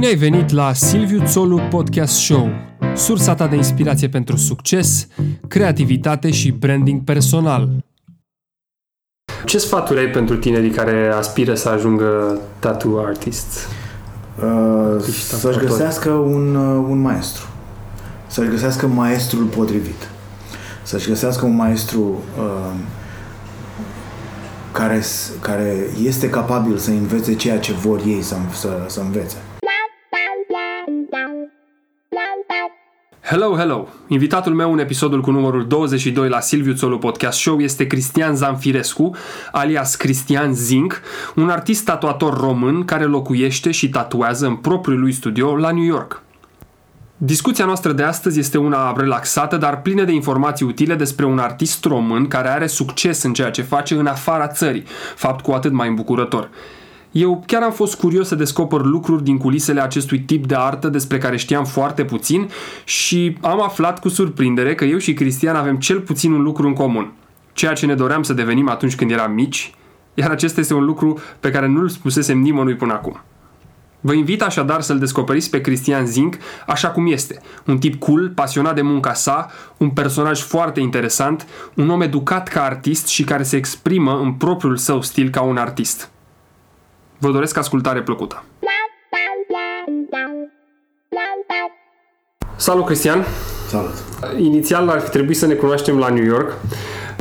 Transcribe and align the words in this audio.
Bine 0.00 0.12
ai 0.12 0.18
venit 0.18 0.50
la 0.50 0.72
Silviu 0.72 1.22
Țolu 1.24 1.60
Podcast 1.70 2.14
Show, 2.14 2.48
sursa 2.94 3.34
ta 3.34 3.46
de 3.46 3.56
inspirație 3.56 4.08
pentru 4.08 4.36
succes, 4.36 5.06
creativitate 5.48 6.30
și 6.30 6.50
branding 6.50 7.04
personal. 7.04 7.68
Ce 9.44 9.58
sfaturi 9.58 9.98
ai 9.98 10.10
pentru 10.10 10.36
tinerii 10.36 10.70
care 10.70 11.12
aspiră 11.16 11.54
să 11.54 11.68
ajungă 11.68 12.38
tattoo 12.58 13.04
artist? 13.04 13.68
Uh, 14.42 15.02
să-și 15.38 15.58
găsească 15.58 16.10
un, 16.10 16.54
uh, 16.54 16.86
un 16.88 17.00
maestru. 17.00 17.46
Să-și 18.26 18.50
găsească 18.50 18.86
maestrul 18.86 19.44
potrivit. 19.44 20.08
Să-și 20.82 21.08
găsească 21.08 21.44
un 21.44 21.54
maestru 21.54 22.22
uh, 22.38 22.74
care, 24.72 25.02
care 25.40 25.86
este 26.02 26.30
capabil 26.30 26.76
să 26.76 26.90
învețe 26.90 27.34
ceea 27.34 27.58
ce 27.58 27.72
vor 27.72 28.00
ei 28.06 28.22
să, 28.22 28.36
să, 28.52 28.84
să 28.86 29.00
învețe. 29.00 29.36
Hello, 33.30 33.56
hello! 33.56 33.88
Invitatul 34.08 34.54
meu 34.54 34.72
în 34.72 34.78
episodul 34.78 35.20
cu 35.20 35.30
numărul 35.30 35.66
22 35.66 36.28
la 36.28 36.40
Silviu 36.40 36.72
Țolu 36.72 36.98
Podcast 36.98 37.38
Show 37.38 37.60
este 37.60 37.86
Cristian 37.86 38.34
Zanfirescu, 38.34 39.16
alias 39.52 39.94
Cristian 39.94 40.54
Zinc, 40.54 41.00
un 41.34 41.48
artist 41.48 41.84
tatuator 41.84 42.40
român 42.40 42.84
care 42.84 43.04
locuiește 43.04 43.70
și 43.70 43.88
tatuează 43.88 44.46
în 44.46 44.56
propriul 44.56 45.00
lui 45.00 45.12
studio 45.12 45.56
la 45.56 45.70
New 45.70 45.84
York. 45.84 46.22
Discuția 47.16 47.64
noastră 47.64 47.92
de 47.92 48.02
astăzi 48.02 48.38
este 48.38 48.58
una 48.58 48.94
relaxată, 48.96 49.56
dar 49.56 49.82
plină 49.82 50.04
de 50.04 50.12
informații 50.12 50.66
utile 50.66 50.94
despre 50.94 51.24
un 51.24 51.38
artist 51.38 51.84
român 51.84 52.28
care 52.28 52.48
are 52.48 52.66
succes 52.66 53.22
în 53.22 53.32
ceea 53.32 53.50
ce 53.50 53.62
face 53.62 53.94
în 53.94 54.06
afara 54.06 54.46
țării, 54.46 54.84
fapt 55.16 55.44
cu 55.44 55.52
atât 55.52 55.72
mai 55.72 55.88
îmbucurător. 55.88 56.48
Eu 57.12 57.42
chiar 57.46 57.62
am 57.62 57.72
fost 57.72 57.94
curios 57.94 58.28
să 58.28 58.34
descoper 58.34 58.80
lucruri 58.80 59.24
din 59.24 59.38
culisele 59.38 59.82
acestui 59.82 60.20
tip 60.20 60.46
de 60.46 60.54
artă 60.54 60.88
despre 60.88 61.18
care 61.18 61.36
știam 61.36 61.64
foarte 61.64 62.04
puțin 62.04 62.48
și 62.84 63.36
am 63.40 63.62
aflat 63.62 64.00
cu 64.00 64.08
surprindere 64.08 64.74
că 64.74 64.84
eu 64.84 64.98
și 64.98 65.14
Cristian 65.14 65.56
avem 65.56 65.76
cel 65.76 66.00
puțin 66.00 66.32
un 66.32 66.42
lucru 66.42 66.66
în 66.66 66.72
comun. 66.72 67.12
Ceea 67.52 67.72
ce 67.72 67.86
ne 67.86 67.94
doream 67.94 68.22
să 68.22 68.32
devenim 68.32 68.68
atunci 68.68 68.96
când 68.96 69.10
eram 69.10 69.32
mici, 69.32 69.74
iar 70.14 70.30
acesta 70.30 70.60
este 70.60 70.74
un 70.74 70.84
lucru 70.84 71.18
pe 71.40 71.50
care 71.50 71.66
nu-l 71.66 71.88
spusesem 71.88 72.38
nimănui 72.38 72.74
până 72.74 72.92
acum. 72.92 73.20
Vă 74.00 74.12
invit 74.12 74.42
așadar 74.42 74.80
să-l 74.80 74.98
descoperiți 74.98 75.50
pe 75.50 75.60
Cristian 75.60 76.06
Zinc 76.06 76.36
așa 76.66 76.88
cum 76.90 77.06
este. 77.06 77.40
Un 77.66 77.78
tip 77.78 77.98
cool, 77.98 78.32
pasionat 78.34 78.74
de 78.74 78.82
munca 78.82 79.12
sa, 79.12 79.50
un 79.76 79.90
personaj 79.90 80.40
foarte 80.40 80.80
interesant, 80.80 81.46
un 81.74 81.90
om 81.90 82.00
educat 82.00 82.48
ca 82.48 82.62
artist 82.62 83.06
și 83.06 83.24
care 83.24 83.42
se 83.42 83.56
exprimă 83.56 84.20
în 84.22 84.32
propriul 84.32 84.76
său 84.76 85.02
stil 85.02 85.30
ca 85.30 85.42
un 85.42 85.56
artist. 85.56 86.10
Vă 87.20 87.30
doresc 87.30 87.56
ascultare 87.56 88.02
plăcută! 88.02 88.44
Salut, 92.60 92.84
Cristian! 92.84 93.24
Salut! 93.68 93.94
Inițial 94.38 94.88
ar 94.88 95.00
fi 95.00 95.10
trebuit 95.10 95.36
să 95.36 95.46
ne 95.46 95.54
cunoaștem 95.54 95.98
la 95.98 96.08
New 96.08 96.24
York, 96.24 96.52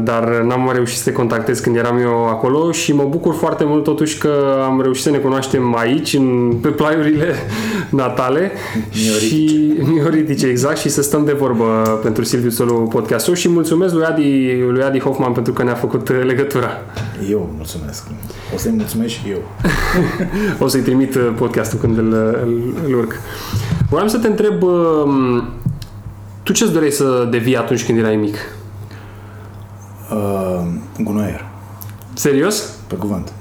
dar 0.03 0.23
n-am 0.23 0.71
reușit 0.73 0.97
să 0.97 1.03
te 1.03 1.11
contactez 1.11 1.59
când 1.59 1.75
eram 1.75 1.97
eu 1.97 2.27
acolo 2.27 2.71
și 2.71 2.93
mă 2.93 3.07
bucur 3.09 3.33
foarte 3.33 3.63
mult 3.63 3.83
totuși 3.83 4.17
că 4.17 4.63
am 4.65 4.81
reușit 4.81 5.03
să 5.03 5.09
ne 5.09 5.17
cunoaștem 5.17 5.75
aici, 5.75 6.13
în, 6.13 6.53
pe 6.61 6.67
plaiurile 6.67 7.35
natale 7.89 8.51
mioritice. 8.93 9.25
și 9.25 9.73
mioritice, 9.93 10.47
exact, 10.47 10.77
și 10.77 10.89
să 10.89 11.01
stăm 11.01 11.25
de 11.25 11.33
vorbă 11.33 11.99
pentru 12.03 12.23
Silviu 12.23 12.49
Solu 12.49 12.73
podcast 12.73 13.33
și 13.33 13.49
mulțumesc 13.49 13.93
lui 13.93 14.03
Adi, 14.03 14.61
lui 14.69 14.83
Adi 14.83 14.99
Hoffman 14.99 15.31
pentru 15.31 15.53
că 15.53 15.63
ne-a 15.63 15.73
făcut 15.73 16.09
legătura. 16.25 16.81
Eu 17.29 17.49
mulțumesc. 17.55 18.03
O 18.55 18.57
să-i 18.57 18.73
mulțumesc 18.75 19.13
și 19.13 19.21
eu. 19.29 19.41
o 20.65 20.67
să-i 20.67 20.81
trimit 20.81 21.17
podcastul 21.17 21.79
când 21.79 21.97
îl, 21.97 22.13
îl, 22.43 22.73
îl 22.87 22.97
urc. 22.97 23.15
Vreau 23.89 24.08
să 24.08 24.17
te 24.17 24.27
întreb, 24.27 24.60
tu 26.44 26.54
ce-ți 26.54 26.72
doreai 26.72 26.92
să 26.92 27.27
devii 27.32 27.58
atunci 27.58 27.86
când 27.86 27.98
erai 27.98 28.16
mic? 28.16 28.36
Uh, 30.14 30.66
gunoier. 31.00 31.45
Serios? 32.14 32.64
Pe 32.88 32.95
cuvânt. 32.95 33.32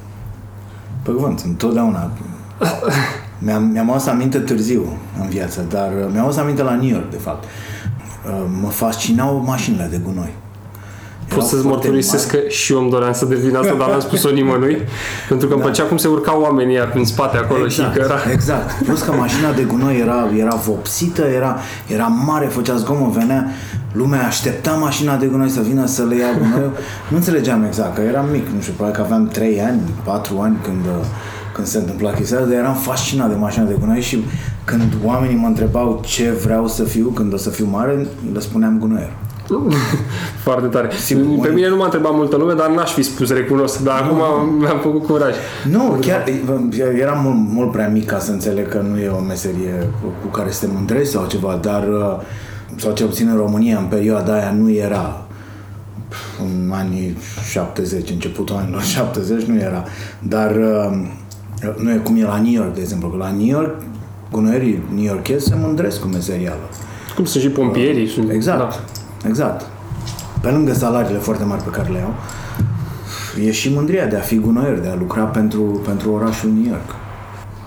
Pe 1.02 1.10
cuvânt, 1.10 1.40
întotdeauna. 1.40 2.10
mi-am, 3.44 3.62
mi-am 3.62 3.90
adus 3.90 4.06
aminte 4.06 4.38
târziu 4.38 4.96
în 5.20 5.28
viață, 5.28 5.66
dar 5.68 5.92
uh, 5.92 6.08
mi-am 6.12 6.24
adus 6.24 6.36
aminte 6.36 6.62
la 6.62 6.74
New 6.74 6.90
York, 6.90 7.10
de 7.10 7.16
fapt. 7.16 7.44
Uh, 7.44 8.44
mă 8.62 8.68
fascinau 8.68 9.42
mașinile 9.46 9.88
de 9.90 10.00
gunoi. 10.04 10.34
Pot 11.34 11.44
să-ți 11.44 11.66
mărturisesc 11.66 12.30
că 12.30 12.38
și 12.48 12.72
eu 12.72 12.78
îmi 12.78 12.90
doream 12.90 13.12
să 13.12 13.24
devin 13.24 13.56
asta, 13.56 13.74
dar 13.74 13.88
n-am 13.88 14.00
spus-o 14.00 14.30
nimănui. 14.30 14.82
pentru 15.28 15.46
că 15.46 15.52
îmi 15.52 15.62
da. 15.62 15.68
plăcea 15.68 15.84
cum 15.84 15.96
se 15.96 16.08
urcau 16.08 16.40
oamenii 16.40 16.78
prin 16.78 17.04
spate 17.04 17.36
acolo 17.36 17.64
exact, 17.64 17.92
și 17.92 17.98
că 17.98 18.04
era... 18.04 18.32
Exact. 18.32 18.82
Plus 18.84 19.02
că 19.02 19.12
mașina 19.12 19.52
de 19.52 19.62
gunoi 19.62 19.98
era, 19.98 20.28
era 20.36 20.54
vopsită, 20.54 21.22
era, 21.22 21.58
era 21.86 22.06
mare, 22.06 22.46
făcea 22.46 22.74
zgomot, 22.74 23.12
venea, 23.12 23.46
lumea 23.92 24.26
aștepta 24.26 24.70
mașina 24.70 25.16
de 25.16 25.26
gunoi 25.26 25.48
să 25.48 25.60
vină 25.60 25.86
să 25.86 26.02
le 26.02 26.16
ia 26.16 26.32
gunoiul. 26.38 26.72
Nu 27.08 27.16
înțelegeam 27.16 27.64
exact, 27.64 27.94
că 27.94 28.00
eram 28.00 28.26
mic, 28.32 28.48
nu 28.54 28.60
știu, 28.60 28.72
probabil 28.72 29.00
că 29.00 29.04
aveam 29.04 29.28
3 29.28 29.60
ani, 29.60 29.80
4 30.04 30.38
ani 30.38 30.56
când, 30.62 30.84
când 31.54 31.66
se 31.66 31.78
întâmpla 31.78 32.10
chestia 32.10 32.38
dar 32.38 32.52
eram 32.52 32.74
fascinat 32.74 33.28
de 33.28 33.34
mașina 33.34 33.64
de 33.64 33.76
gunoi 33.80 34.00
și 34.00 34.24
când 34.64 34.92
oamenii 35.04 35.36
mă 35.36 35.46
întrebau 35.46 36.02
ce 36.04 36.30
vreau 36.30 36.68
să 36.68 36.84
fiu 36.84 37.08
când 37.08 37.32
o 37.32 37.36
să 37.36 37.50
fiu 37.50 37.68
mare, 37.70 38.06
le 38.32 38.40
spuneam 38.40 38.78
gunoier. 38.78 39.12
Foarte 40.46 40.66
tare. 40.66 40.90
Sigur, 41.00 41.46
Pe 41.46 41.52
mine 41.52 41.68
nu 41.68 41.76
m-a 41.76 41.84
întrebat 41.84 42.14
multă 42.14 42.36
lume, 42.36 42.52
dar 42.52 42.68
n-aș 42.68 42.92
fi 42.92 43.02
spus 43.02 43.32
recunosc, 43.32 43.82
dar 43.82 44.00
acum 44.00 44.54
mi-am 44.58 44.78
făcut 44.78 45.06
curaj. 45.06 45.34
Nu, 45.70 45.98
chiar 46.00 46.24
eram 46.98 47.22
mult, 47.22 47.54
mult 47.54 47.70
prea 47.70 47.88
mic 47.88 48.06
ca 48.06 48.18
să 48.18 48.30
înțeleg 48.30 48.68
că 48.68 48.84
nu 48.90 48.98
e 48.98 49.08
o 49.08 49.20
meserie 49.20 49.88
cu 50.22 50.28
care 50.28 50.50
să 50.50 50.66
te 50.66 50.72
mândrești 50.74 51.12
sau 51.12 51.26
ceva, 51.26 51.58
dar 51.62 51.88
sau 52.76 52.92
cel 52.92 53.06
puțin 53.06 53.28
în 53.28 53.36
România 53.36 53.78
în 53.78 53.84
perioada 53.84 54.32
aia 54.32 54.54
nu 54.58 54.70
era 54.70 55.26
în 56.42 56.72
anii 56.72 57.16
70, 57.50 58.10
începutul 58.10 58.56
anilor 58.56 58.82
70 58.96 59.42
nu 59.42 59.58
era, 59.58 59.84
dar 60.18 60.56
nu 61.76 61.90
e 61.90 62.00
cum 62.04 62.16
e 62.16 62.22
la 62.22 62.40
New 62.40 62.52
York, 62.52 62.74
de 62.74 62.80
exemplu, 62.80 63.08
că 63.08 63.16
la 63.16 63.30
New 63.30 63.46
York 63.46 63.74
gunoierii 64.30 64.82
new 64.94 65.04
yorkezi 65.04 65.44
se 65.44 65.54
mândresc 65.60 66.00
cu 66.00 66.06
meserială. 66.06 66.68
Cum 67.14 67.24
sunt 67.24 67.42
și 67.42 67.48
pompierii. 67.48 68.14
Uh, 68.18 68.24
exact. 68.30 68.58
Da. 68.58 68.80
Exact. 69.26 69.66
Pe 70.40 70.50
lângă 70.50 70.72
salariile 70.72 71.18
foarte 71.18 71.44
mari 71.44 71.62
pe 71.62 71.70
care 71.70 71.88
le 71.88 72.02
au, 72.04 72.14
e 73.44 73.50
și 73.50 73.72
mândria 73.72 74.06
de 74.06 74.16
a 74.16 74.20
fi 74.20 74.38
gunoier, 74.38 74.78
de 74.78 74.88
a 74.88 74.94
lucra 74.94 75.22
pentru, 75.22 75.60
pentru 75.60 76.12
orașul 76.12 76.50
New 76.50 76.70
York. 76.70 76.94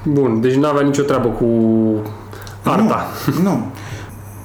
Bun, 0.06 0.42
deci 0.42 0.56
nu 0.56 0.68
avea 0.68 0.82
nicio 0.82 1.02
treabă 1.02 1.28
cu 1.28 1.46
arta. 2.64 3.06
Nu, 3.36 3.42
nu. 3.42 3.66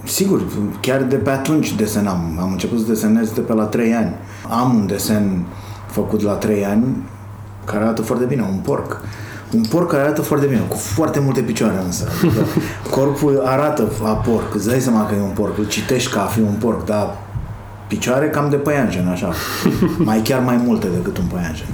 Sigur, 0.05 0.43
chiar 0.81 1.03
de 1.03 1.17
pe 1.17 1.31
atunci 1.31 1.75
desenam. 1.75 2.39
Am 2.41 2.51
început 2.51 2.79
să 2.79 2.87
desenez 2.87 3.31
de 3.31 3.41
pe 3.41 3.53
la 3.53 3.65
3 3.65 3.95
ani. 3.95 4.15
Am 4.51 4.75
un 4.75 4.87
desen 4.87 5.45
făcut 5.87 6.23
la 6.23 6.33
3 6.33 6.65
ani 6.65 6.85
care 7.65 7.85
arată 7.85 8.03
foarte 8.03 8.25
bine, 8.25 8.43
un 8.43 8.59
porc. 8.59 9.01
Un 9.51 9.61
porc 9.61 9.91
care 9.91 10.03
arată 10.03 10.23
foarte 10.23 10.47
bine, 10.47 10.61
cu 10.69 10.77
foarte 10.77 11.21
multe 11.21 11.41
picioare 11.41 11.83
însă. 11.85 12.09
Adică 12.23 12.45
corpul 12.97 13.43
arată 13.45 13.93
a 14.05 14.13
porc, 14.13 14.55
îți 14.55 14.69
dai 14.69 14.81
seama 14.81 15.07
că 15.07 15.15
e 15.15 15.21
un 15.21 15.31
porc, 15.31 15.59
îl 15.59 15.67
citești 15.67 16.13
ca 16.13 16.23
a 16.23 16.27
fi 16.27 16.41
un 16.41 16.55
porc, 16.59 16.85
dar 16.85 17.17
picioare 17.87 18.29
cam 18.29 18.51
de 18.51 18.57
păianjen, 18.57 19.09
așa. 19.09 19.33
Mai 19.99 20.21
chiar 20.23 20.41
mai 20.41 20.57
multe 20.57 20.87
decât 20.97 21.19
un 21.19 21.25
păianjen. 21.25 21.67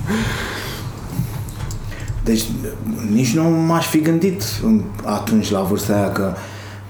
Deci 2.24 2.44
nici 3.12 3.34
nu 3.34 3.42
m-aș 3.42 3.86
fi 3.86 4.00
gândit 4.00 4.42
atunci 5.04 5.50
la 5.50 5.60
vârsta 5.60 5.94
aia 5.94 6.10
că, 6.12 6.34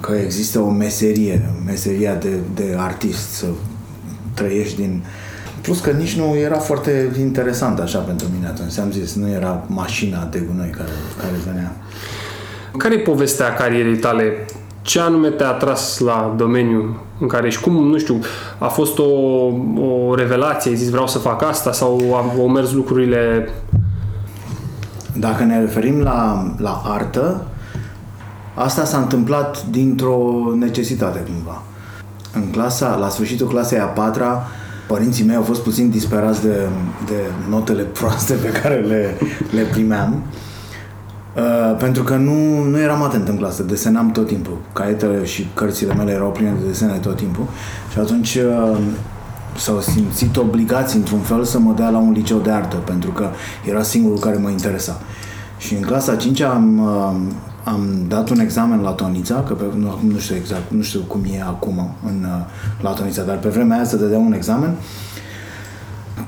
că 0.01 0.13
există 0.13 0.59
o 0.59 0.71
meserie, 0.71 1.51
meseria 1.67 2.15
de, 2.15 2.39
de 2.55 2.77
artist, 2.79 3.31
să 3.31 3.47
trăiești 4.35 4.77
din, 4.77 5.03
Plus 5.63 5.81
că 5.81 5.91
nici 5.91 6.17
nu 6.17 6.37
era 6.37 6.59
foarte 6.59 7.11
interesant 7.19 7.79
așa 7.79 7.99
pentru 7.99 8.27
mine 8.35 8.47
atunci. 8.47 8.79
Am 8.79 8.91
zis, 8.91 9.15
nu 9.15 9.29
era 9.29 9.65
mașina 9.67 10.29
de 10.31 10.39
gunoi 10.39 10.71
care, 10.71 10.91
care 11.21 11.33
venea. 11.47 11.77
Care 12.77 12.95
e 12.95 12.99
povestea 12.99 13.55
carierei 13.55 13.97
tale? 13.97 14.47
Ce 14.83 15.01
anume 15.01 15.29
te-a 15.29 15.49
atras 15.49 15.99
la 15.99 16.35
domeniu 16.37 16.97
în 17.19 17.27
care 17.27 17.51
și 17.51 17.61
cum, 17.61 17.73
nu 17.73 17.99
știu, 17.99 18.19
a 18.59 18.67
fost 18.67 18.99
o, 18.99 19.03
o 19.83 20.15
revelație, 20.15 20.71
ai 20.71 20.77
zis 20.77 20.91
vreau 20.91 21.07
să 21.07 21.19
fac 21.19 21.43
asta 21.43 21.73
sau 21.73 22.15
au 22.39 22.49
mers 22.49 22.73
lucrurile... 22.73 23.49
Dacă 25.17 25.45
ne 25.45 25.61
referim 25.61 26.01
la, 26.01 26.53
la 26.59 26.83
artă, 26.85 27.47
asta 28.55 28.85
s-a 28.85 28.99
întâmplat 28.99 29.65
dintr-o 29.67 30.19
necesitate 30.59 31.19
cumva. 31.19 31.63
În 32.35 32.51
clasa, 32.51 32.97
la 32.97 33.09
sfârșitul 33.09 33.47
clasei 33.47 33.79
a 33.79 33.85
patra, 33.85 34.47
părinții 34.87 35.25
mei 35.25 35.37
au 35.37 35.43
fost 35.43 35.61
puțin 35.63 35.91
disperați 35.91 36.43
de, 36.43 36.69
de 37.07 37.21
notele 37.49 37.83
proaste 37.83 38.35
pe 38.35 38.49
care 38.49 38.75
le, 38.75 39.19
le 39.51 39.63
primeam. 39.63 40.23
Uh, 41.37 41.77
pentru 41.79 42.03
că 42.03 42.17
nu, 42.17 42.63
nu 42.63 42.81
eram 42.81 43.03
atent 43.03 43.29
în 43.29 43.37
clasă, 43.37 43.63
desenam 43.63 44.11
tot 44.11 44.27
timpul. 44.27 44.59
Caietele 44.73 45.25
și 45.25 45.49
cărțile 45.55 45.95
mele 45.95 46.13
erau 46.13 46.31
pline 46.31 46.55
de 46.61 46.67
desene 46.67 46.93
tot 46.93 47.17
timpul. 47.17 47.45
Și 47.93 47.99
atunci 47.99 48.35
uh, 48.35 48.79
s-au 49.57 49.81
simțit 49.81 50.37
obligați 50.37 50.97
într-un 50.97 51.21
fel 51.21 51.45
să 51.45 51.59
mă 51.59 51.73
dea 51.77 51.89
la 51.89 51.99
un 51.99 52.13
liceu 52.13 52.39
de 52.39 52.51
artă, 52.51 52.77
pentru 52.77 53.11
că 53.11 53.29
era 53.69 53.83
singurul 53.83 54.19
care 54.19 54.37
mă 54.37 54.49
interesa. 54.49 55.01
Și 55.59 55.75
în 55.75 55.81
clasa 55.81 56.17
5 56.17 56.41
am, 56.41 56.79
uh, 56.79 57.33
am 57.65 58.05
dat 58.09 58.29
un 58.29 58.39
examen 58.39 58.81
la 58.81 58.91
Tonița, 58.91 59.43
că 59.43 59.55
pe, 59.55 59.65
nu, 59.77 60.01
nu 60.13 60.19
știu 60.19 60.35
exact, 60.35 60.71
nu 60.71 60.83
știu 60.83 61.01
cum 61.01 61.21
e 61.33 61.43
acum 61.43 61.95
în, 62.07 62.25
uh, 62.25 62.45
la 62.81 62.91
Tonița, 62.91 63.23
dar 63.23 63.39
pe 63.39 63.49
vremea 63.49 63.77
aia 63.77 63.85
să 63.85 63.97
dădea 63.97 64.19
un 64.19 64.33
examen 64.33 64.75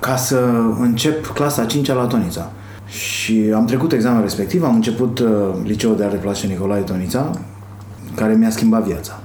ca 0.00 0.16
să 0.16 0.38
încep 0.80 1.26
clasa 1.26 1.64
5 1.64 1.88
la 1.88 2.06
Tonița. 2.06 2.50
Și 2.86 3.52
am 3.54 3.64
trecut 3.64 3.92
examenul 3.92 4.22
respectiv, 4.22 4.64
am 4.64 4.74
început 4.74 5.18
uh, 5.18 5.28
liceul 5.62 5.96
de 5.96 6.04
arte 6.04 6.16
plastice 6.16 6.52
Nicolae 6.52 6.80
Tonița, 6.80 7.30
care 8.14 8.34
mi-a 8.34 8.50
schimbat 8.50 8.84
viața. 8.84 9.18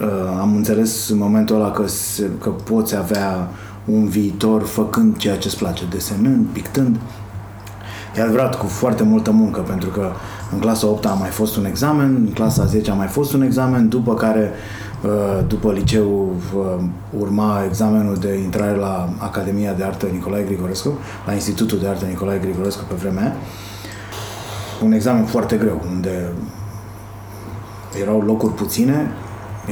Uh, 0.00 0.06
am 0.40 0.56
înțeles 0.56 1.08
în 1.08 1.18
momentul 1.18 1.56
ăla 1.56 1.70
că, 1.70 1.86
se, 1.86 2.30
că 2.40 2.48
poți 2.48 2.96
avea 2.96 3.48
un 3.84 4.08
viitor 4.08 4.62
făcând 4.62 5.16
ceea 5.16 5.36
ce 5.36 5.48
îți 5.48 5.58
place, 5.58 5.84
desenând, 5.90 6.46
pictând. 6.52 6.96
E 8.16 8.22
adevărat, 8.22 8.58
cu 8.58 8.66
foarte 8.66 9.02
multă 9.02 9.30
muncă, 9.30 9.60
pentru 9.60 9.88
că 9.88 10.10
în 10.52 10.58
clasa 10.58 10.86
8 10.86 11.06
a 11.06 11.12
mai 11.12 11.28
fost 11.28 11.56
un 11.56 11.64
examen, 11.64 12.14
în 12.26 12.32
clasa 12.32 12.64
10 12.64 12.90
a 12.90 12.94
mai 12.94 13.06
fost 13.06 13.32
un 13.32 13.42
examen, 13.42 13.88
după 13.88 14.14
care, 14.14 14.52
uh, 15.04 15.44
după 15.46 15.72
liceu, 15.72 16.34
uh, 16.56 16.84
urma 17.18 17.62
examenul 17.66 18.16
de 18.16 18.38
intrare 18.38 18.76
la 18.76 19.08
Academia 19.18 19.72
de 19.72 19.84
Artă 19.84 20.06
Nicolae 20.12 20.42
Grigorescu, 20.42 20.92
la 21.26 21.32
Institutul 21.32 21.78
de 21.78 21.86
Artă 21.86 22.04
Nicolae 22.04 22.38
Grigorescu 22.38 22.84
pe 22.88 22.94
vremea 22.94 23.22
aia. 23.22 23.34
Un 24.84 24.92
examen 24.92 25.24
foarte 25.24 25.56
greu, 25.56 25.82
unde 25.94 26.32
erau 28.02 28.20
locuri 28.20 28.52
puține, 28.52 29.10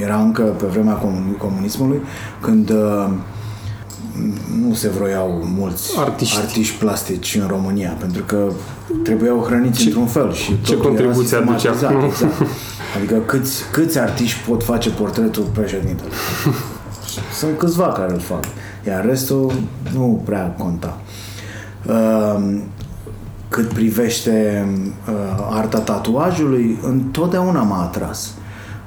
era 0.00 0.17
încă 0.17 0.43
pe 0.43 0.67
vremea 0.67 1.02
comunismului, 1.38 2.00
când 2.40 2.70
uh, 2.70 3.08
nu 4.66 4.74
se 4.74 4.88
vroiau 4.88 5.42
mulți 5.56 5.98
artiști, 5.98 6.38
artiști 6.38 6.78
plastici 6.78 7.38
în 7.40 7.46
România, 7.46 7.96
pentru 7.98 8.22
că 8.22 8.52
trebuiau 9.02 9.44
hrăniți 9.46 9.78
ce, 9.78 9.84
într-un 9.84 10.06
fel 10.06 10.32
și 10.32 10.62
ce 10.62 10.76
contribuție 10.76 11.36
aducea. 11.36 11.70
Exact. 11.70 11.94
Adică 12.96 13.14
câți, 13.26 13.62
câți 13.72 13.98
artiști 13.98 14.38
pot 14.48 14.62
face 14.62 14.90
portretul 14.90 15.44
președintelui? 15.52 16.12
Sunt 17.38 17.58
câțiva 17.58 17.86
care 17.86 18.12
îl 18.12 18.20
fac, 18.20 18.44
iar 18.86 19.04
restul 19.04 19.52
nu 19.94 20.22
prea 20.24 20.54
conta. 20.58 21.00
Uh, 21.86 22.58
cât 23.48 23.72
privește 23.72 24.66
uh, 25.08 25.48
arta 25.50 25.78
tatuajului, 25.78 26.78
întotdeauna 26.82 27.62
m-a 27.62 27.82
atras. 27.82 28.34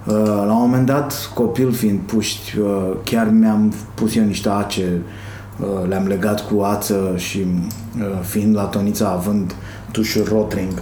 Uh, 0.09 0.15
la 0.25 0.53
un 0.53 0.59
moment 0.59 0.85
dat, 0.85 1.31
copil 1.33 1.71
fiind 1.71 1.99
puști, 1.99 2.57
uh, 2.59 2.91
chiar 3.03 3.27
mi-am 3.27 3.73
pus 3.93 4.15
eu 4.15 4.23
niște 4.23 4.49
ace, 4.49 5.01
uh, 5.59 5.87
le-am 5.87 6.07
legat 6.07 6.47
cu 6.47 6.61
ață 6.61 7.13
și 7.15 7.45
fiind 8.21 8.55
la 8.55 8.63
tonița 8.63 9.09
având 9.09 9.55
tușul 9.91 10.27
Rotring, 10.29 10.81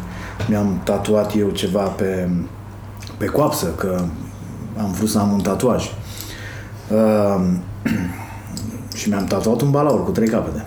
mi-am 0.49 0.81
tatuat 0.83 1.35
eu 1.37 1.49
ceva 1.49 1.81
pe, 1.81 2.29
pe 3.17 3.25
coapsă, 3.25 3.65
că 3.65 4.01
am 4.77 4.91
vrut 4.91 5.09
să 5.09 5.19
am 5.19 5.31
un 5.31 5.41
tatuaj. 5.41 5.83
și 8.95 9.09
mi-am 9.09 9.25
tatuat 9.25 9.61
un 9.61 9.71
balaur 9.71 10.03
cu 10.03 10.11
trei 10.11 10.27
capete 10.27 10.65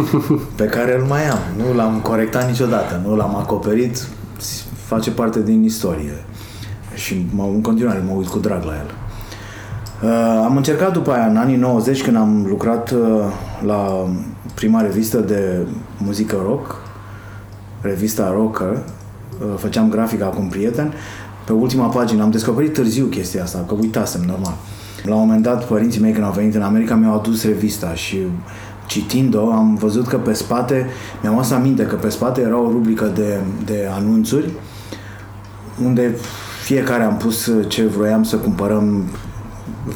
pe 0.56 0.64
care 0.64 0.96
îl 0.98 1.04
mai 1.04 1.28
am. 1.28 1.38
Nu 1.56 1.74
l-am 1.74 2.00
corectat 2.00 2.48
niciodată, 2.48 3.00
nu 3.04 3.16
l-am 3.16 3.36
acoperit, 3.36 4.06
face 4.86 5.10
parte 5.10 5.42
din 5.42 5.64
istorie 5.64 6.24
și 7.06 7.26
mă, 7.34 7.48
în 7.54 7.60
continuare 7.60 8.02
mă 8.06 8.14
uit 8.16 8.28
cu 8.28 8.38
drag 8.38 8.64
la 8.64 8.72
el. 8.72 8.90
Uh, 10.02 10.44
am 10.44 10.56
încercat 10.56 10.92
după 10.92 11.10
aia, 11.12 11.26
în 11.26 11.36
anii 11.36 11.56
90, 11.56 12.02
când 12.02 12.16
am 12.16 12.44
lucrat 12.48 12.90
uh, 12.90 12.98
la 13.66 14.08
prima 14.54 14.80
revistă 14.80 15.18
de 15.18 15.66
muzică 15.98 16.36
rock, 16.44 16.80
revista 17.80 18.32
Rocker, 18.34 18.68
uh, 18.68 19.46
făceam 19.56 19.88
grafica 19.88 20.26
cu 20.26 20.40
un 20.40 20.48
prieten, 20.48 20.92
pe 21.44 21.52
ultima 21.52 21.86
pagină 21.86 22.22
am 22.22 22.30
descoperit 22.30 22.72
târziu 22.72 23.06
chestia 23.06 23.42
asta, 23.42 23.64
că 23.68 23.74
uitasem, 23.74 24.20
normal. 24.26 24.54
La 25.04 25.14
un 25.14 25.20
moment 25.20 25.42
dat, 25.42 25.64
părinții 25.64 26.00
mei, 26.00 26.12
când 26.12 26.24
au 26.24 26.32
venit 26.32 26.54
în 26.54 26.62
America, 26.62 26.94
mi-au 26.94 27.14
adus 27.14 27.44
revista 27.44 27.94
și 27.94 28.16
citind-o, 28.86 29.52
am 29.52 29.74
văzut 29.74 30.06
că 30.06 30.16
pe 30.16 30.32
spate, 30.32 30.86
mi-am 31.22 31.34
adus 31.34 31.50
aminte 31.50 31.82
că 31.82 31.94
pe 31.94 32.08
spate 32.08 32.40
era 32.40 32.58
o 32.58 32.70
rubrică 32.70 33.10
de, 33.14 33.40
de 33.64 33.88
anunțuri 33.96 34.50
unde 35.84 36.14
fiecare 36.66 37.02
am 37.02 37.16
pus 37.16 37.46
uh, 37.46 37.68
ce 37.68 37.86
vroiam 37.86 38.22
să 38.22 38.36
cumpărăm, 38.36 39.04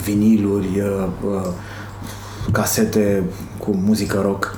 viniluri, 0.04 0.68
uh, 0.80 1.06
uh, 1.24 1.46
casete 2.52 3.22
cu 3.58 3.78
muzică 3.84 4.20
rock. 4.22 4.56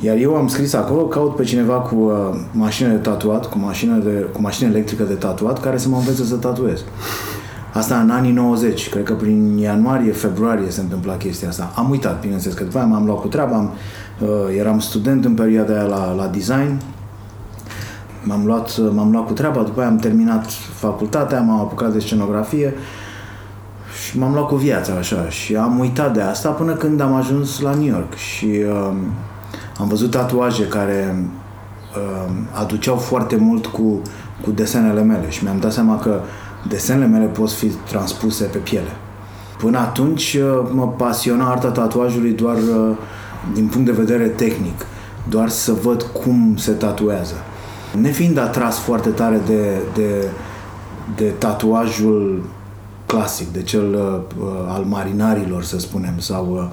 Iar 0.00 0.16
eu 0.16 0.36
am 0.36 0.48
scris 0.48 0.72
acolo, 0.72 1.06
caut 1.06 1.36
pe 1.36 1.44
cineva 1.44 1.74
cu 1.74 2.12
mașină 2.52 2.88
de 2.88 2.96
tatuat, 2.96 3.48
cu 3.48 3.58
mașină, 3.58 3.96
de, 3.96 4.10
cu 4.32 4.40
mașină 4.40 4.68
electrică 4.68 5.02
de 5.02 5.14
tatuat, 5.14 5.60
care 5.60 5.76
să 5.76 5.88
mă 5.88 5.96
învețe 5.96 6.24
să 6.24 6.34
tatuez. 6.34 6.84
Asta 7.72 8.00
în 8.00 8.10
anii 8.10 8.32
90, 8.32 8.88
cred 8.88 9.04
că 9.04 9.12
prin 9.12 9.58
ianuarie, 9.58 10.12
februarie 10.12 10.70
se 10.70 10.80
întâmpla 10.80 11.16
chestia 11.16 11.48
asta. 11.48 11.72
Am 11.76 11.90
uitat, 11.90 12.20
bineînțeles, 12.20 12.56
că 12.56 12.64
după 12.64 12.78
aia 12.78 12.86
m-am 12.86 13.04
luat 13.04 13.20
cu 13.20 13.28
treaba, 13.28 13.56
am, 13.56 13.72
uh, 14.20 14.28
eram 14.58 14.78
student 14.78 15.24
în 15.24 15.34
perioada 15.34 15.72
aia 15.72 15.82
la, 15.82 16.12
la 16.12 16.26
design, 16.26 16.80
m-am 18.22 18.46
luat, 18.46 18.78
m-am 18.94 19.10
luat 19.10 19.26
cu 19.26 19.32
treaba, 19.32 19.62
după 19.62 19.80
aia 19.80 19.88
am 19.88 19.96
terminat 19.96 20.50
facultatea, 20.74 21.40
m-am 21.40 21.60
apucat 21.60 21.92
de 21.92 21.98
scenografie 21.98 22.74
și 24.04 24.18
m-am 24.18 24.32
luat 24.32 24.46
cu 24.46 24.54
viața 24.54 24.92
așa 24.92 25.28
și 25.28 25.56
am 25.56 25.78
uitat 25.78 26.14
de 26.14 26.20
asta 26.20 26.48
până 26.48 26.72
când 26.72 27.00
am 27.00 27.14
ajuns 27.14 27.60
la 27.60 27.74
New 27.74 27.86
York 27.86 28.14
și 28.14 28.46
uh, 28.46 28.92
am 29.78 29.88
văzut 29.88 30.10
tatuaje 30.10 30.64
care 30.64 31.24
uh, 31.96 32.32
aduceau 32.52 32.96
foarte 32.96 33.36
mult 33.36 33.66
cu, 33.66 34.02
cu 34.42 34.50
desenele 34.50 35.02
mele 35.02 35.30
și 35.30 35.44
mi-am 35.44 35.58
dat 35.60 35.72
seama 35.72 35.98
că 35.98 36.20
desenele 36.68 37.06
mele 37.06 37.24
pot 37.24 37.52
fi 37.52 37.66
transpuse 37.66 38.44
pe 38.44 38.58
piele. 38.58 38.96
Până 39.58 39.78
atunci 39.78 40.38
uh, 40.40 40.68
mă 40.72 40.88
pasiona 40.88 41.50
arta 41.50 41.68
tatuajului 41.68 42.32
doar 42.32 42.56
uh, 42.56 42.96
din 43.54 43.66
punct 43.66 43.86
de 43.86 43.92
vedere 43.92 44.26
tehnic, 44.26 44.86
doar 45.28 45.48
să 45.48 45.72
văd 45.72 46.02
cum 46.02 46.56
se 46.56 46.72
tatuează 46.72 47.34
nefiind 48.00 48.38
atras 48.38 48.78
foarte 48.78 49.08
tare 49.08 49.40
de, 49.46 49.80
de, 49.94 50.28
de 51.16 51.32
tatuajul 51.38 52.42
clasic, 53.06 53.52
de 53.52 53.62
cel 53.62 53.94
uh, 53.94 54.46
al 54.68 54.84
marinarilor, 54.88 55.62
să 55.62 55.78
spunem, 55.78 56.14
sau 56.18 56.48
uh, 56.52 56.64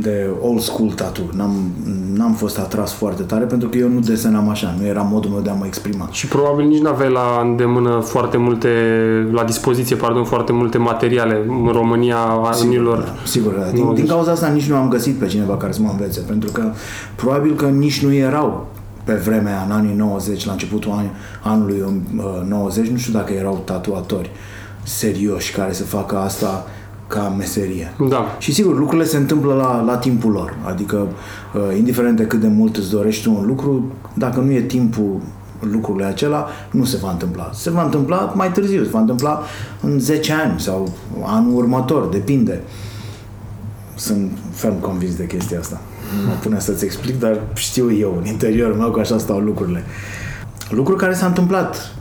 de 0.00 0.30
old 0.40 0.60
school 0.60 0.90
tattoo. 0.90 1.24
N-am, 1.36 1.50
n-am 2.12 2.32
fost 2.32 2.58
atras 2.58 2.92
foarte 2.92 3.22
tare 3.22 3.44
pentru 3.44 3.68
că 3.68 3.78
eu 3.78 3.88
nu 3.88 4.00
desenam 4.00 4.48
așa, 4.48 4.74
nu 4.78 4.86
era 4.86 5.00
modul 5.00 5.30
meu 5.30 5.40
de 5.40 5.50
a 5.50 5.52
mă 5.52 5.66
exprima. 5.66 6.08
Și 6.10 6.26
probabil 6.26 6.66
nici 6.66 6.80
nu 6.80 6.88
aveai 6.88 7.10
la 7.10 7.40
îndemână 7.42 8.00
foarte 8.00 8.36
multe, 8.36 8.68
la 9.32 9.44
dispoziție, 9.44 9.96
pardon, 9.96 10.24
foarte 10.24 10.52
multe 10.52 10.78
materiale 10.78 11.44
în 11.48 11.72
România 11.72 12.16
anilor. 12.62 12.98
Da, 12.98 13.14
sigur, 13.24 13.52
da. 13.52 13.64
Din, 13.72 13.94
din 13.94 14.06
cauza 14.06 14.30
asta 14.30 14.48
nici 14.48 14.68
nu 14.68 14.76
am 14.76 14.88
găsit 14.88 15.18
pe 15.18 15.26
cineva 15.26 15.56
care 15.56 15.72
să 15.72 15.80
mă 15.82 15.88
învețe, 15.90 16.20
pentru 16.20 16.50
că 16.52 16.70
probabil 17.14 17.54
că 17.54 17.66
nici 17.66 18.04
nu 18.04 18.12
erau 18.12 18.66
pe 19.04 19.12
vremea, 19.12 19.62
în 19.66 19.70
anii 19.70 19.94
90, 19.94 20.46
la 20.46 20.52
începutul 20.52 20.90
an, 20.90 21.04
anului 21.42 22.02
90, 22.48 22.84
uh, 22.84 22.92
nu 22.92 22.98
știu 22.98 23.12
dacă 23.12 23.32
erau 23.32 23.62
tatuatori 23.64 24.30
serioși 24.82 25.52
care 25.52 25.72
să 25.72 25.84
facă 25.84 26.18
asta 26.18 26.66
ca 27.06 27.34
meserie. 27.38 27.94
Da. 28.08 28.36
Și 28.38 28.52
sigur, 28.52 28.78
lucrurile 28.78 29.06
se 29.06 29.16
întâmplă 29.16 29.54
la, 29.54 29.80
la 29.80 29.96
timpul 29.96 30.32
lor. 30.32 30.56
Adică, 30.66 31.06
uh, 31.54 31.76
indiferent 31.76 32.16
de 32.16 32.26
cât 32.26 32.40
de 32.40 32.48
mult 32.48 32.76
îți 32.76 32.90
dorești 32.90 33.28
un 33.28 33.46
lucru, 33.46 33.92
dacă 34.14 34.40
nu 34.40 34.50
e 34.50 34.60
timpul 34.60 35.20
lucrurile 35.60 36.04
acela, 36.04 36.46
nu 36.70 36.84
se 36.84 36.96
va 36.96 37.10
întâmpla. 37.10 37.50
Se 37.52 37.70
va 37.70 37.82
întâmpla 37.82 38.32
mai 38.34 38.52
târziu, 38.52 38.84
se 38.84 38.90
va 38.90 39.00
întâmpla 39.00 39.42
în 39.80 39.98
10 39.98 40.32
ani 40.32 40.60
sau 40.60 40.92
anul 41.24 41.56
următor, 41.56 42.06
depinde. 42.06 42.60
Sunt 43.94 44.30
ferm 44.50 44.80
convins 44.80 45.16
de 45.16 45.26
chestia 45.26 45.58
asta 45.58 45.80
nu 45.93 45.93
mă 46.26 46.32
pune 46.42 46.60
să-ți 46.60 46.84
explic, 46.84 47.18
dar 47.18 47.40
știu 47.54 47.92
eu 47.92 48.16
în 48.18 48.26
interiorul 48.26 48.76
meu 48.76 48.90
că 48.90 49.00
așa 49.00 49.18
stau 49.18 49.38
lucrurile. 49.38 49.84
Lucru 50.70 50.96
care 50.96 51.14
s-a 51.14 51.26
întâmplat, 51.26 51.94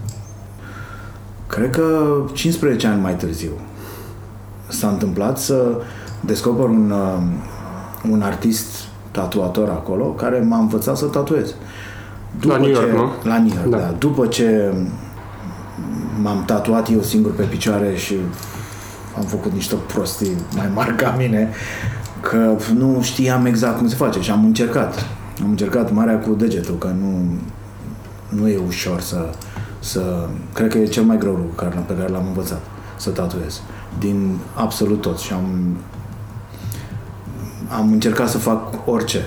cred 1.47 1.69
că 1.69 2.07
15 2.33 2.87
ani 2.87 3.01
mai 3.01 3.15
târziu. 3.15 3.51
S-a 4.67 4.87
întâmplat 4.87 5.39
să 5.39 5.81
descoper 6.19 6.65
un, 6.65 6.91
uh, 6.91 7.23
un 8.11 8.21
artist 8.21 8.67
tatuator 9.11 9.69
acolo 9.69 10.05
care 10.05 10.39
m-a 10.39 10.57
învățat 10.57 10.97
să 10.97 11.05
tatuez. 11.05 11.55
După 12.39 12.53
la 12.53 12.59
New 12.59 12.69
York, 12.69 12.85
ce, 12.85 12.91
nu? 12.91 13.11
La 13.23 13.39
New 13.39 13.53
York, 13.55 13.67
da. 13.69 13.77
da. 13.77 13.95
După 13.97 14.27
ce 14.27 14.73
m-am 16.21 16.43
tatuat 16.45 16.91
eu 16.91 17.01
singur 17.01 17.31
pe 17.31 17.43
picioare 17.43 17.95
și 17.95 18.15
am 19.17 19.23
făcut 19.23 19.51
niște 19.51 19.75
prostii 19.87 20.35
mai 20.55 20.69
mari 20.73 20.95
ca 20.95 21.15
mine, 21.17 21.49
că 22.29 22.55
nu 22.75 22.99
știam 23.01 23.45
exact 23.45 23.77
cum 23.77 23.87
se 23.87 23.95
face 23.95 24.21
și 24.21 24.31
am 24.31 24.45
încercat. 24.45 25.05
Am 25.43 25.49
încercat 25.49 25.91
marea 25.91 26.19
cu 26.19 26.33
degetul, 26.33 26.77
că 26.77 26.87
nu, 26.99 27.21
nu 28.29 28.47
e 28.47 28.59
ușor 28.67 28.99
să, 28.99 29.29
să... 29.79 30.27
Cred 30.53 30.71
că 30.71 30.77
e 30.77 30.85
cel 30.85 31.03
mai 31.03 31.17
greu 31.17 31.31
lucru 31.31 31.65
pe 31.87 31.95
care 31.97 32.11
l-am 32.11 32.25
învățat, 32.27 32.61
să 32.97 33.09
tatuez. 33.09 33.61
Din 33.99 34.37
absolut 34.53 35.01
tot. 35.01 35.17
Și 35.17 35.33
am, 35.33 35.77
am 37.77 37.91
încercat 37.91 38.29
să 38.29 38.37
fac 38.37 38.87
orice. 38.87 39.25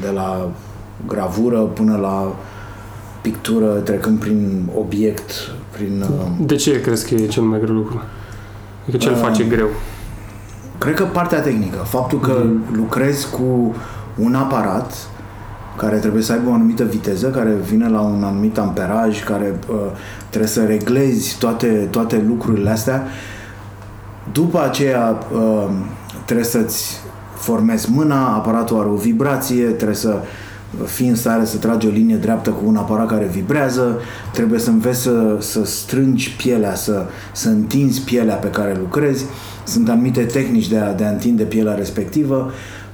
De 0.00 0.10
la 0.14 0.48
gravură 1.06 1.58
până 1.58 1.96
la 1.96 2.36
pictură, 3.20 3.66
trecând 3.66 4.18
prin 4.18 4.68
obiect, 4.78 5.32
prin... 5.70 6.04
Uh, 6.10 6.46
De 6.46 6.56
ce 6.56 6.80
crezi 6.80 7.08
că 7.08 7.14
e 7.14 7.26
cel 7.26 7.42
mai 7.42 7.60
greu 7.60 7.74
lucru? 7.74 8.02
Adică 8.82 8.96
ce 8.96 9.08
îl 9.08 9.14
Uh, 9.14 9.20
face 9.20 9.44
greu? 9.44 9.68
Cred 10.78 10.94
că 10.94 11.04
partea 11.04 11.40
tehnică, 11.40 11.76
faptul 11.76 12.20
că 12.20 12.42
Mhm. 12.44 12.76
lucrezi 12.76 13.30
cu 13.30 13.74
un 14.16 14.34
aparat 14.34 14.92
care 15.76 15.96
trebuie 15.96 16.22
să 16.22 16.32
aibă 16.32 16.50
o 16.50 16.52
anumită 16.52 16.84
viteză, 16.84 17.28
care 17.28 17.50
vine 17.50 17.88
la 17.88 18.00
un 18.00 18.24
anumit 18.24 18.58
amperaj, 18.58 19.24
care 19.24 19.60
uh, 19.70 19.76
trebuie 20.28 20.50
să 20.50 20.64
reglezi 20.64 21.36
toate, 21.38 21.88
toate 21.90 22.24
lucrurile 22.28 22.70
astea. 22.70 23.02
După 24.32 24.62
aceea 24.62 25.18
uh, 25.34 25.68
trebuie 26.24 26.46
să-ți 26.46 27.00
formezi 27.34 27.90
mâna, 27.92 28.34
aparatul 28.34 28.78
are 28.78 28.88
o 28.88 28.94
vibrație, 28.94 29.64
trebuie 29.64 29.96
să 29.96 30.18
fii 30.84 31.08
în 31.08 31.14
stare 31.14 31.44
să 31.44 31.56
tragi 31.56 31.86
o 31.86 31.90
linie 31.90 32.16
dreaptă 32.16 32.50
cu 32.50 32.62
un 32.64 32.76
aparat 32.76 33.06
care 33.06 33.30
vibrează, 33.32 33.98
trebuie 34.32 34.58
să 34.58 34.70
înveți 34.70 35.00
să, 35.00 35.36
să 35.40 35.64
strângi 35.64 36.36
pielea, 36.36 36.74
să, 36.74 37.06
să 37.32 37.48
întinzi 37.48 38.00
pielea 38.00 38.34
pe 38.34 38.48
care 38.48 38.76
lucrezi. 38.80 39.24
Sunt 39.64 39.88
anumite 39.88 40.22
tehnici 40.22 40.68
de 40.68 40.78
a, 40.78 40.92
de 40.92 41.04
a 41.04 41.10
întinde 41.10 41.42
pielea 41.42 41.74
respectivă. 41.74 42.50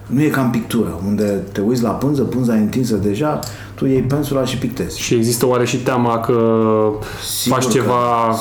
Nu 0.07 0.23
e 0.23 0.29
ca 0.29 0.41
în 0.41 0.50
pictură, 0.50 1.00
unde 1.07 1.41
te 1.52 1.61
uiți 1.61 1.83
la 1.83 1.91
pânză, 1.91 2.23
pânza 2.23 2.57
e 2.57 2.61
întinsă 2.61 2.97
deja, 2.97 3.41
tu 3.83 3.89
iei 3.89 4.01
pensula 4.01 4.45
și 4.45 4.57
pictezi. 4.57 5.01
Și 5.01 5.15
există 5.15 5.47
oare 5.47 5.65
și 5.65 5.77
teama 5.77 6.19
că 6.21 6.33
faci 7.49 7.65
că, 7.65 7.71
ceva 7.71 7.95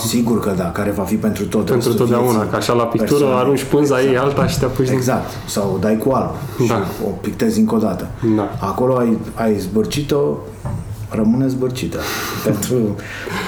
Sigur 0.05 0.39
că 0.39 0.53
da, 0.57 0.63
care 0.63 0.91
va 0.91 1.03
fi 1.03 1.15
pentru 1.15 1.45
tot 1.45 1.65
pentru 1.65 1.75
restul 1.75 1.95
totdeauna, 2.05 2.31
vieții 2.31 2.49
că 2.49 2.55
așa 2.55 2.73
la 2.73 2.83
pictură 2.83 3.09
persoanei. 3.09 3.39
arunci 3.39 3.63
pânza 3.63 4.01
ei 4.01 4.17
alta 4.17 4.47
și 4.47 4.59
te 4.59 4.65
apuci 4.65 4.85
din... 4.85 4.95
Exact. 4.95 5.29
Sau 5.45 5.71
o 5.75 5.77
dai 5.77 5.97
cu 5.97 6.11
alb 6.11 6.31
Da. 6.57 6.63
și 6.63 6.71
o 7.05 7.09
pictezi 7.09 7.59
încă 7.59 7.75
o 7.75 7.77
dată. 7.77 8.07
Da. 8.35 8.57
Acolo 8.59 8.97
ai, 8.97 9.17
ai 9.33 9.57
zbârcit-o, 9.57 10.21
rămâne 11.09 11.47
zbârcită 11.47 11.99
pentru 12.45 12.75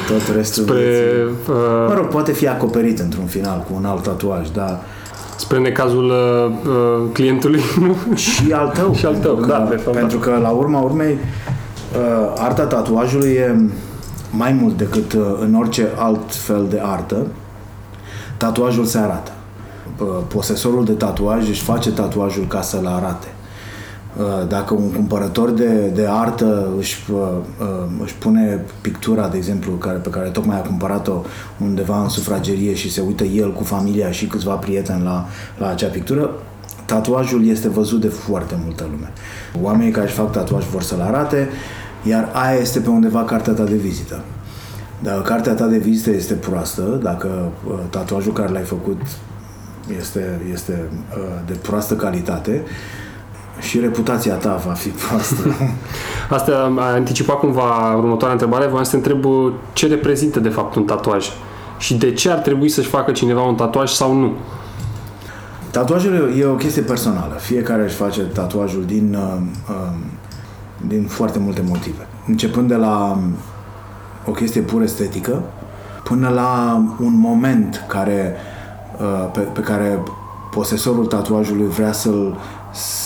tot 0.07 0.35
restul 0.35 0.63
Spre, 0.63 0.75
vieții. 0.79 1.35
Mă 1.47 1.87
uh, 1.89 1.95
rog, 1.95 2.07
poate 2.07 2.31
fi 2.31 2.47
acoperit 2.47 2.99
într-un 2.99 3.25
final 3.25 3.65
cu 3.67 3.73
un 3.75 3.85
alt 3.85 4.03
tatuaj, 4.03 4.47
dar 4.49 4.79
spre 5.35 5.59
necazul 5.59 6.05
uh, 6.05 6.71
uh, 6.71 7.03
clientului, 7.13 7.61
nu? 7.79 8.15
și 8.15 8.51
al 8.51 8.71
tău. 8.75 8.95
Și 8.99 9.05
al 9.05 9.15
tău, 9.15 9.33
pentru 9.33 9.47
că, 9.47 9.57
da, 9.57 9.67
de 9.69 9.75
fapt, 9.75 9.97
Pentru 9.97 10.17
că, 10.17 10.39
la 10.41 10.49
urma 10.49 10.79
urmei, 10.79 11.17
uh, 11.95 12.33
arta 12.37 12.63
tatuajului 12.63 13.29
e 13.29 13.69
mai 14.29 14.51
mult 14.51 14.77
decât 14.77 15.13
uh, 15.13 15.21
în 15.39 15.55
orice 15.55 15.87
alt 15.97 16.35
fel 16.35 16.65
de 16.69 16.81
artă. 16.83 17.27
Tatuajul 18.37 18.85
se 18.85 18.97
arată. 18.97 19.31
Uh, 19.99 20.07
Posesorul 20.27 20.85
de 20.85 20.91
tatuaj 20.91 21.49
își 21.49 21.63
face 21.63 21.91
tatuajul 21.91 22.45
ca 22.47 22.61
să-l 22.61 22.85
arate. 22.85 23.27
Uh, 24.17 24.47
Dacă 24.47 24.73
un 24.73 24.91
cumpărător 24.91 25.49
de, 25.49 25.91
de 25.93 26.07
artă 26.09 26.67
își, 26.77 27.03
uh, 27.11 27.19
uh, 27.59 27.67
își 28.03 28.15
pune 28.15 28.65
pictura, 28.81 29.27
de 29.27 29.37
exemplu, 29.37 29.71
care, 29.71 29.97
pe 29.97 30.09
care 30.09 30.29
tocmai 30.29 30.57
a 30.57 30.61
cumpărat-o 30.61 31.21
undeva 31.63 32.01
în 32.01 32.09
sufragerie 32.09 32.73
și 32.73 32.91
se 32.91 33.01
uită 33.01 33.23
el 33.23 33.53
cu 33.53 33.63
familia 33.63 34.11
și 34.11 34.25
câțiva 34.27 34.53
prieteni 34.53 35.03
la, 35.03 35.25
la 35.57 35.69
acea 35.69 35.87
pictură, 35.87 36.29
tatuajul 36.85 37.47
este 37.47 37.69
văzut 37.69 38.01
de 38.01 38.07
foarte 38.07 38.55
multă 38.63 38.87
lume. 38.91 39.11
Oamenii 39.61 39.91
care 39.91 40.05
își 40.05 40.15
fac 40.15 40.31
tatuaj 40.31 40.63
vor 40.65 40.81
să-l 40.81 41.01
arate, 41.01 41.49
iar 42.03 42.29
aia 42.33 42.59
este 42.59 42.79
pe 42.79 42.89
undeva 42.89 43.23
cartea 43.23 43.53
ta 43.53 43.63
de 43.63 43.75
vizită. 43.75 44.21
Dacă 44.99 45.21
cartea 45.21 45.53
ta 45.53 45.65
de 45.65 45.77
vizită 45.77 46.09
este 46.09 46.33
proastă, 46.33 46.99
dacă 47.03 47.51
uh, 47.67 47.73
tatuajul 47.89 48.33
care 48.33 48.51
l-ai 48.51 48.63
făcut 48.63 49.01
este, 49.99 50.41
este 50.53 50.89
uh, 51.17 51.23
de 51.45 51.53
proastă 51.53 51.95
calitate, 51.95 52.63
și 53.59 53.79
reputația 53.79 54.33
ta 54.33 54.61
va 54.65 54.71
fi 54.71 54.89
proastă. 54.89 55.35
Asta 56.37 56.73
a 56.77 56.91
anticipat 56.91 57.39
cumva 57.39 57.95
următoarea 57.95 58.31
întrebare. 58.31 58.65
Vreau 58.65 58.83
să 58.83 58.89
te 58.89 58.95
întreb 58.95 59.25
uh, 59.25 59.53
ce 59.73 59.87
reprezintă 59.87 60.39
de 60.39 60.49
fapt 60.49 60.75
un 60.75 60.83
tatuaj 60.83 61.27
și 61.77 61.93
de 61.93 62.11
ce 62.11 62.29
ar 62.29 62.37
trebui 62.37 62.69
să-și 62.69 62.87
facă 62.87 63.11
cineva 63.11 63.41
un 63.41 63.55
tatuaj 63.55 63.91
sau 63.91 64.13
nu. 64.13 64.33
Tatuajul 65.71 66.33
e 66.39 66.45
o 66.45 66.55
chestie 66.55 66.81
personală. 66.81 67.35
Fiecare 67.39 67.83
își 67.83 67.95
face 67.95 68.21
tatuajul 68.21 68.83
din, 68.85 69.17
uh, 69.19 69.41
uh, 69.69 69.95
din 70.87 71.05
foarte 71.05 71.39
multe 71.39 71.61
motive. 71.67 72.07
Începând 72.27 72.67
de 72.67 72.75
la 72.75 73.17
um, 73.17 73.35
o 74.25 74.31
chestie 74.31 74.61
pur 74.61 74.81
estetică, 74.81 75.43
până 76.03 76.29
la 76.29 76.83
un 76.99 77.19
moment 77.19 77.85
care, 77.87 78.35
uh, 78.99 79.31
pe, 79.31 79.39
pe 79.39 79.59
care 79.59 80.03
posesorul 80.51 81.05
tatuajului 81.05 81.67
vrea 81.67 81.91
să-l, 81.91 82.37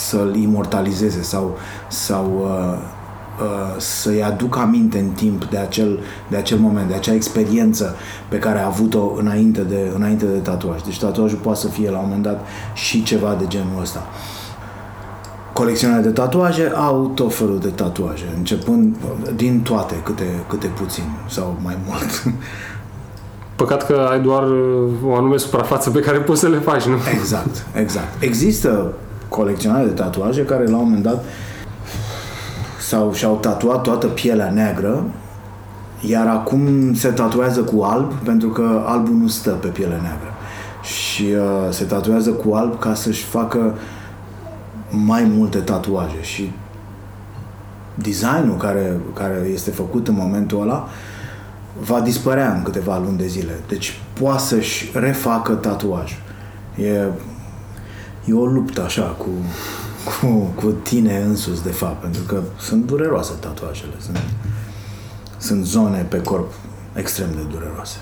să-l 0.07 0.35
imortalizeze 0.35 1.21
sau, 1.21 1.57
sau 1.87 2.25
uh, 2.25 2.77
uh, 3.41 3.75
să-i 3.77 4.23
aducă 4.23 4.59
aminte 4.59 4.99
în 4.99 5.09
timp 5.09 5.45
de 5.45 5.57
acel, 5.57 5.99
de 6.29 6.35
acel 6.35 6.57
moment, 6.57 6.87
de 6.87 6.93
acea 6.93 7.13
experiență 7.13 7.95
pe 8.29 8.37
care 8.37 8.59
a 8.59 8.65
avut-o 8.65 9.11
înainte 9.17 9.61
de, 9.61 9.91
înainte 9.95 10.25
de 10.25 10.37
tatuaj. 10.37 10.81
Deci 10.81 10.99
tatuajul 10.99 11.37
poate 11.37 11.59
să 11.59 11.67
fie 11.67 11.89
la 11.89 11.97
un 11.97 12.03
moment 12.05 12.23
dat 12.23 12.45
și 12.73 13.03
ceva 13.03 13.35
de 13.39 13.45
genul 13.47 13.81
ăsta. 13.81 14.03
Colecționarea 15.57 16.03
de 16.03 16.09
tatuaje 16.09 16.71
au 16.75 17.11
tot 17.15 17.35
felul 17.35 17.59
de 17.59 17.67
tatuaje, 17.67 18.25
începând 18.37 18.95
din 19.35 19.61
toate, 19.61 19.95
câte, 20.03 20.23
câte 20.49 20.67
puțin 20.67 21.03
sau 21.29 21.57
mai 21.63 21.77
mult. 21.87 22.35
Păcat 23.55 23.85
că 23.85 24.07
ai 24.11 24.19
doar 24.19 24.43
uh, 24.43 24.89
o 25.05 25.15
anume 25.15 25.37
suprafață 25.37 25.89
pe 25.89 25.99
care 25.99 26.17
poți 26.17 26.39
să 26.39 26.47
le 26.47 26.57
faci, 26.57 26.83
nu? 26.83 26.95
Exact, 27.13 27.65
exact. 27.73 28.23
Există 28.23 28.93
colecționare 29.29 29.85
de 29.85 29.91
tatuaje 29.91 30.41
care 30.41 30.67
la 30.67 30.77
un 30.77 30.83
moment 30.83 31.03
dat 31.03 31.23
sau 32.79 33.13
și-au 33.13 33.35
tatuat 33.35 33.81
toată 33.81 34.07
pielea 34.07 34.51
neagră 34.51 35.03
iar 36.01 36.27
acum 36.27 36.93
se 36.93 37.09
tatuează 37.09 37.61
cu 37.61 37.81
alb 37.81 38.13
pentru 38.13 38.49
că 38.49 38.83
albul 38.85 39.15
nu 39.15 39.27
stă 39.27 39.49
pe 39.49 39.67
pielea 39.67 39.99
neagră 40.01 40.33
și 40.81 41.23
uh, 41.23 41.69
se 41.69 41.83
tatuează 41.83 42.29
cu 42.29 42.53
alb 42.53 42.79
ca 42.79 42.93
să-și 42.93 43.23
facă 43.23 43.73
mai 44.89 45.23
multe 45.23 45.57
tatuaje 45.57 46.21
și 46.21 46.51
designul 47.95 48.57
care, 48.57 48.99
care 49.13 49.49
este 49.53 49.71
făcut 49.71 50.07
în 50.07 50.13
momentul 50.13 50.61
ăla 50.61 50.87
va 51.79 52.01
dispărea 52.01 52.53
în 52.53 52.63
câteva 52.63 52.97
luni 52.97 53.17
de 53.17 53.27
zile. 53.27 53.59
Deci 53.67 53.99
poate 54.19 54.43
să-și 54.43 54.89
refacă 54.93 55.53
tatuajul. 55.53 56.17
E, 56.75 57.05
e 58.25 58.33
o 58.33 58.45
luptă 58.45 58.83
așa 58.83 59.01
cu, 59.03 59.29
cu, 60.05 60.27
cu 60.55 60.71
tine 60.71 61.17
însuți, 61.17 61.63
de 61.63 61.71
fapt, 61.71 62.01
pentru 62.01 62.21
că 62.21 62.41
sunt 62.59 62.85
dureroase 62.85 63.33
tatuajele. 63.39 63.93
Sunt, 63.99 64.23
sunt 65.37 65.65
zone 65.65 66.05
pe 66.09 66.21
corp 66.21 66.53
extrem 66.93 67.27
de 67.35 67.41
dureroase. 67.51 67.97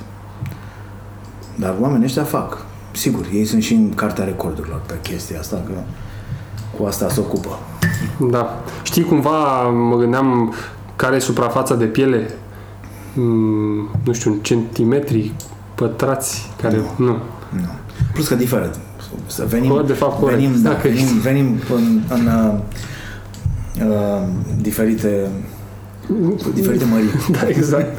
Dar 1.55 1.75
oamenii 1.79 2.05
ăștia 2.05 2.23
fac. 2.23 2.65
Sigur, 2.91 3.25
ei 3.33 3.45
sunt 3.45 3.63
și 3.63 3.73
în 3.73 3.93
cartea 3.93 4.23
recordurilor 4.23 4.81
pe 4.85 4.99
chestia 5.01 5.39
asta, 5.39 5.63
că 5.65 5.73
cu 6.79 6.85
asta 6.85 7.09
se 7.09 7.19
ocupă. 7.19 7.59
Da. 8.29 8.63
Știi, 8.83 9.03
cumva 9.03 9.61
mă 9.69 9.95
gândeam 9.95 10.53
care 10.95 11.15
e 11.15 11.19
suprafața 11.19 11.75
de 11.75 11.85
piele, 11.85 12.29
mm, 13.13 13.89
nu 14.03 14.13
știu, 14.13 14.31
în 14.31 14.37
centimetri 14.41 15.31
pătrați, 15.75 16.49
care... 16.61 16.81
Nu. 16.95 17.05
Nu. 17.05 17.17
Plus 18.13 18.27
că 18.27 18.35
diferă. 18.35 18.71
Să 19.25 19.45
venim, 19.49 19.69
Bă, 19.73 19.83
de 19.87 19.93
fapt, 19.93 20.19
corect. 20.19 20.39
venim, 20.39 20.61
da, 20.61 20.69
Dacă 20.69 20.87
venim, 20.87 21.03
ești- 21.03 21.17
venim 21.19 21.59
în, 21.75 22.01
în 22.09 22.27
uh, 22.27 22.53
uh, 23.89 24.21
diferite 24.61 25.27
diferite 26.53 26.85
mărimi. 26.85 27.11
Da, 27.41 27.47
exact. 27.47 27.97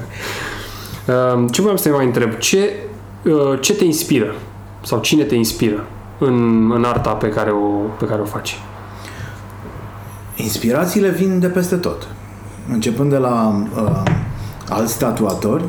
Uh, 1.08 1.44
Ce 1.50 1.60
voiam 1.60 1.76
să 1.76 1.88
te 1.88 1.94
mai 1.94 2.04
întreb? 2.04 2.32
Ce, 2.38 2.72
uh, 3.24 3.58
ce 3.60 3.74
te 3.74 3.84
inspiră? 3.84 4.34
Sau 4.84 5.00
cine 5.00 5.22
te 5.22 5.34
inspiră 5.34 5.84
în, 6.18 6.70
în 6.70 6.84
arta 6.84 7.10
pe 7.10 7.28
care 7.28 7.50
o, 7.50 7.66
pe 7.98 8.04
care 8.04 8.20
o 8.20 8.24
faci? 8.24 8.58
Inspirațiile 10.36 11.10
vin 11.10 11.38
de 11.38 11.46
peste 11.46 11.76
tot. 11.76 12.08
Începând 12.72 13.10
de 13.10 13.16
la 13.16 13.64
uh, 13.82 14.02
alți 14.68 14.98
tatuatori, 14.98 15.64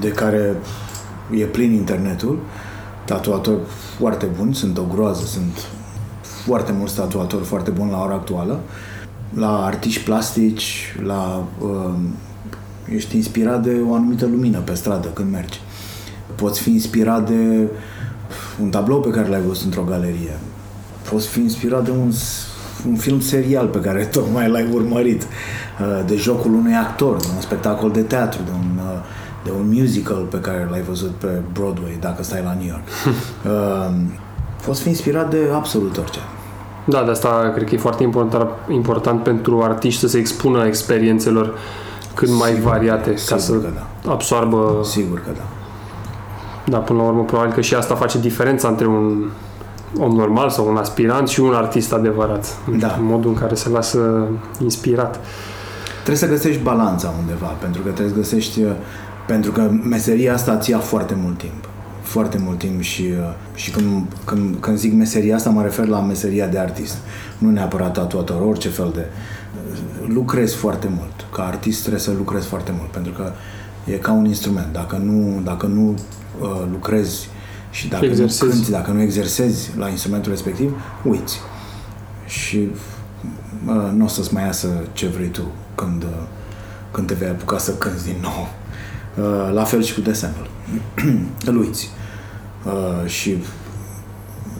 de 0.00 0.08
care 0.08 0.56
e 1.30 1.44
plin 1.44 1.72
internetul, 1.72 2.38
tatuatori 3.04 3.60
foarte 3.98 4.26
buni, 4.36 4.54
sunt 4.54 4.78
o 4.78 4.84
groază, 4.94 5.24
sunt 5.24 5.66
foarte 6.44 6.72
mulți 6.72 6.94
tatuatori 6.94 7.44
foarte 7.44 7.70
buni 7.70 7.90
la 7.90 8.02
ora 8.02 8.14
actuală, 8.14 8.60
la 9.34 9.64
artiști 9.64 10.04
plastici, 10.04 10.96
la... 11.02 11.44
Uh, 11.60 11.94
ești 12.94 13.16
inspirat 13.16 13.62
de 13.62 13.80
o 13.88 13.94
anumită 13.94 14.26
lumină 14.26 14.58
pe 14.58 14.74
stradă 14.74 15.08
când 15.08 15.30
mergi. 15.30 15.60
Poți 16.34 16.60
fi 16.60 16.70
inspirat 16.70 17.28
de 17.28 17.68
un 18.62 18.68
tablou 18.70 19.00
pe 19.00 19.08
care 19.10 19.28
l-ai 19.28 19.40
văzut 19.46 19.64
într-o 19.64 19.82
galerie. 19.88 20.38
Poți 21.10 21.28
fi 21.28 21.40
inspirat 21.40 21.84
de 21.84 21.90
un, 21.90 22.10
s- 22.12 22.46
un 22.88 22.96
film 22.96 23.20
serial 23.20 23.66
pe 23.66 23.78
care 23.80 24.04
tocmai 24.04 24.48
l-ai 24.50 24.68
urmărit, 24.72 25.22
uh, 25.22 26.02
de 26.06 26.16
jocul 26.16 26.52
unui 26.54 26.74
actor, 26.74 27.16
de 27.16 27.26
un 27.34 27.40
spectacol 27.40 27.90
de 27.90 28.00
teatru, 28.02 28.40
de 28.44 28.50
un, 28.50 28.78
uh, 28.84 29.00
de 29.44 29.50
un 29.50 29.68
musical 29.72 30.22
pe 30.30 30.38
care 30.38 30.68
l-ai 30.70 30.82
văzut 30.82 31.10
pe 31.10 31.26
Broadway, 31.52 31.96
dacă 32.00 32.22
stai 32.22 32.40
la 32.44 32.54
New 32.58 32.66
York. 32.66 32.82
Uh, 33.46 33.94
Poți 34.66 34.82
fi 34.82 34.88
inspirat 34.88 35.30
de 35.30 35.38
absolut 35.54 35.96
orice. 35.98 36.18
Da, 36.86 37.02
de 37.04 37.10
asta 37.10 37.50
cred 37.54 37.68
că 37.68 37.74
e 37.74 37.78
foarte 37.78 38.02
important, 38.02 38.48
important 38.68 39.22
pentru 39.22 39.62
artiști 39.62 40.00
să 40.00 40.08
se 40.08 40.18
expună 40.18 40.66
experiențelor 40.66 41.54
cât 42.14 42.28
mai 42.30 42.50
Sigur, 42.50 42.70
variate 42.70 43.10
ca 43.10 43.16
sigur 43.16 43.38
să 43.40 43.52
că 43.52 43.68
da. 43.74 44.10
absoarbă 44.10 44.80
Sigur 44.84 45.18
că 45.20 45.30
da. 45.36 45.42
Da, 46.66 46.78
până 46.78 46.98
la 46.98 47.08
urmă, 47.08 47.24
probabil 47.24 47.52
că 47.52 47.60
și 47.60 47.74
asta 47.74 47.94
face 47.94 48.18
diferența 48.18 48.68
între 48.68 48.86
un 48.86 49.30
om 49.98 50.12
normal 50.12 50.50
sau 50.50 50.68
un 50.68 50.76
aspirant 50.76 51.28
și 51.28 51.40
un 51.40 51.54
artist 51.54 51.92
adevărat. 51.92 52.58
Da. 52.78 52.96
În 52.98 53.04
modul 53.04 53.30
în 53.30 53.36
care 53.36 53.54
se 53.54 53.68
lasă 53.68 54.28
inspirat. 54.62 55.20
Trebuie 55.94 56.16
să 56.16 56.28
găsești 56.28 56.62
balanța 56.62 57.14
undeva, 57.18 57.46
pentru 57.46 57.82
că 57.82 57.90
trebuie 57.90 58.14
să 58.14 58.20
găsești, 58.20 58.62
uh, 58.62 58.70
pentru 59.26 59.52
că 59.52 59.70
meseria 59.88 60.34
asta 60.34 60.52
îți 60.52 60.70
ia 60.70 60.78
foarte 60.78 61.16
mult 61.22 61.38
timp. 61.38 61.68
Foarte 62.02 62.38
mult 62.44 62.58
timp 62.58 62.80
și, 62.80 63.02
uh, 63.02 63.34
și 63.54 63.70
când, 63.70 64.06
când, 64.24 64.56
când 64.60 64.78
zic 64.78 64.92
meseria 64.92 65.34
asta 65.34 65.50
mă 65.50 65.62
refer 65.62 65.86
la 65.86 66.00
meseria 66.00 66.46
de 66.46 66.58
artist. 66.58 66.96
Nu 67.38 67.50
neapărat 67.50 67.92
tatuator, 67.92 68.40
orice 68.40 68.68
fel 68.68 68.90
de... 68.94 69.06
Lucrezi 70.06 70.56
foarte 70.56 70.88
mult. 70.96 71.26
Ca 71.32 71.42
artist 71.42 71.80
trebuie 71.80 72.00
să 72.00 72.10
lucrezi 72.16 72.46
foarte 72.46 72.72
mult, 72.78 72.90
pentru 72.90 73.12
că 73.12 73.32
e 73.90 73.92
ca 73.92 74.12
un 74.12 74.24
instrument. 74.24 74.72
Dacă 74.72 74.96
nu, 74.96 75.40
dacă 75.44 75.66
nu 75.66 75.88
uh, 75.88 75.98
lucrezi 76.72 77.28
și 77.70 77.88
dacă 77.88 78.04
Exersezi. 78.04 78.44
nu 78.44 78.50
cânti, 78.50 78.70
dacă 78.70 78.90
nu 78.90 79.00
exersezi 79.00 79.70
la 79.76 79.88
instrumentul 79.88 80.30
respectiv, 80.30 80.80
uiți. 81.02 81.38
Și 82.26 82.68
uh, 83.66 83.90
nu 83.92 84.04
o 84.04 84.08
să-ți 84.08 84.34
mai 84.34 84.44
iasă 84.44 84.68
ce 84.92 85.06
vrei 85.06 85.28
tu 85.28 85.42
când, 85.74 86.02
uh, 86.02 86.22
când 86.90 87.06
te 87.06 87.14
vei 87.14 87.28
apuca 87.28 87.58
să 87.58 87.74
cânti 87.74 88.04
din 88.04 88.16
nou. 88.22 88.48
Uh, 89.24 89.52
la 89.52 89.64
fel 89.64 89.82
și 89.82 89.94
cu 89.94 90.00
desenul. 90.00 90.48
Îl 91.48 91.58
uiți. 91.58 91.90
Uh, 92.64 93.08
și 93.08 93.36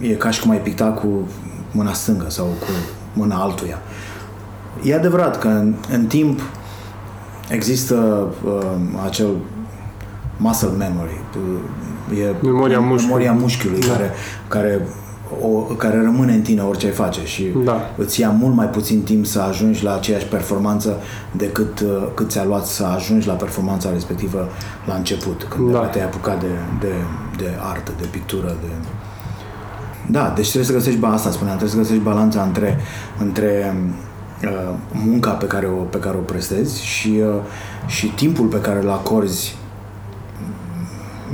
e 0.00 0.08
ca 0.08 0.30
și 0.30 0.40
cum 0.40 0.50
ai 0.50 0.60
picta 0.60 0.86
cu 0.86 1.28
mâna 1.70 1.92
stângă 1.92 2.30
sau 2.30 2.44
cu 2.44 2.70
mâna 3.12 3.36
altuia. 3.36 3.78
E 4.82 4.94
adevărat 4.94 5.38
că 5.38 5.48
în, 5.48 5.74
în 5.90 6.06
timp 6.06 6.40
există 7.48 8.28
uh, 8.44 8.76
acel 9.04 9.28
muscle 10.36 10.68
memory, 10.78 11.20
uh, 12.10 12.18
e 12.18 12.34
Memoria 12.42 12.78
mușchiului. 12.80 13.04
memoria 13.04 13.32
mușchiului 13.32 13.80
Da. 13.80 13.86
care, 13.92 14.10
care, 14.48 14.86
o, 15.42 15.48
care 15.48 16.00
rămâne 16.02 16.32
în 16.32 16.40
tine 16.42 16.62
orice 16.62 16.86
ai 16.86 16.92
face 16.92 17.20
și 17.24 17.52
Da. 17.64 17.90
îți 17.96 18.20
ia 18.20 18.30
mult 18.30 18.54
mai 18.54 18.66
puțin 18.66 19.02
timp 19.02 19.26
să 19.26 19.40
ajungi 19.40 19.84
la 19.84 19.94
aceeași 19.94 20.26
performanță 20.26 20.96
decât 21.32 21.80
uh, 21.80 22.06
cât 22.14 22.30
ți-a 22.30 22.44
luat 22.44 22.66
să 22.66 22.84
ajungi 22.84 23.26
la 23.26 23.32
performanța 23.34 23.90
respectivă 23.92 24.48
la 24.86 24.94
început, 24.94 25.46
când 25.48 25.72
Da. 25.72 25.78
te-ai 25.78 26.04
apucat 26.04 26.40
de, 26.40 26.46
de, 26.80 26.92
de 27.36 27.50
artă, 27.72 27.92
de 28.00 28.06
pictură, 28.10 28.46
de... 28.60 28.66
Da, 30.10 30.32
deci 30.36 30.44
trebuie 30.50 30.70
să 30.70 30.72
găsești 30.76 30.98
ba- 30.98 31.08
asta, 31.12 31.30
spuneam, 31.30 31.56
trebuie 31.56 31.76
să 31.76 31.82
găsești 31.82 32.02
balanța 32.10 32.42
între, 32.42 32.78
între 33.18 33.76
uh, 34.44 34.74
munca 34.92 35.30
pe 35.30 35.46
care 35.46 35.66
o, 35.66 35.70
pe 35.82 35.98
care 35.98 36.16
o 36.16 36.20
prestezi 36.20 36.84
și, 36.84 37.20
uh, 37.22 37.34
și 37.86 38.06
timpul 38.06 38.46
pe 38.46 38.60
care 38.60 38.80
îl 38.82 38.90
acorzi 38.90 39.56
mm, 39.56 39.63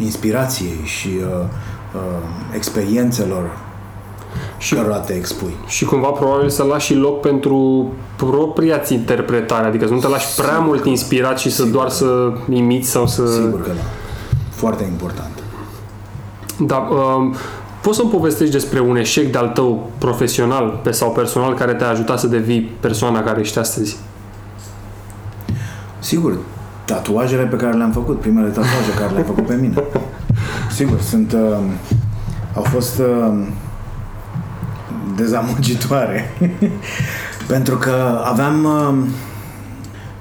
inspirației 0.00 0.80
și 0.84 1.08
uh, 1.08 1.44
uh, 1.94 2.00
experiențelor 2.54 3.58
Și, 4.58 4.74
cărora 4.74 4.98
te 4.98 5.12
expui. 5.12 5.54
și 5.66 5.84
cumva 5.84 6.08
probabil 6.08 6.48
să 6.48 6.62
lași 6.62 6.86
și 6.86 6.94
loc 6.94 7.20
pentru 7.20 7.86
propria-ți 8.16 8.94
interpretare, 8.94 9.66
adică 9.66 9.86
să 9.86 9.92
nu 9.92 9.98
te 9.98 10.08
lași 10.08 10.34
prea 10.36 10.58
mult 10.58 10.84
inspirat 10.84 11.38
și 11.38 11.50
să 11.50 11.64
doar 11.64 11.88
să 11.88 12.32
imiți 12.48 12.90
sau 12.90 13.06
să... 13.06 13.26
Sigur 13.26 13.62
că 13.62 13.70
da. 13.74 13.82
Foarte 14.50 14.84
important. 14.84 15.30
Da, 16.58 16.76
um, 16.76 17.34
poți 17.82 17.96
să-mi 17.96 18.10
povestești 18.10 18.52
despre 18.52 18.80
un 18.80 18.96
eșec 18.96 19.32
de-al 19.32 19.48
tău 19.48 19.90
profesional 19.98 20.80
pe 20.82 20.90
sau 20.90 21.10
personal 21.10 21.54
care 21.54 21.74
te-a 21.74 21.88
ajutat 21.88 22.18
să 22.18 22.26
devii 22.26 22.70
persoana 22.80 23.22
care 23.22 23.40
ești 23.40 23.58
astăzi? 23.58 23.96
Sigur, 25.98 26.38
tatuajele 26.92 27.42
pe 27.42 27.56
care 27.56 27.76
le-am 27.76 27.92
făcut, 27.92 28.20
primele 28.20 28.48
tatuaje 28.48 28.90
care 28.98 29.12
le-am 29.12 29.24
făcut 29.24 29.46
pe 29.46 29.54
mine. 29.54 29.74
Sigur, 30.70 31.00
sunt... 31.00 31.32
Uh, 31.32 31.58
au 32.54 32.62
fost 32.62 32.98
uh, 32.98 33.38
dezamăgitoare. 35.16 36.30
Pentru 37.52 37.76
că 37.76 38.20
aveam... 38.24 38.64
Uh, 38.64 39.08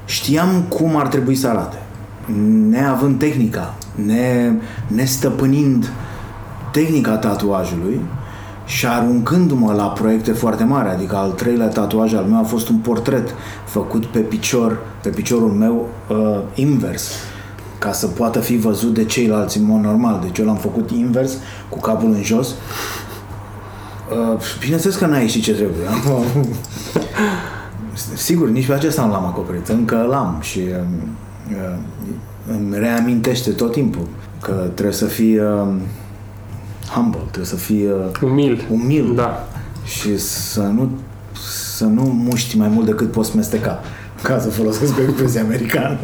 știam 0.05 0.61
cum 0.67 0.95
ar 0.95 1.07
trebui 1.07 1.35
să 1.35 1.47
arate. 1.47 1.77
Neavând 2.69 3.19
tehnica, 3.19 3.75
ne, 4.05 4.51
nestăpânind 4.87 5.91
tehnica 6.71 7.17
tatuajului 7.17 8.01
și 8.69 8.87
aruncându-mă 8.87 9.73
la 9.73 9.87
proiecte 9.87 10.31
foarte 10.31 10.63
mari, 10.63 10.89
adică 10.89 11.15
al 11.15 11.31
treilea 11.31 11.67
tatuaj 11.67 12.13
al 12.13 12.23
meu 12.23 12.39
a 12.39 12.43
fost 12.43 12.69
un 12.69 12.77
portret 12.77 13.35
făcut 13.65 14.05
pe 14.05 14.19
picior, 14.19 14.79
pe 15.01 15.09
piciorul 15.09 15.51
meu 15.51 15.87
uh, 16.09 16.39
invers, 16.53 17.11
ca 17.77 17.91
să 17.91 18.07
poată 18.07 18.39
fi 18.39 18.57
văzut 18.57 18.93
de 18.93 19.05
ceilalți 19.05 19.57
în 19.57 19.65
mod 19.65 19.81
normal. 19.81 20.19
Deci 20.23 20.37
eu 20.37 20.45
l-am 20.45 20.55
făcut 20.55 20.91
invers, 20.91 21.37
cu 21.69 21.79
capul 21.79 22.11
în 22.11 22.23
jos. 22.23 22.47
Uh, 22.47 24.39
bineînțeles 24.59 24.95
că 24.95 25.05
n-a 25.05 25.19
ieșit 25.19 25.43
ce 25.43 25.53
trebuie. 25.53 25.87
Sigur, 28.15 28.49
nici 28.49 28.65
pe 28.65 28.73
acesta 28.73 29.05
nu 29.05 29.11
l-am 29.11 29.25
acoperit. 29.25 29.67
Încă 29.67 30.05
l-am 30.09 30.37
și 30.41 30.59
uh, 30.59 30.75
uh, 31.51 31.77
îmi 32.47 32.77
reamintește 32.77 33.51
tot 33.51 33.71
timpul 33.71 34.07
că 34.41 34.51
trebuie 34.73 34.95
să 34.95 35.05
fii 35.05 35.37
uh, 35.37 35.67
humble, 36.95 37.19
trebuie 37.19 37.45
să 37.45 37.55
fii 37.55 37.85
uh, 37.85 38.29
Umil. 38.29 38.65
umil 38.71 39.13
Da. 39.15 39.47
și 39.85 40.17
să 40.17 40.61
nu, 40.61 40.89
să 41.75 41.85
nu 41.85 42.01
muști 42.01 42.57
mai 42.57 42.67
mult 42.67 42.85
decât 42.85 43.11
poți 43.11 43.35
mesteca, 43.35 43.79
ca 44.21 44.39
să 44.39 44.49
folosesc 44.49 44.97
o 44.97 45.01
expresie 45.01 45.39
americană. 45.39 45.97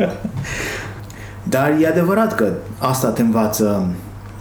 Dar 1.43 1.78
e 1.82 1.88
adevărat 1.88 2.36
că 2.36 2.52
asta 2.78 3.08
te 3.10 3.21
învață. 3.21 3.88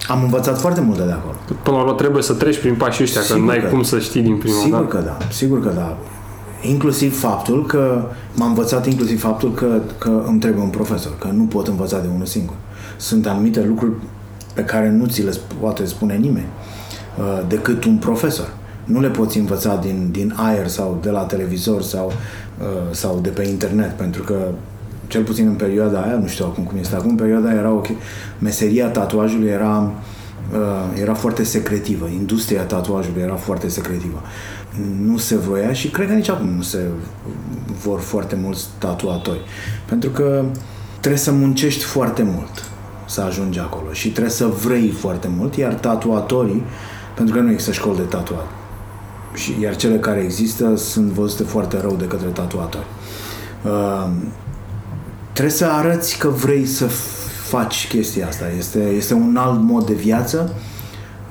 Am 0.08 0.22
învățat 0.22 0.60
foarte 0.60 0.80
multe 0.80 1.02
de 1.02 1.12
acolo. 1.12 1.34
Până 1.62 1.76
la 1.76 1.82
urmă 1.82 1.94
trebuie 1.94 2.22
să 2.22 2.32
treci 2.32 2.58
prin 2.58 2.74
pașii 2.74 3.04
ăștia, 3.04 3.20
că 3.20 3.26
Sigur 3.26 3.40
n-ai 3.40 3.60
că- 3.60 3.66
cum 3.68 3.82
să 3.82 3.98
știi 3.98 4.22
din 4.22 4.36
prima 4.36 4.54
Sigur 4.62 4.78
dată. 4.78 4.96
că 4.96 5.02
da, 5.04 5.16
sigur 5.30 5.62
că 5.62 5.70
da. 5.74 5.96
Inclusiv 6.62 7.18
faptul 7.20 7.66
că 7.66 8.04
m-a 8.34 8.46
învățat 8.46 8.86
inclusiv 8.86 9.20
faptul 9.20 9.52
că, 9.52 9.80
că 9.98 10.22
îmi 10.26 10.38
trebuie 10.40 10.62
un 10.62 10.68
profesor, 10.68 11.12
că 11.18 11.28
nu 11.32 11.42
pot 11.42 11.66
învăța 11.68 11.98
de 12.00 12.06
unul 12.14 12.26
singur. 12.26 12.54
Sunt 12.96 13.26
anumite 13.26 13.64
lucruri 13.68 13.92
pe 14.54 14.64
care 14.64 14.90
nu 14.90 15.06
ți 15.06 15.22
le 15.22 15.30
sp- 15.30 15.60
poate 15.60 15.84
spune 15.84 16.14
nimeni 16.14 16.46
uh, 17.18 17.42
decât 17.48 17.84
un 17.84 17.96
profesor. 17.96 18.52
Nu 18.84 19.00
le 19.00 19.08
poți 19.08 19.38
învăța 19.38 19.76
din, 19.76 20.08
din 20.10 20.34
aer 20.36 20.68
sau 20.68 20.98
de 21.02 21.10
la 21.10 21.20
televizor 21.20 21.82
sau, 21.82 22.12
uh, 22.58 22.66
sau 22.90 23.18
de 23.22 23.28
pe 23.28 23.46
internet, 23.46 23.90
pentru 23.90 24.22
că 24.22 24.48
cel 25.06 25.22
puțin 25.22 25.46
în 25.46 25.54
perioada 25.54 26.00
aia, 26.00 26.14
nu 26.14 26.26
știu 26.26 26.44
acum 26.44 26.64
cum 26.64 26.78
este 26.78 26.94
acum, 26.94 27.10
în 27.10 27.16
perioada 27.16 27.48
aia 27.48 27.58
era 27.58 27.70
ok. 27.70 27.86
Meseria 28.38 28.88
tatuajului 28.88 29.48
era 29.48 29.92
uh, 30.52 31.00
era 31.00 31.14
foarte 31.14 31.44
secretivă. 31.44 32.06
Industria 32.06 32.62
tatuajului 32.62 33.22
era 33.22 33.34
foarte 33.34 33.68
secretivă. 33.68 34.22
Nu 35.00 35.16
se 35.16 35.36
voia 35.36 35.72
și 35.72 35.88
cred 35.88 36.08
că 36.08 36.14
nici 36.14 36.28
acum 36.28 36.48
nu 36.48 36.62
se 36.62 36.78
vor 37.82 38.00
foarte 38.00 38.36
mulți 38.42 38.66
tatuatori. 38.78 39.40
Pentru 39.88 40.10
că 40.10 40.44
trebuie 41.00 41.20
să 41.20 41.32
muncești 41.32 41.84
foarte 41.84 42.22
mult 42.22 42.73
să 43.14 43.20
ajungi 43.20 43.58
acolo 43.58 43.92
și 43.92 44.10
trebuie 44.10 44.32
să 44.32 44.46
vrei 44.46 44.88
foarte 44.88 45.28
mult, 45.36 45.56
iar 45.56 45.74
tatuatorii, 45.74 46.62
pentru 47.14 47.34
că 47.34 47.40
nu 47.40 47.50
există 47.50 47.72
școli 47.72 47.96
de 47.96 48.02
tatuat, 48.02 48.46
și, 49.34 49.54
iar 49.60 49.76
cele 49.76 49.98
care 49.98 50.20
există 50.20 50.76
sunt 50.76 51.06
văzute 51.06 51.42
foarte 51.42 51.80
rău 51.80 51.96
de 51.98 52.04
către 52.04 52.28
tatuatori. 52.28 52.86
Uh, 53.62 54.08
trebuie 55.32 55.54
să 55.54 55.66
arăți 55.66 56.18
că 56.18 56.28
vrei 56.28 56.66
să 56.66 56.86
faci 57.48 57.88
chestia 57.88 58.26
asta. 58.26 58.44
Este, 58.58 58.78
este 58.78 59.14
un 59.14 59.36
alt 59.36 59.60
mod 59.60 59.86
de 59.86 59.94
viață. 59.94 60.52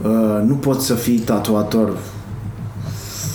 Uh, 0.02 0.42
nu 0.46 0.56
poți 0.56 0.86
să 0.86 0.94
fii 0.94 1.18
tatuator 1.20 1.98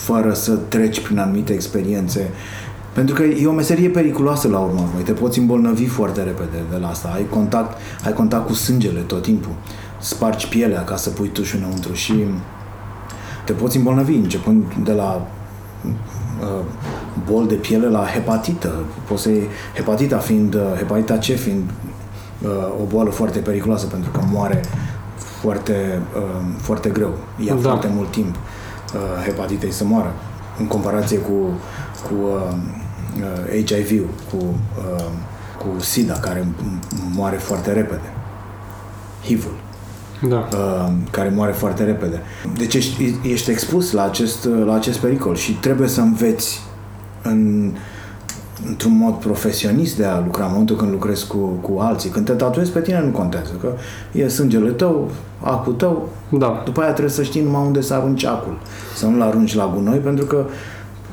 fără 0.04 0.32
să 0.32 0.52
treci 0.68 1.00
prin 1.00 1.18
anumite 1.18 1.52
experiențe. 1.52 2.30
Pentru 2.98 3.14
că 3.14 3.22
e 3.22 3.46
o 3.46 3.52
meserie 3.52 3.88
periculoasă 3.88 4.48
la 4.48 4.58
urmă. 4.58 4.80
urmei. 4.80 5.04
Te 5.04 5.12
poți 5.12 5.38
îmbolnăvi 5.38 5.86
foarte 5.86 6.22
repede 6.22 6.62
de 6.70 6.76
la 6.76 6.88
asta. 6.88 7.12
Ai 7.14 7.26
contact, 7.30 7.78
ai 8.04 8.12
contact 8.12 8.46
cu 8.46 8.52
sângele 8.52 9.00
tot 9.00 9.22
timpul. 9.22 9.52
Spargi 10.00 10.48
pielea 10.48 10.84
ca 10.84 10.96
să 10.96 11.10
pui 11.10 11.28
tușul 11.28 11.58
înăuntru 11.58 11.92
și 11.92 12.24
te 13.44 13.52
poți 13.52 13.76
îmbolnăvi 13.76 14.14
începând 14.14 14.64
de 14.84 14.92
la 14.92 15.26
uh, 16.40 16.64
bol 17.30 17.46
de 17.46 17.54
piele 17.54 17.86
la 17.86 18.04
hepatită. 18.04 18.72
Poți 19.08 19.22
să 19.22 19.28
iei 19.28 19.46
hepatita 19.74 20.18
fiind, 20.18 20.54
uh, 20.54 20.60
hepatita 20.76 21.14
C 21.14 21.22
fiind 21.22 21.70
uh, 22.42 22.50
o 22.82 22.84
boală 22.84 23.10
foarte 23.10 23.38
periculoasă 23.38 23.86
pentru 23.86 24.10
că 24.10 24.20
moare 24.32 24.60
foarte, 25.16 26.02
uh, 26.16 26.44
foarte 26.56 26.88
greu. 26.88 27.14
Ia 27.44 27.54
Da. 27.54 27.60
foarte 27.60 27.90
mult 27.94 28.10
timp 28.10 28.34
uh, 28.34 29.24
hepatitei 29.24 29.70
să 29.70 29.84
moară 29.84 30.12
în 30.58 30.66
comparație 30.66 31.18
cu, 31.18 31.32
cu 32.08 32.14
uh, 32.14 32.56
uh, 33.20 33.64
HIV-ul, 33.64 34.08
cu, 34.30 34.36
uh, 34.78 35.04
cu 35.58 35.80
SIDA 35.80 36.12
care 36.12 36.40
m- 36.40 37.14
moare 37.14 37.36
foarte 37.36 37.72
repede. 37.72 38.12
HIV-ul 39.24 39.56
Da. 40.28 40.48
uh, 40.52 40.92
care 41.10 41.32
moare 41.34 41.52
foarte 41.52 41.84
repede. 41.84 42.20
Deci 42.56 42.74
ești, 42.74 43.14
ești 43.22 43.50
expus 43.50 43.92
la 43.92 44.04
acest, 44.04 44.48
la 44.64 44.74
acest 44.74 44.98
pericol 44.98 45.34
și 45.36 45.52
trebuie 45.52 45.88
să 45.88 46.00
înveți 46.00 46.60
în, 47.22 47.72
într-un 48.66 48.96
mod 48.96 49.14
profesionist 49.14 49.96
de 49.96 50.04
a 50.04 50.18
lucra, 50.20 50.44
în 50.44 50.50
momentul 50.50 50.76
când 50.76 50.90
lucrezi 50.90 51.26
cu, 51.26 51.36
cu 51.38 51.78
alții. 51.80 52.10
Când 52.10 52.26
te 52.26 52.32
tatuezi 52.32 52.70
pe 52.70 52.80
tine 52.80 53.00
nu 53.04 53.10
contează, 53.10 53.50
că 53.60 53.68
e 54.12 54.28
sângele 54.28 54.70
tău, 54.70 55.10
acul 55.40 55.72
tău, 55.72 56.08
Da. 56.28 56.62
după 56.64 56.80
aia 56.80 56.90
trebuie 56.92 57.12
să 57.14 57.22
știi 57.22 57.42
numai 57.42 57.66
unde 57.66 57.80
să 57.80 57.94
arunci 57.94 58.24
acul, 58.24 58.58
să 58.96 59.06
nu-l 59.06 59.22
arunci 59.22 59.54
la 59.54 59.72
gunoi, 59.74 59.98
pentru 59.98 60.24
că 60.24 60.44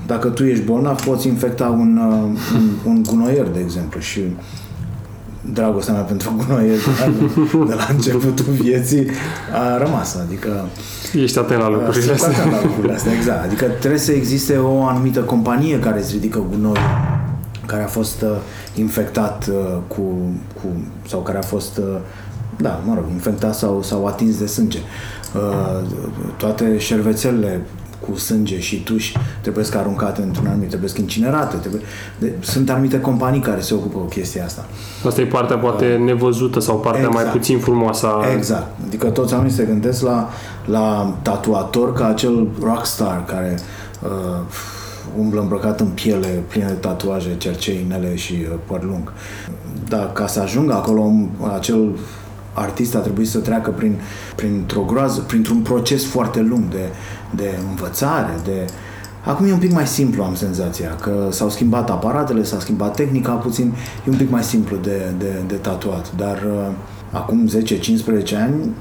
dacă 0.08 0.28
tu 0.28 0.44
ești 0.44 0.63
bolnav, 0.63 1.02
poți 1.02 1.28
infecta 1.28 1.68
un, 1.68 1.98
uh, 1.98 2.39
un, 2.56 2.94
un 2.94 3.04
gunoier, 3.04 3.48
de 3.48 3.60
exemplu, 3.60 4.00
și 4.00 4.22
dragostea 5.54 5.94
mea 5.94 6.02
pentru 6.02 6.34
gunoier 6.38 6.78
de 6.78 6.89
la, 7.00 7.65
de 7.65 7.74
la 7.74 7.88
începutul 7.89 8.54
vieții 8.54 9.08
a 9.54 9.78
rămas, 9.78 10.15
adică 10.15 10.65
Ești 11.13 11.39
atent 11.39 11.60
la 11.60 11.70
lucrurile 11.70 12.02
sunt 12.02 12.30
astea. 12.30 12.30
atent 12.30 12.52
la 12.52 12.62
lucrurile 12.62 12.94
astea, 12.94 13.13
exact. 13.13 13.44
Adică 13.44 13.65
trebuie 13.65 14.00
să 14.00 14.12
existe 14.12 14.58
o 14.58 14.84
anumită 14.84 15.20
companie 15.20 15.80
care 15.80 16.00
îți 16.00 16.12
ridică 16.12 16.44
gunoi 16.50 16.80
care 17.65 17.84
a 17.84 17.88
fost 17.88 18.22
uh, 18.22 18.30
infectat 18.76 19.48
uh, 19.50 19.78
cu, 19.88 20.02
cu 20.54 20.68
sau 21.08 21.20
care 21.20 21.38
a 21.38 21.41
fost 21.41 21.78
uh, 21.78 21.98
da, 22.58 22.82
mă 22.86 22.94
rog, 22.94 23.04
infectat 23.12 23.56
sau, 23.56 23.82
sau 23.84 24.06
atins 24.06 24.38
de 24.38 24.46
sânge. 24.46 24.80
Uh, 25.36 25.88
toate 26.38 26.78
șervețelele 26.78 27.62
cu 28.10 28.18
sânge 28.18 28.60
și 28.60 28.84
tuși 28.84 29.18
trebuie 29.41 29.63
să 29.65 29.78
aruncate 29.78 30.22
într-un 30.22 30.48
anumit, 30.48 30.68
trebuie 30.68 30.89
să 30.89 30.96
incinerate. 31.00 31.56
Trebuie, 31.56 31.82
de, 32.20 32.34
sunt 32.39 32.70
anumite 32.70 33.00
companii 33.00 33.39
care 33.39 33.62
se 33.62 33.74
ocupă 33.74 33.98
cu 33.98 34.06
chestia 34.06 34.46
asta. 34.46 34.65
Asta 35.08 35.22
e 35.22 35.26
partea 35.26 35.58
poate 35.58 35.86
nevăzută 36.06 36.60
sau 36.60 36.80
partea 36.80 37.08
mai 37.10 37.22
Exact. 37.22 37.32
puțin 37.38 37.60
frumoasă. 37.60 38.08
a- 38.08 38.32
Exact. 38.34 38.68
Adică 38.88 39.08
toți 39.08 39.34
oamenii 39.34 39.54
se 39.56 39.63
gândesc 39.63 40.02
la, 40.04 40.30
la 40.65 41.15
tatuator 41.22 41.94
ca 41.94 42.08
acel 42.08 42.48
rockstar 42.63 43.26
care 43.26 43.60
uh, 44.04 44.10
umblă 45.20 45.41
îmbrăcat 45.41 45.80
în 45.80 45.88
piele, 45.88 46.44
plină 46.48 46.65
de 46.68 46.74
tatuaje, 46.74 47.36
cercei, 47.38 47.82
inele 47.86 48.15
și 48.15 48.34
uh, 48.41 48.58
păr 48.68 48.84
lung. 48.84 49.13
Dar 49.89 50.12
ca 50.12 50.28
să 50.28 50.39
ajungă 50.39 50.74
acolo, 50.74 51.00
un- 51.02 51.30
acel 51.56 51.89
artist 52.54 52.96
a 52.96 53.00
trebuit 53.00 53.28
să 53.30 53.39
treacă 53.39 53.70
prin, 53.70 54.00
printr-o 54.36 54.82
groază, 54.82 55.20
printr-un 55.28 55.58
proces 55.62 56.06
foarte 56.06 56.39
lung 56.41 56.63
de, 56.70 56.89
de 57.35 57.59
învățare, 57.69 58.39
de... 58.43 58.65
Acum 59.23 59.45
e 59.45 59.51
un 59.51 59.59
pic 59.59 59.73
mai 59.73 59.88
simplu, 59.88 60.23
am 60.23 60.35
senzația, 60.35 60.95
că 61.01 61.27
s-au 61.29 61.49
schimbat 61.49 61.89
aparatele, 61.89 62.43
s-a 62.43 62.59
schimbat 62.59 62.95
tehnica 62.95 63.31
puțin, 63.31 63.73
e 64.07 64.09
un 64.09 64.17
pic 64.17 64.29
mai 64.29 64.43
simplu 64.43 64.75
de, 64.75 65.13
de, 65.17 65.43
de 65.47 65.55
tatuat, 65.55 66.15
dar 66.15 66.43
uh, 66.47 66.67
acum 67.11 67.49
10-15 67.49 68.35
ani 68.35 68.73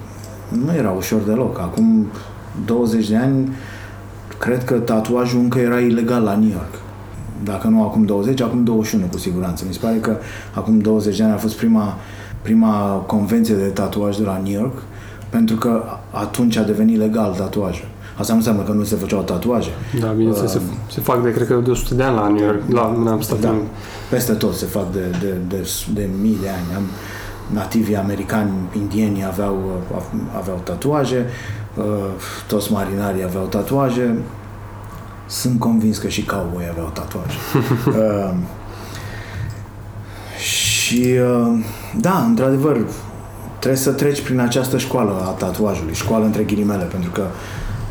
nu 0.48 0.74
era 0.76 0.90
ușor 0.90 1.20
deloc. 1.20 1.59
Acum 1.61 2.07
20 2.64 3.09
de 3.09 3.16
ani 3.16 3.52
cred 4.38 4.64
că 4.64 4.74
tatuajul 4.74 5.40
încă 5.40 5.59
era 5.59 5.78
ilegal 5.78 6.22
la 6.22 6.37
New 6.37 6.50
York. 6.50 6.74
Dacă 7.44 7.68
nu 7.68 7.83
acum 7.83 8.04
20, 8.04 8.40
acum 8.40 8.64
21 8.64 9.07
cu 9.11 9.18
siguranță. 9.18 9.64
Mi 9.66 9.72
se 9.72 9.78
pare 9.83 9.96
că 9.96 10.16
acum 10.54 10.78
20 10.78 11.16
de 11.16 11.22
ani 11.22 11.33
a 11.33 11.37
fost 11.37 11.57
prima, 11.57 11.96
prima 12.42 13.04
convenție 13.07 13.54
de 13.54 13.66
tatuaj 13.66 14.16
de 14.16 14.24
la 14.24 14.40
New 14.42 14.52
York, 14.52 14.83
pentru 15.28 15.57
că 15.57 15.83
atunci 16.11 16.57
a 16.57 16.62
devenit 16.62 16.98
legal 16.98 17.35
tatuajul. 17.35 17.87
Asta 18.16 18.33
nu 18.33 18.38
înseamnă 18.38 18.62
că 18.62 18.72
nu 18.72 18.85
se 18.85 18.96
făceau 18.96 19.22
tatuaje. 19.22 19.70
Da, 20.00 20.07
bineînțeles, 20.07 20.50
se, 20.50 20.61
se 20.90 21.00
fac 21.00 21.22
de, 21.22 21.33
cred 21.33 21.46
că, 21.46 21.55
de 21.55 21.70
100 21.70 21.94
de 21.94 22.03
ani 22.03 22.16
la 22.16 22.29
New 22.29 22.44
York, 22.44 22.61
la, 22.68 22.94
în 22.98 23.07
Amsterdam. 23.07 23.55
Da, 23.55 23.62
peste 24.11 24.33
tot 24.33 24.55
se 24.55 24.66
fac 24.66 24.92
de, 24.92 25.16
de, 25.20 25.35
de, 25.48 25.68
de 25.94 26.09
mii 26.20 26.38
de 26.42 26.48
ani. 26.48 26.77
Am, 26.77 26.83
nativii 27.53 27.96
americani, 27.96 28.53
indieni 28.77 29.24
aveau, 29.24 29.59
aveau 30.37 30.61
tatuaje, 30.64 31.27
uh, 31.77 31.85
toți 32.46 32.72
marinarii 32.72 33.24
aveau 33.24 33.44
tatuaje. 33.44 34.18
Sunt 35.27 35.59
convins 35.59 35.98
că 35.98 36.09
și 36.09 36.24
cowboy 36.24 36.68
aveau 36.70 36.90
tatuaje. 36.92 37.37
Uh, 37.87 38.35
și 40.38 41.14
uh, 41.42 41.64
da, 42.00 42.24
într-adevăr, 42.29 42.87
trebuie 43.59 43.81
să 43.81 43.90
treci 43.90 44.22
prin 44.22 44.38
această 44.38 44.79
școală 44.79 45.22
a 45.27 45.29
tatuajului, 45.29 45.94
școală 45.94 46.24
între 46.24 46.42
ghilimele, 46.42 46.85
pentru 46.85 47.11
că, 47.11 47.27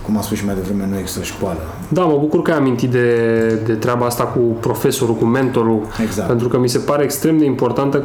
cum 0.06 0.16
am 0.16 0.22
spus 0.22 0.38
și 0.38 0.46
mai 0.46 0.56
devreme, 0.56 0.88
nu 0.92 0.98
există 0.98 1.24
școală. 1.24 1.60
Da, 1.88 2.02
mă 2.02 2.18
bucur 2.20 2.42
că 2.42 2.52
ai 2.52 2.58
amintit 2.58 2.90
de, 2.90 3.62
de 3.66 3.74
treaba 3.74 4.06
asta 4.06 4.24
cu 4.24 4.40
profesorul, 4.40 5.16
cu 5.16 5.26
mentorul, 5.26 5.82
Exact. 6.02 6.28
pentru 6.28 6.48
că 6.48 6.58
mi 6.60 6.70
se 6.70 6.78
pare 6.78 7.04
extrem 7.04 7.38
de 7.38 7.46
importantă 7.46 8.04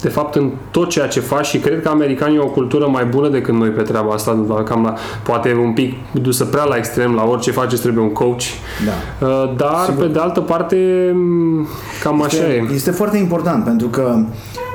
de 0.00 0.08
fapt 0.08 0.34
în 0.34 0.50
tot 0.70 0.88
ceea 0.88 1.06
ce 1.06 1.20
faci 1.20 1.46
și 1.46 1.58
cred 1.58 1.82
că 1.82 1.88
americanii 1.88 2.38
au 2.38 2.46
o 2.46 2.50
cultură 2.50 2.86
mai 2.88 3.04
bună 3.04 3.28
decât 3.28 3.54
noi 3.54 3.68
pe 3.68 3.82
treaba 3.82 4.12
asta, 4.12 4.44
la- 4.48 4.62
cam 4.62 4.82
la, 4.82 4.94
poate 5.22 5.54
un 5.64 5.72
pic 5.72 5.94
dusă 6.12 6.44
prea 6.44 6.64
la 6.64 6.76
extrem, 6.76 7.14
la 7.14 7.24
orice 7.24 7.50
faceți 7.50 7.82
trebuie 7.82 8.04
un 8.04 8.12
coach, 8.12 8.42
Da. 8.86 9.26
Uh, 9.26 9.54
dar 9.56 9.84
Sigur. 9.86 10.06
pe 10.06 10.12
de 10.12 10.18
altă 10.18 10.40
parte 10.40 10.76
m, 11.14 11.66
cam 12.02 12.22
așa 12.22 12.36
este, 12.36 12.66
e. 12.70 12.74
Este 12.74 12.90
foarte 12.90 13.16
important 13.16 13.64
pentru 13.64 13.86
că 13.88 14.18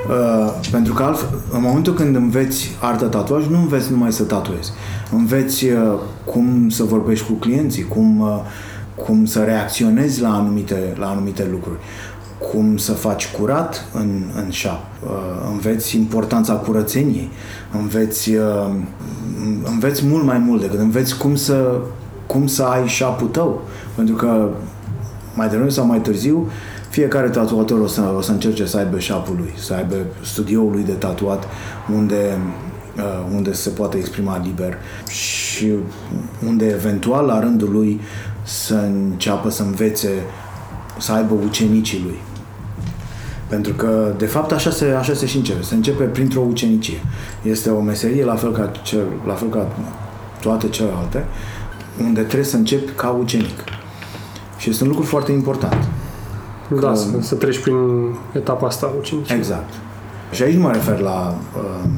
uh, 0.09 0.53
pentru 0.71 0.93
că 0.93 1.03
altfel, 1.03 1.27
în 1.51 1.62
momentul 1.62 1.93
când 1.93 2.15
înveți 2.15 2.75
artă 2.81 3.05
tatuaj, 3.05 3.47
nu 3.47 3.57
înveți 3.57 3.91
numai 3.91 4.12
să 4.12 4.23
tatuezi. 4.23 4.71
Înveți 5.12 5.65
uh, 5.65 5.93
cum 6.25 6.69
să 6.69 6.83
vorbești 6.83 7.25
cu 7.25 7.33
clienții, 7.33 7.83
cum, 7.83 8.19
uh, 8.19 8.39
cum 9.05 9.25
să 9.25 9.39
reacționezi 9.39 10.21
la 10.21 10.29
anumite, 10.33 10.93
la 10.99 11.07
anumite 11.07 11.47
lucruri 11.51 11.77
cum 12.51 12.77
să 12.77 12.93
faci 12.93 13.32
curat 13.32 13.86
în, 13.93 14.21
în 14.45 14.51
shop. 14.51 14.79
Uh, 15.03 15.10
înveți 15.51 15.97
importanța 15.97 16.53
curățeniei. 16.53 17.29
Înveți, 17.82 18.29
uh, 18.29 18.69
înveți 19.63 20.06
mult 20.06 20.23
mai 20.23 20.38
mult 20.38 20.62
decât 20.62 20.79
înveți 20.79 21.17
cum 21.17 21.36
să, 21.36 21.79
cum 22.25 22.47
să 22.47 22.63
ai 22.63 22.89
shop 22.89 23.32
tău. 23.32 23.62
Pentru 23.95 24.15
că 24.15 24.49
mai 25.34 25.49
devreme 25.49 25.69
sau 25.69 25.86
mai 25.86 26.01
târziu, 26.01 26.47
fiecare 26.89 27.29
tatuator 27.29 27.79
o 27.79 27.88
să, 27.88 28.01
o 28.17 28.21
să 28.21 28.32
încerce 28.32 28.65
să 28.65 28.77
aibă 28.77 28.99
șapul 28.99 29.36
lui, 29.38 29.53
să 29.58 29.73
aibă 29.73 29.95
studioul 30.21 30.71
lui 30.71 30.84
de 30.84 30.91
tatuat 30.91 31.43
unde, 31.95 32.38
uh, 32.97 33.36
unde 33.36 33.53
se 33.53 33.69
poate 33.69 33.97
exprima 33.97 34.41
liber 34.43 34.77
și 35.10 35.71
unde 36.47 36.65
eventual 36.65 37.25
la 37.25 37.39
rândul 37.39 37.71
lui 37.71 37.99
să 38.43 38.75
înceapă 38.75 39.49
să 39.49 39.63
învețe, 39.63 40.10
să 40.99 41.12
aibă 41.12 41.34
ucenicii 41.45 42.01
lui. 42.03 42.17
Pentru 43.53 43.73
că, 43.73 44.13
de 44.17 44.25
fapt, 44.25 44.51
așa 44.51 44.69
se, 44.69 44.85
așa 44.85 45.13
se 45.13 45.25
și 45.25 45.37
începe. 45.37 45.61
Se 45.61 45.75
începe 45.75 46.03
printr-o 46.03 46.41
ucenicie. 46.49 47.01
Este 47.41 47.69
o 47.69 47.79
meserie, 47.79 48.25
la 48.25 48.35
fel 48.35 48.51
ca, 48.51 48.71
cel, 48.83 49.05
la 49.27 49.33
fel 49.33 49.49
ca 49.49 49.67
toate 50.41 50.69
celelalte, 50.69 51.25
unde 52.01 52.21
trebuie 52.21 52.47
să 52.47 52.55
începi 52.55 52.91
ca 52.91 53.09
ucenic. 53.09 53.63
Și 54.57 54.69
este 54.69 54.83
un 54.83 54.89
lucru 54.89 55.03
foarte 55.03 55.31
important. 55.31 55.87
Da, 56.79 56.95
să, 56.95 57.05
să 57.19 57.35
treci 57.35 57.59
prin 57.59 57.75
etapa 58.31 58.67
asta 58.67 58.93
ucenicie. 58.99 59.35
Exact. 59.35 59.73
Și 60.31 60.43
aici 60.43 60.55
nu 60.55 60.61
mă 60.61 60.71
refer 60.71 60.99
la, 60.99 61.35
uh, 61.57 61.89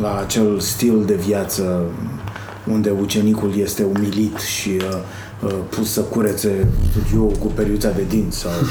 la 0.00 0.18
acel 0.18 0.60
stil 0.60 1.04
de 1.04 1.14
viață 1.14 1.82
unde 2.72 2.90
ucenicul 3.00 3.56
este 3.56 3.86
umilit 3.96 4.38
și 4.38 4.68
uh, 4.68 4.96
uh, 5.42 5.54
pus 5.68 5.92
să 5.92 6.00
curețe 6.00 6.68
studioul 6.90 7.32
cu 7.38 7.46
periuța 7.46 7.90
de 7.90 8.04
dinți 8.08 8.38
sau 8.38 8.50
uh, 8.50 8.68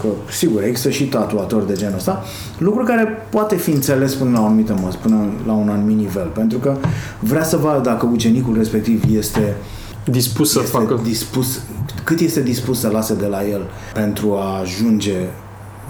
că, 0.00 0.06
sigur, 0.30 0.62
există 0.62 0.90
și 0.90 1.04
tatuatori 1.04 1.66
de 1.66 1.74
genul 1.74 1.96
ăsta, 1.96 2.24
lucru 2.58 2.84
care 2.84 3.26
poate 3.30 3.56
fi 3.56 3.70
înțeles 3.70 4.14
până 4.14 4.30
la 4.30 4.40
o 4.40 4.44
anumită 4.44 4.78
măs, 4.82 4.94
până 4.94 5.16
la 5.46 5.52
un 5.52 5.68
anumit 5.68 5.96
nivel, 5.96 6.26
pentru 6.26 6.58
că 6.58 6.76
vrea 7.18 7.42
să 7.42 7.56
vadă 7.56 7.80
dacă 7.80 8.08
ucenicul 8.12 8.54
respectiv 8.56 9.04
este 9.16 9.56
Dispus 10.04 10.50
să 10.50 10.58
este 10.58 10.70
facă. 10.70 11.00
dispus, 11.02 11.60
cât 12.04 12.20
este 12.20 12.42
dispus 12.42 12.80
să 12.80 12.88
lase 12.88 13.14
de 13.14 13.26
la 13.26 13.46
el 13.46 13.60
pentru 13.94 14.36
a 14.36 14.58
ajunge 14.60 15.16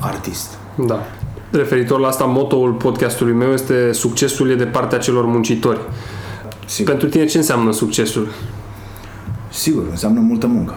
artist. 0.00 0.58
Da. 0.86 1.00
Referitor 1.50 2.00
la 2.00 2.08
asta, 2.08 2.24
motoul 2.24 2.72
podcastului 2.72 3.32
meu 3.32 3.52
este 3.52 3.92
succesul 3.92 4.50
e 4.50 4.54
de 4.54 4.64
partea 4.64 4.98
celor 4.98 5.26
muncitori. 5.26 5.78
Sigur. 6.66 6.90
Pentru 6.90 7.08
tine 7.08 7.26
ce 7.26 7.36
înseamnă 7.36 7.72
succesul? 7.72 8.28
Sigur, 9.52 9.82
înseamnă 9.90 10.20
multă 10.20 10.46
muncă. 10.46 10.74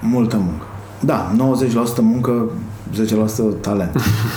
Multă 0.00 0.36
muncă. 0.36 0.64
Da, 1.04 1.32
90% 1.36 2.00
muncă, 2.00 2.50
10% 2.94 3.60
talent. 3.60 3.96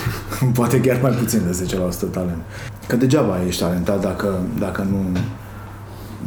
Poate 0.55 0.81
chiar 0.81 0.99
mai 1.01 1.11
puțin 1.11 1.41
de 1.45 1.65
10% 2.07 2.11
talent. 2.11 2.41
Că 2.87 2.95
degeaba 2.95 3.37
ești 3.47 3.61
talentat 3.61 4.01
dacă, 4.01 4.39
dacă, 4.59 4.87
nu, 4.89 5.19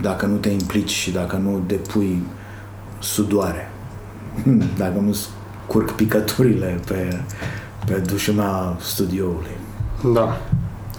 dacă 0.01 0.27
nu 0.27 0.37
te 0.37 0.48
implici 0.48 0.90
și 0.90 1.11
dacă 1.11 1.37
nu 1.37 1.62
depui 1.66 2.22
sudoare. 2.98 3.70
Dacă 4.79 5.01
nu 5.01 5.16
curg 5.66 5.90
picăturile 5.90 6.81
pe, 6.87 7.20
pe 7.87 8.03
dușuma 8.07 8.77
studioului. 8.81 9.57
Da. 10.14 10.40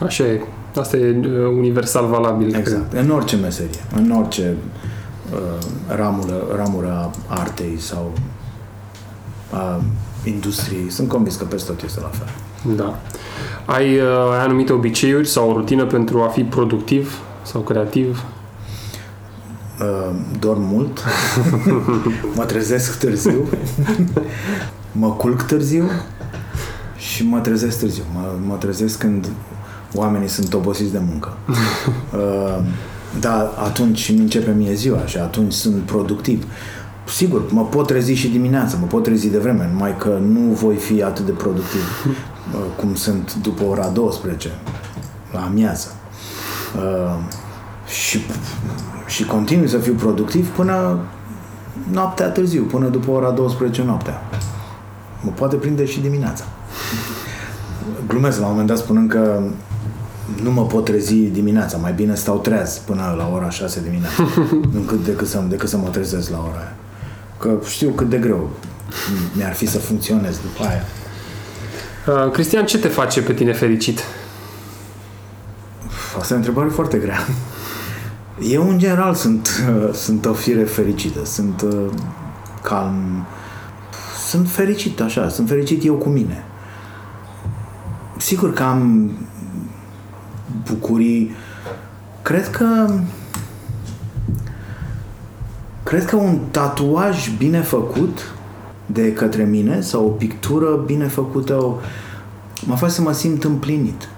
Așa 0.01 0.23
e. 0.23 0.41
Asta 0.75 0.97
e 0.97 1.19
uh, 1.19 1.47
universal 1.57 2.07
valabil. 2.07 2.55
Exact. 2.55 2.93
În 2.93 3.09
orice 3.09 3.35
meserie, 3.35 3.79
în 3.95 4.11
orice 4.11 4.55
uh, 5.31 5.65
ramură, 5.87 6.43
ramură 6.55 7.11
a 7.27 7.35
artei 7.39 7.77
sau 7.77 8.11
a 9.51 9.81
industriei. 10.23 10.89
Sunt 10.89 11.07
convins 11.07 11.35
că 11.35 11.43
peste 11.43 11.71
tot 11.71 11.83
este 11.83 11.99
la 11.99 12.07
fel. 12.07 12.27
Cred. 12.63 12.75
Da. 12.75 12.99
Ai, 13.65 13.99
uh, 13.99 14.31
ai 14.31 14.43
anumite 14.43 14.73
obiceiuri 14.73 15.27
sau 15.27 15.49
o 15.49 15.53
rutină 15.53 15.85
pentru 15.85 16.21
a 16.21 16.27
fi 16.27 16.43
productiv 16.43 17.19
sau 17.43 17.61
creativ? 17.61 18.23
Uh, 19.81 20.15
dorm 20.39 20.61
mult, 20.61 21.03
mă 22.35 22.45
trezesc 22.45 22.99
târziu, 22.99 23.47
mă 24.91 25.11
culc 25.11 25.41
târziu 25.41 25.89
și 26.97 27.23
mă 27.25 27.39
trezesc 27.39 27.79
târziu. 27.79 28.03
Mă, 28.13 28.21
mă 28.47 28.55
trezesc 28.55 28.97
când 28.97 29.27
oamenii 29.93 30.27
sunt 30.27 30.53
obosiți 30.53 30.91
de 30.91 31.01
muncă. 31.09 31.33
Uh, 32.13 32.63
da, 33.19 33.53
atunci 33.63 34.11
mi 34.11 34.19
începe 34.19 34.51
mie 34.51 34.73
ziua 34.73 35.05
și 35.05 35.17
atunci 35.17 35.53
sunt 35.53 35.81
productiv. 35.81 36.45
Sigur, 37.15 37.51
mă 37.51 37.65
pot 37.65 37.87
trezi 37.87 38.13
și 38.13 38.27
dimineața, 38.27 38.77
mă 38.79 38.85
pot 38.85 39.03
trezi 39.03 39.29
de 39.29 39.37
vreme, 39.37 39.69
numai 39.71 39.97
că 39.97 40.19
nu 40.21 40.39
voi 40.39 40.75
fi 40.75 41.03
atât 41.03 41.25
de 41.25 41.31
productiv 41.31 42.05
uh, 42.05 42.59
cum 42.77 42.95
sunt 42.95 43.35
după 43.35 43.63
ora 43.63 43.87
12, 43.87 44.51
la 45.31 45.41
amiază. 45.41 45.87
Uh, 46.75 47.33
și, 47.87 48.19
și 49.07 49.25
continui 49.25 49.67
să 49.67 49.77
fiu 49.77 49.93
productiv 49.93 50.47
până 50.47 50.99
noaptea 51.91 52.29
târziu, 52.29 52.63
până 52.63 52.87
după 52.87 53.11
ora 53.11 53.29
12 53.29 53.83
noaptea. 53.83 54.21
Mă 55.21 55.31
poate 55.31 55.55
prinde 55.55 55.85
și 55.85 55.99
dimineața. 55.99 56.43
Glumesc 58.07 58.39
la 58.39 58.45
un 58.45 58.51
moment 58.51 58.67
dat 58.67 58.77
spunând 58.77 59.09
că 59.09 59.41
nu 60.43 60.51
mă 60.51 60.65
pot 60.65 60.85
trezi 60.85 61.15
dimineața, 61.15 61.77
mai 61.77 61.93
bine 61.93 62.15
stau 62.15 62.37
treaz 62.37 62.77
până 62.77 63.13
la 63.17 63.31
ora 63.33 63.49
6 63.49 63.81
dimineața, 63.81 64.23
încât 64.79 65.03
decât 65.03 65.27
să, 65.27 65.43
decât 65.49 65.69
să 65.69 65.77
mă 65.77 65.87
trezesc 65.87 66.29
la 66.29 66.37
ora 66.37 66.57
aia. 66.57 66.78
Că 67.39 67.57
știu 67.65 67.89
cât 67.89 68.09
de 68.09 68.17
greu 68.17 68.49
mi-ar 69.35 69.53
fi 69.53 69.65
să 69.65 69.79
funcționez 69.79 70.37
după 70.37 70.67
aia. 70.67 70.83
Uh, 72.07 72.31
Cristian, 72.31 72.65
ce 72.65 72.77
te 72.77 72.87
face 72.87 73.21
pe 73.21 73.33
tine 73.33 73.53
fericit? 73.53 74.03
Asta 76.19 76.33
e 76.33 76.35
o 76.35 76.37
întrebare 76.37 76.69
foarte 76.69 76.97
grea. 76.97 77.19
Eu, 78.41 78.69
în 78.69 78.79
general, 78.79 79.13
sunt, 79.13 79.49
uh, 79.69 79.93
sunt 79.93 80.25
o 80.25 80.33
fire 80.33 80.63
fericită. 80.63 81.25
Sunt 81.25 81.61
uh, 81.61 81.85
calm. 82.63 83.25
Sunt 84.27 84.49
fericit, 84.49 85.01
așa. 85.01 85.29
Sunt 85.29 85.47
fericit 85.47 85.85
eu 85.85 85.95
cu 85.95 86.09
mine. 86.09 86.43
Sigur 88.17 88.53
că 88.53 88.63
am 88.63 89.11
bucurii. 90.69 91.31
Cred 92.21 92.49
că 92.49 92.89
cred 95.89 96.05
că 96.05 96.15
un 96.15 96.39
tatuaj 96.51 97.29
bine 97.37 97.61
făcut 97.61 98.33
de 98.85 99.13
către 99.13 99.43
mine 99.43 99.81
sau 99.81 100.05
o 100.05 100.09
pictură 100.09 100.75
bine 100.85 101.07
făcută 101.07 101.63
o, 101.63 101.75
mă 102.65 102.75
face 102.75 102.93
să 102.93 103.01
mă 103.01 103.11
simt 103.11 103.43
împlinit. 103.43 104.09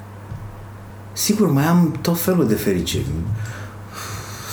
Sigur, 1.13 1.51
mai 1.51 1.65
am 1.65 1.95
tot 2.01 2.19
felul 2.19 2.47
de 2.47 2.53
fericiri. 2.53 3.05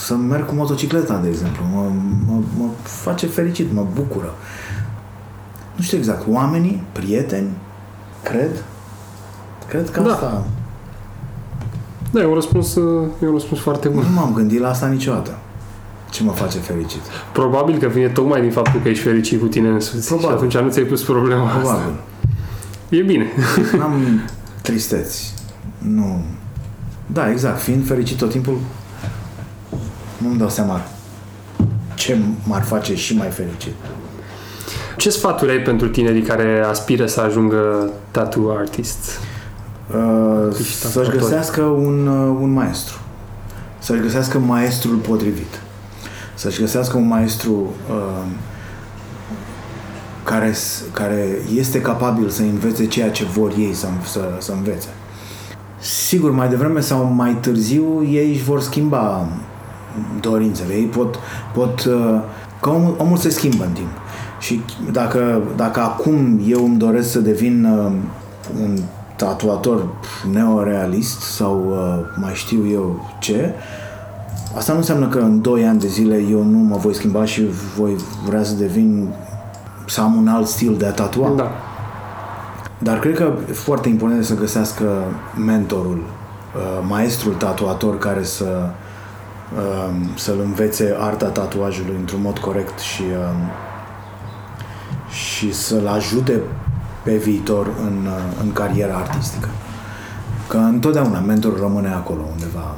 Să 0.07 0.15
merg 0.15 0.47
cu 0.47 0.55
motocicleta, 0.55 1.17
de 1.23 1.29
exemplu, 1.29 1.65
mă, 1.75 1.91
mă, 2.27 2.41
mă 2.59 2.65
face 2.83 3.27
fericit, 3.27 3.73
mă 3.73 3.87
bucură. 3.95 4.35
Nu 5.77 5.83
știu 5.83 5.99
exact, 5.99 6.25
oamenii, 6.29 6.83
prieteni, 6.93 7.49
cred. 8.23 8.65
Cred 9.69 9.91
că 9.91 10.01
Da. 10.01 10.13
asta... 10.13 10.45
Da, 12.11 12.21
e 12.21 12.27
un 12.27 12.35
răspuns, 12.35 12.75
uh, 12.75 13.09
e 13.23 13.27
un 13.27 13.33
răspuns 13.33 13.61
foarte 13.61 13.89
bun. 13.89 14.03
Nu 14.03 14.21
m-am 14.21 14.33
gândit 14.33 14.61
la 14.61 14.69
asta 14.69 14.87
niciodată. 14.87 15.39
Ce 16.19 16.25
mă 16.25 16.33
face 16.33 16.59
fericit? 16.59 17.01
Probabil 17.33 17.79
că 17.79 17.87
vine 17.87 18.09
tocmai 18.09 18.41
din 18.41 18.51
faptul 18.51 18.81
că 18.83 18.89
ești 18.89 19.03
fericit 19.05 19.41
cu 19.41 19.47
tine 19.47 19.69
însuți. 19.69 20.07
Probabil. 20.07 20.29
Și 20.29 20.57
atunci 20.57 20.65
nu 20.65 20.71
ți-ai 20.71 20.85
pus 20.85 21.03
problema 21.03 21.45
asta. 21.47 21.59
Probabil. 21.59 21.95
E 22.89 23.03
bine. 23.03 23.27
N-am 23.79 24.23
tristeți. 24.63 25.35
Nu. 25.79 26.25
Da, 27.07 27.31
exact. 27.31 27.61
Fiind 27.61 27.87
fericit 27.87 28.17
tot 28.17 28.31
timpul, 28.31 28.59
nu-mi 30.17 30.39
dau 30.39 30.49
seama 30.49 30.81
ce 31.95 32.19
m-ar 32.45 32.63
face 32.63 32.95
și 32.95 33.17
mai 33.17 33.29
fericit. 33.29 33.75
Ce 34.97 35.11
sfaturi 35.11 35.51
ai 35.51 35.59
pentru 35.63 35.89
tinerii 35.89 36.23
care 36.23 36.65
aspiră 36.69 37.07
să 37.07 37.21
ajungă 37.21 37.91
tattoo 38.11 38.57
artist? 38.57 39.21
Uh, 39.95 40.55
Și 40.55 40.63
să-și 40.63 40.83
tatuatori. 40.83 41.19
găsească 41.19 41.63
un, 41.63 42.07
uh, 42.07 42.37
un 42.41 42.53
maestru. 42.53 42.99
Să-și 43.79 44.01
găsească 44.01 44.39
maestrul 44.39 44.97
potrivit. 44.97 45.61
Să-și 46.39 46.61
găsească 46.61 46.97
un 46.97 47.07
maestru 47.07 47.53
uh, 47.91 48.25
care, 50.25 50.53
s- 50.53 50.83
care 50.93 51.27
este 51.55 51.81
capabil 51.81 52.29
să 52.29 52.43
învețe 52.43 52.87
ceea 52.87 53.11
ce 53.11 53.25
vor 53.25 53.53
ei 53.59 53.73
să, 53.73 53.87
să, 54.05 54.21
să 54.39 54.53
învețe. 54.53 54.89
Sigur, 55.81 56.31
mai 56.31 56.49
devreme 56.49 56.81
sau 56.81 57.05
mai 57.05 57.37
târziu, 57.41 58.05
ei 58.11 58.31
își 58.33 58.43
vor 58.43 58.61
schimba 58.61 59.29
dorințele. 60.21 60.73
Ei 60.75 60.85
pot, 60.85 61.19
pot 61.55 61.85
uh, 61.85 62.21
că 62.61 62.69
omul, 62.71 62.95
omul 62.99 63.17
se 63.17 63.29
schimbă 63.29 63.65
în 63.65 63.73
timp. 63.73 63.91
Și 64.41 64.61
dacă, 64.93 65.43
dacă 65.57 65.81
acum 65.81 66.41
eu 66.47 66.65
îmi 66.65 66.77
doresc 66.77 67.11
să 67.11 67.19
devin 67.19 67.65
uh, 67.65 67.93
un 68.63 68.79
tatuator 69.17 69.89
neorealist 70.33 71.21
sau 71.21 71.65
uh, 71.69 72.05
mai 72.21 72.33
știu 72.35 72.69
eu 72.73 73.11
ce, 73.21 73.55
asta 74.59 74.73
nu 74.73 74.79
înseamnă 74.79 75.09
că 75.09 75.19
în 75.19 75.41
2 75.41 75.67
ani 75.67 75.81
de 75.81 75.87
zile 75.87 76.17
eu 76.31 76.43
nu 76.43 76.59
mă 76.59 76.77
voi 76.77 76.95
schimba 76.95 77.25
și 77.25 77.43
voi 77.77 77.97
vrea 78.27 78.43
să 78.43 78.55
devin 78.55 79.09
să 79.87 80.01
am 80.01 80.15
un 80.15 80.29
alt 80.29 80.47
stil 80.47 80.77
de 80.77 80.87
a 80.87 80.91
tatua. 80.91 81.33
Da. 81.37 81.51
Dar 82.79 82.99
cred 82.99 83.15
că 83.15 83.33
e 83.49 83.53
foarte 83.53 83.89
important 83.89 84.25
să 84.25 84.35
găsească 84.35 84.85
mentorul, 85.45 85.97
uh, 85.97 86.87
maestrul 86.89 87.33
tatuator 87.33 87.99
care 87.99 88.23
să 88.23 88.71
um, 89.55 90.09
să-l 90.17 90.41
învețe 90.45 90.97
arta 90.99 91.27
tatuajului 91.27 91.95
într-un 91.99 92.21
mod 92.23 92.39
corect 92.39 92.79
și 92.79 93.03
um, 93.03 93.51
și 95.11 95.55
să-l 95.55 95.87
ajute 95.87 96.41
pe 97.03 97.17
viitor 97.17 97.67
în, 97.67 98.07
uh, 98.07 98.43
în 98.43 98.53
cariera 98.53 98.95
artistică. 98.95 99.49
Că 100.47 100.57
întotdeauna 100.57 101.19
mentorul 101.19 101.59
rămâne 101.61 101.89
acolo 101.89 102.21
undeva. 102.33 102.75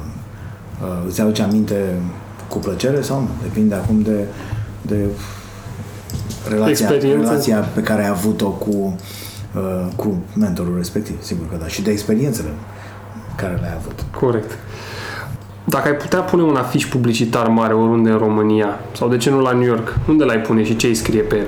Uh, 0.81 0.87
Îți 1.07 1.21
aduce 1.21 1.41
aminte 1.41 1.95
cu 2.47 2.57
plăcere 2.57 3.01
sau 3.01 3.19
nu? 3.19 3.27
Depinde 3.41 3.75
acum 3.75 4.01
de, 4.01 4.25
de 4.81 5.05
relația, 6.49 6.69
Experiență. 6.89 7.27
relația 7.29 7.57
pe 7.59 7.81
care 7.81 8.01
ai 8.03 8.09
avut-o 8.09 8.49
cu, 8.49 8.95
uh, 9.55 9.87
cu 9.95 10.15
mentorul 10.37 10.75
respectiv, 10.77 11.23
sigur 11.23 11.49
că 11.49 11.55
da. 11.59 11.67
Și 11.67 11.81
de 11.81 11.91
experiențele 11.91 12.49
care 13.35 13.57
le-ai 13.61 13.73
avut. 13.77 14.05
Corect. 14.19 14.51
Dacă 15.65 15.87
ai 15.87 15.95
putea 15.95 16.19
pune 16.19 16.41
un 16.43 16.55
afiș 16.55 16.85
publicitar 16.85 17.47
mare 17.47 17.73
oriunde 17.73 18.09
în 18.09 18.17
România, 18.17 18.79
sau 18.97 19.09
de 19.09 19.17
ce 19.17 19.29
nu 19.29 19.41
la 19.41 19.51
New 19.51 19.67
York, 19.67 19.99
unde 20.07 20.23
l-ai 20.23 20.39
pune 20.39 20.63
și 20.63 20.75
ce 20.75 20.87
îi 20.87 20.95
scrie 20.95 21.21
pe 21.21 21.35
el? 21.37 21.47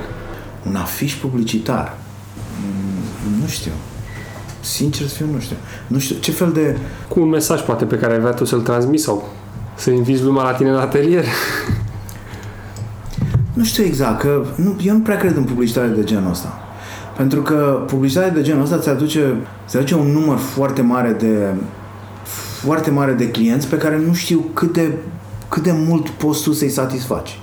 Un 0.69 0.75
afiș 0.75 1.13
publicitar. 1.13 1.97
Mm, 2.61 3.39
Nu 3.41 3.47
știu. 3.47 3.71
Sincer 4.63 5.07
să 5.07 5.15
fiu, 5.15 5.25
nu 5.33 5.39
știu. 5.39 5.55
Nu 5.87 5.99
știu 5.99 6.15
ce 6.19 6.31
fel 6.31 6.51
de... 6.51 6.77
Cu 7.07 7.19
un 7.19 7.29
mesaj 7.29 7.61
poate 7.61 7.85
pe 7.85 7.95
care 7.95 8.13
ai 8.13 8.19
vrea 8.19 8.31
tu 8.31 8.45
să-l 8.45 8.61
transmiți 8.61 9.03
sau 9.03 9.29
să 9.75 9.89
invizi 9.89 10.23
lumea 10.23 10.43
la 10.43 10.53
tine 10.53 10.69
în 10.69 10.75
atelier. 10.75 11.25
Nu 13.53 13.63
știu 13.63 13.83
exact, 13.83 14.19
că 14.19 14.45
nu, 14.55 14.75
eu 14.83 14.93
nu 14.93 14.99
prea 14.99 15.17
cred 15.17 15.35
în 15.35 15.43
publicitate 15.43 15.87
de 15.87 16.03
genul 16.03 16.29
ăsta. 16.29 16.59
Pentru 17.17 17.41
că 17.41 17.83
publicitatea 17.87 18.31
de 18.31 18.41
genul 18.41 18.63
ăsta 18.63 18.77
ți 18.77 18.89
aduce, 18.89 19.35
ți 19.67 19.77
aduce 19.77 19.95
un 19.95 20.11
număr 20.11 20.37
foarte 20.37 20.81
mare 20.81 21.11
de 21.11 21.53
foarte 22.63 22.89
mare 22.89 23.11
de 23.11 23.29
clienți 23.29 23.67
pe 23.67 23.77
care 23.77 24.01
nu 24.07 24.13
știu 24.13 24.45
cât 24.53 24.73
de, 24.73 24.97
cât 25.49 25.63
de 25.63 25.73
mult 25.87 26.09
poți 26.09 26.43
tu 26.43 26.53
să-i 26.53 26.69
satisfaci. 26.69 27.39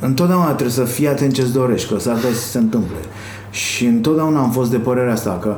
Întotdeauna 0.00 0.52
trebuie 0.52 0.70
să 0.70 0.84
fii 0.84 1.08
atent 1.08 1.32
ce-ți 1.32 1.52
dorești, 1.52 1.92
că 1.92 1.98
s-ar 1.98 2.14
putea 2.14 2.32
să 2.32 2.48
se 2.48 2.58
întâmple. 2.58 2.96
Și 3.50 3.84
întotdeauna 3.86 4.40
am 4.40 4.50
fost 4.50 4.70
de 4.70 4.76
părerea 4.76 5.12
asta, 5.12 5.38
că 5.40 5.54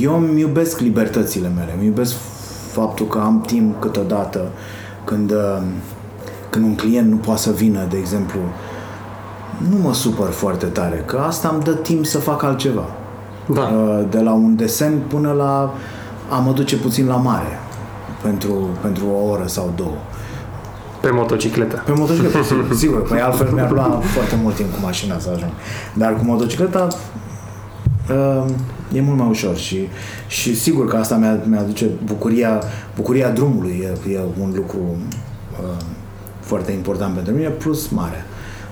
eu 0.00 0.16
îmi 0.16 0.40
iubesc 0.40 0.80
libertățile 0.80 1.52
mele, 1.56 1.74
îmi 1.76 1.86
iubesc 1.86 2.14
faptul 2.72 3.06
că 3.06 3.18
am 3.18 3.40
timp 3.46 3.80
câteodată 3.80 4.48
când, 5.04 5.30
uh, 5.30 5.62
când 6.50 6.64
un 6.64 6.74
client 6.74 7.10
nu 7.10 7.16
poate 7.16 7.40
să 7.40 7.50
vină, 7.50 7.86
de 7.90 7.96
exemplu, 7.96 8.38
nu 9.70 9.76
mă 9.82 9.94
supăr 9.94 10.30
foarte 10.30 10.66
tare, 10.66 11.02
că 11.06 11.16
asta 11.26 11.50
îmi 11.54 11.62
dă 11.62 11.72
timp 11.72 12.06
să 12.06 12.18
fac 12.18 12.42
altceva. 12.42 12.84
Da. 13.46 13.60
Uh, 13.60 14.04
De 14.10 14.20
la 14.20 14.32
un 14.32 14.56
desen 14.56 14.98
până 15.08 15.32
la 15.32 15.74
a 16.28 16.38
mă 16.38 16.52
duce 16.52 16.76
puțin 16.76 17.06
la 17.06 17.16
mare 17.16 17.58
pentru, 18.22 18.68
pentru 18.80 19.04
o 19.06 19.30
oră 19.30 19.46
sau 19.46 19.72
două. 19.76 19.96
Pe 21.00 21.10
motocicletă. 21.10 21.82
Pe 21.86 21.92
motocicletă, 21.92 22.42
sigur, 22.42 22.74
sigur. 22.74 23.02
Păi 23.02 23.20
altfel 23.20 23.48
mi-ar 23.52 23.70
lua 23.70 24.00
foarte 24.02 24.38
mult 24.42 24.54
timp 24.54 24.74
cu 24.74 24.78
mașina 24.82 25.18
să 25.18 25.30
ajung. 25.34 25.50
Dar 25.94 26.16
cu 26.16 26.24
motocicleta 26.24 26.86
uh, 26.90 26.94
e 28.92 29.00
mult 29.00 29.18
mai 29.18 29.28
ușor 29.28 29.56
și, 29.56 29.88
și 30.26 30.56
sigur 30.56 30.88
că 30.88 30.96
asta 30.96 31.16
mi-a, 31.16 31.38
mi-aduce 31.48 31.90
bucuria, 32.04 32.62
bucuria 32.94 33.30
drumului. 33.30 33.88
E, 34.06 34.12
e 34.12 34.20
un 34.40 34.52
lucru 34.54 34.78
uh, 35.62 35.82
foarte 36.40 36.72
important 36.72 37.14
pentru 37.14 37.32
mine, 37.32 37.48
plus 37.48 37.88
mare. 37.88 38.24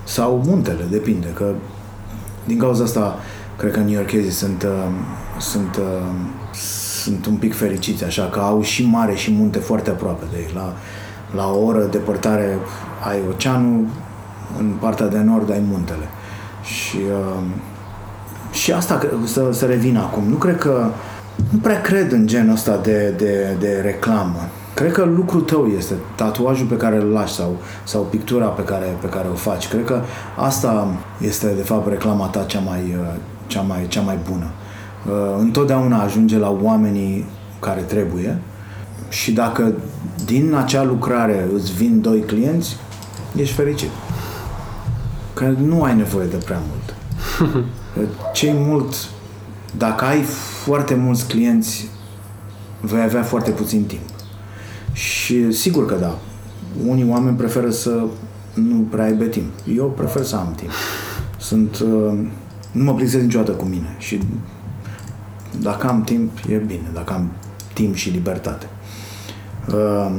Sau 0.03 0.41
muntele, 0.45 0.85
depinde, 0.89 1.27
că 1.33 1.53
din 2.45 2.57
cauza 2.57 2.83
asta 2.83 3.19
cred 3.57 3.71
că 3.71 3.79
New 3.79 3.93
Yorkezii 3.93 4.31
sunt, 4.31 4.63
uh, 4.63 4.69
sunt, 5.39 5.75
uh, 5.75 6.55
sunt 7.03 7.25
un 7.25 7.35
pic 7.35 7.55
fericiți, 7.55 8.03
așa 8.03 8.23
că 8.23 8.39
au 8.39 8.61
și 8.61 8.85
mare 8.85 9.15
și 9.15 9.31
munte 9.31 9.59
foarte 9.59 9.89
aproape 9.89 10.23
de 10.31 10.37
ei. 10.37 10.51
La, 10.53 10.73
la 11.35 11.51
o 11.51 11.63
oră 11.63 11.85
depărtare 11.91 12.57
ai 13.09 13.19
oceanul, 13.29 13.85
în 14.59 14.73
partea 14.79 15.07
de 15.07 15.17
nord 15.17 15.51
ai 15.51 15.61
muntele. 15.69 16.07
Și, 16.63 16.97
uh, 16.97 17.43
și 18.53 18.71
asta 18.71 19.01
să, 19.25 19.49
să 19.51 19.65
revină 19.65 19.99
acum. 19.99 20.23
Nu 20.29 20.35
cred 20.35 20.57
că 20.57 20.89
nu 21.49 21.57
prea 21.61 21.81
cred 21.81 22.11
în 22.11 22.27
genul 22.27 22.53
ăsta 22.53 22.79
de, 22.83 23.13
de, 23.17 23.55
de 23.59 23.79
reclamă. 23.83 24.49
Cred 24.73 24.91
că 24.91 25.03
lucrul 25.03 25.41
tău 25.41 25.67
este 25.77 25.93
tatuajul 26.15 26.65
pe 26.65 26.77
care 26.77 26.95
îl 26.95 27.05
lași 27.05 27.33
sau, 27.33 27.55
sau 27.83 28.01
pictura 28.01 28.45
pe 28.45 28.63
care, 28.63 28.97
pe 29.01 29.07
care 29.07 29.27
o 29.31 29.35
faci. 29.35 29.67
Cred 29.67 29.85
că 29.85 30.01
asta 30.35 30.87
este, 31.21 31.47
de 31.55 31.61
fapt, 31.61 31.89
reclama 31.89 32.27
ta 32.27 32.43
cea 32.43 32.59
mai, 32.59 32.97
uh, 32.99 33.15
cea 33.47 33.61
mai, 33.61 33.85
cea 33.87 34.01
mai 34.01 34.17
bună. 34.29 34.45
Uh, 35.07 35.39
întotdeauna 35.39 36.01
ajunge 36.01 36.37
la 36.37 36.57
oamenii 36.61 37.25
care 37.59 37.81
trebuie 37.81 38.37
și 39.09 39.31
dacă 39.31 39.73
din 40.25 40.53
acea 40.55 40.83
lucrare 40.83 41.47
îți 41.53 41.73
vin 41.73 42.01
doi 42.01 42.19
clienți, 42.19 42.77
ești 43.35 43.55
fericit. 43.55 43.89
Că 45.33 45.53
nu 45.57 45.83
ai 45.83 45.95
nevoie 45.95 46.27
de 46.27 46.35
prea 46.35 46.59
mult. 46.69 46.95
Cei 48.33 48.53
mult, 48.55 49.09
dacă 49.77 50.05
ai 50.05 50.21
foarte 50.63 50.95
mulți 50.95 51.27
clienți, 51.27 51.89
vei 52.81 53.01
avea 53.01 53.23
foarte 53.23 53.51
puțin 53.51 53.83
timp. 53.83 54.01
Și 54.91 55.51
sigur 55.51 55.85
că 55.85 55.95
da, 55.95 56.17
unii 56.87 57.09
oameni 57.09 57.37
preferă 57.37 57.69
să 57.69 58.03
nu 58.53 58.85
prea 58.89 59.05
aibă 59.05 59.23
timp. 59.23 59.51
Eu 59.75 59.85
prefer 59.85 60.23
să 60.23 60.35
am 60.35 60.53
timp. 60.55 60.71
Sunt, 61.37 61.79
uh, 61.79 62.19
nu 62.71 62.83
mă 62.83 62.93
plictisesc 62.93 63.23
niciodată 63.23 63.51
cu 63.51 63.65
mine 63.65 63.95
și 63.97 64.19
dacă 65.61 65.87
am 65.87 66.03
timp, 66.03 66.31
e 66.49 66.55
bine. 66.55 66.89
Dacă 66.93 67.13
am 67.13 67.31
timp 67.73 67.95
și 67.95 68.09
libertate. 68.09 68.65
Uh, 69.67 70.11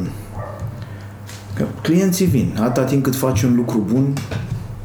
că 1.54 1.64
clienții 1.82 2.26
vin. 2.26 2.56
Atâta 2.60 2.84
timp 2.86 3.02
cât 3.02 3.16
faci 3.16 3.42
un 3.42 3.54
lucru 3.54 3.78
bun, 3.92 4.12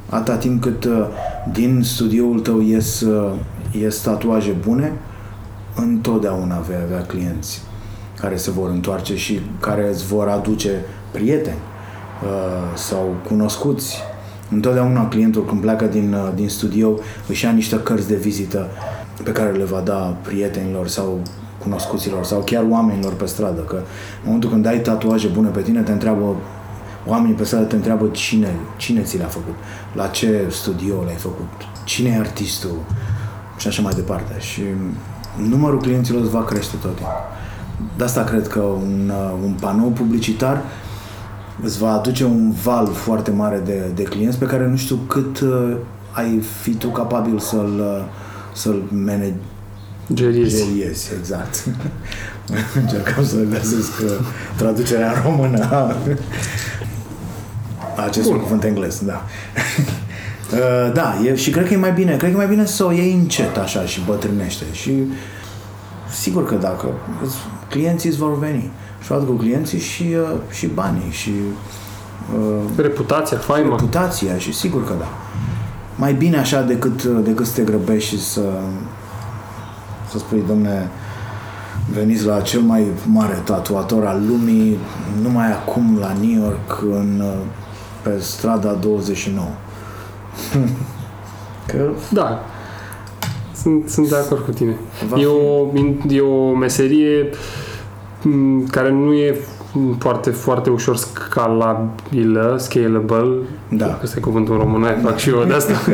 atâta 0.09 0.37
timp 0.37 0.61
cât 0.61 0.83
uh, 0.83 1.07
din 1.51 1.81
studioul 1.83 2.39
tău 2.39 2.61
ies, 2.61 3.05
ies 3.71 3.97
tatuaje 3.97 4.51
bune, 4.51 4.93
întotdeauna 5.75 6.59
vei 6.59 6.77
avea 6.85 7.01
clienți 7.01 7.61
care 8.19 8.35
se 8.35 8.51
vor 8.51 8.69
întoarce 8.69 9.15
și 9.15 9.39
care 9.59 9.89
îți 9.89 10.05
vor 10.05 10.27
aduce 10.27 10.69
prieteni 11.11 11.57
uh, 12.23 12.77
sau 12.77 13.15
cunoscuți. 13.27 13.97
Întotdeauna 14.51 15.07
clientul 15.07 15.45
când 15.45 15.61
pleacă 15.61 15.85
din, 15.85 16.13
uh, 16.13 16.31
din 16.35 16.49
studio 16.49 16.99
își 17.27 17.45
ia 17.45 17.51
niște 17.51 17.79
cărți 17.79 18.07
de 18.07 18.15
vizită 18.15 18.67
pe 19.23 19.31
care 19.31 19.51
le 19.51 19.63
va 19.63 19.79
da 19.79 20.17
prietenilor 20.21 20.87
sau 20.87 21.19
cunoscuților 21.57 22.23
sau 22.23 22.39
chiar 22.39 22.65
oamenilor 22.69 23.13
pe 23.13 23.25
stradă. 23.25 23.61
Că 23.61 23.75
în 23.75 23.83
momentul 24.23 24.49
când 24.49 24.65
ai 24.65 24.79
tatuaje 24.79 25.27
bune 25.27 25.49
pe 25.49 25.61
tine, 25.61 25.81
te 25.81 25.91
întreabă 25.91 26.35
oamenii 27.09 27.35
pe 27.35 27.43
stradă 27.43 27.65
te 27.65 27.75
întreabă 27.75 28.07
cine, 28.07 28.55
cine 28.77 29.01
ți 29.01 29.17
le-a 29.17 29.27
făcut, 29.27 29.55
la 29.93 30.07
ce 30.07 30.45
studio 30.49 31.03
le-ai 31.03 31.17
făcut, 31.17 31.47
cine 31.83 32.09
e 32.09 32.17
artistul 32.17 32.77
și 33.57 33.67
așa 33.67 33.81
mai 33.81 33.93
departe. 33.93 34.39
Și 34.39 34.61
numărul 35.49 35.79
clienților 35.79 36.21
va 36.21 36.43
crește 36.43 36.75
tot 36.81 36.95
timpul. 36.95 37.13
De 37.97 38.03
asta 38.03 38.23
cred 38.23 38.47
că 38.47 38.59
un, 38.59 39.11
uh, 39.13 39.33
un 39.43 39.53
panou 39.59 39.89
publicitar 39.89 40.61
îți 41.63 41.77
va 41.77 41.91
aduce 41.91 42.23
un 42.23 42.51
val 42.51 42.87
foarte 42.87 43.31
mare 43.31 43.61
de, 43.65 43.91
de 43.95 44.03
clienți 44.03 44.37
pe 44.37 44.45
care 44.45 44.67
nu 44.67 44.75
știu 44.75 44.95
cât 44.95 45.39
uh, 45.39 45.75
ai 46.11 46.41
fi 46.61 46.73
tu 46.73 46.87
capabil 46.87 47.39
să-l, 47.39 47.79
uh, 47.79 48.03
să-l 48.53 48.83
manageriezi. 48.89 51.13
exact. 51.19 51.65
Încercam 52.81 53.25
să 53.25 53.35
găsesc 53.49 53.91
uh, 54.03 54.11
traducerea 54.57 55.11
în 55.11 55.21
română 55.23 55.67
a 55.71 55.95
acestui 58.03 58.31
Bun. 58.31 58.41
cuvânt 58.41 58.63
englez, 58.63 59.01
da. 59.05 59.23
Uh, 60.53 60.93
da, 60.93 61.17
e, 61.25 61.35
și 61.35 61.49
cred 61.49 61.67
că 61.67 61.73
e 61.73 61.77
mai 61.77 61.91
bine, 61.91 62.15
cred 62.15 62.29
că 62.29 62.35
e 62.35 62.45
mai 62.45 62.47
bine 62.47 62.65
să 62.65 62.85
o 62.85 62.91
iei 62.91 63.13
încet 63.13 63.57
așa 63.57 63.85
și 63.85 64.01
bătrânește 64.05 64.63
și 64.71 64.91
sigur 66.11 66.45
că 66.45 66.55
dacă 66.55 66.85
clienții 67.69 68.09
îți 68.09 68.17
vor 68.17 68.37
veni. 68.37 68.71
Și 69.01 69.07
cu 69.07 69.31
clienții 69.31 69.79
și, 69.79 70.03
uh, 70.03 70.39
și 70.51 70.67
banii 70.67 71.11
și 71.11 71.31
uh, 72.35 72.61
reputația, 72.77 73.37
faima. 73.37 73.75
Reputația 73.75 74.37
și 74.37 74.53
sigur 74.53 74.85
că 74.85 74.93
da. 74.99 75.07
Mai 75.95 76.13
bine 76.13 76.37
așa 76.37 76.61
decât, 76.61 77.03
uh, 77.03 77.19
decât 77.23 77.45
să 77.45 77.53
te 77.55 77.61
grăbești 77.61 78.15
și 78.15 78.23
să, 78.23 78.41
să 80.11 80.17
spui, 80.17 80.43
domne, 80.47 80.89
veniți 81.93 82.25
la 82.25 82.41
cel 82.41 82.59
mai 82.59 82.85
mare 83.11 83.41
tatuator 83.43 84.05
al 84.05 84.21
lumii, 84.27 84.77
numai 85.21 85.51
acum 85.51 85.97
la 85.99 86.13
New 86.21 86.41
York, 86.43 86.81
în, 86.81 87.21
uh, 87.23 87.45
pe 88.01 88.19
strada 88.19 88.71
29. 88.71 89.47
că... 91.67 91.89
Da, 92.09 92.39
sunt, 93.61 93.89
sunt 93.89 94.09
de 94.09 94.15
acord 94.15 94.45
cu 94.45 94.51
tine. 94.51 94.77
e 95.17 95.25
o, 95.25 95.67
e 96.09 96.21
o 96.21 96.53
meserie 96.53 97.29
care 98.71 98.91
nu 98.91 99.13
e 99.13 99.39
foarte, 99.99 100.29
foarte 100.29 100.69
ușor 100.69 100.97
scalabilă, 100.97 102.55
scalable. 102.59 103.35
Da. 103.69 103.99
Asta 104.03 104.15
e 104.17 104.21
cuvântul 104.21 104.53
în 104.53 104.59
română, 104.59 104.87
fac 105.03 105.17
și 105.17 105.29
eu 105.29 105.43
de 105.43 105.53
asta. 105.53 105.73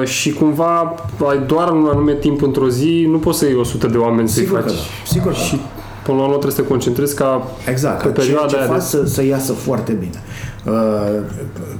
uh, 0.00 0.06
și 0.06 0.32
cumva 0.32 0.94
ai 1.28 1.40
doar 1.46 1.70
un 1.70 1.88
anume 1.92 2.14
timp 2.14 2.42
într-o 2.42 2.68
zi, 2.68 3.06
nu 3.10 3.18
poți 3.18 3.38
să 3.38 3.44
iei 3.44 3.56
100 3.56 3.86
de 3.86 3.96
oameni 3.96 4.28
să-i 4.28 4.44
faci. 4.44 4.62
Că 4.62 4.66
da. 4.66 4.74
Sigur 5.06 5.34
Și 5.34 5.60
până 6.02 6.16
la 6.16 6.22
urmă 6.22 6.36
trebuie 6.36 6.56
să 6.56 6.62
te 6.62 6.68
concentrezi 6.68 7.14
ca 7.14 7.46
exact, 7.68 8.02
pe 8.02 8.08
perioada 8.08 8.46
ce, 8.46 8.56
ce 8.56 8.62
faci 8.62 8.76
de... 8.76 8.82
să, 8.82 9.04
să 9.06 9.24
iasă 9.24 9.52
foarte 9.52 9.92
bine. 9.92 10.22
Uh, 10.66 11.22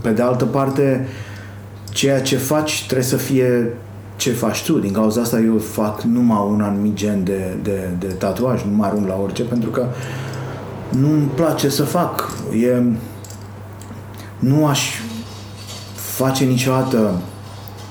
pe 0.01 0.11
de 0.11 0.23
altă 0.23 0.45
parte, 0.45 1.09
ceea 1.91 2.21
ce 2.21 2.37
faci 2.37 2.85
trebuie 2.85 3.07
să 3.07 3.17
fie 3.17 3.73
ce 4.17 4.31
faci 4.33 4.65
tu. 4.65 4.79
Din 4.79 4.93
cauza 4.93 5.21
asta 5.21 5.41
eu 5.41 5.59
fac 5.59 6.03
numai 6.03 6.47
un 6.51 6.61
anumit 6.61 6.95
gen 6.95 7.25
de, 7.25 7.57
de, 7.63 7.89
de 7.99 8.07
tatuaj, 8.07 8.63
nu 8.63 8.77
mă 8.77 8.85
arunc 8.85 9.09
la 9.09 9.19
orice, 9.23 9.43
pentru 9.43 9.71
că 9.71 9.87
nu-mi 10.89 11.31
place 11.35 11.69
să 11.69 11.83
fac. 11.83 12.33
E, 12.63 12.83
nu 14.39 14.67
aș 14.67 15.01
face 15.95 16.45
niciodată 16.45 17.11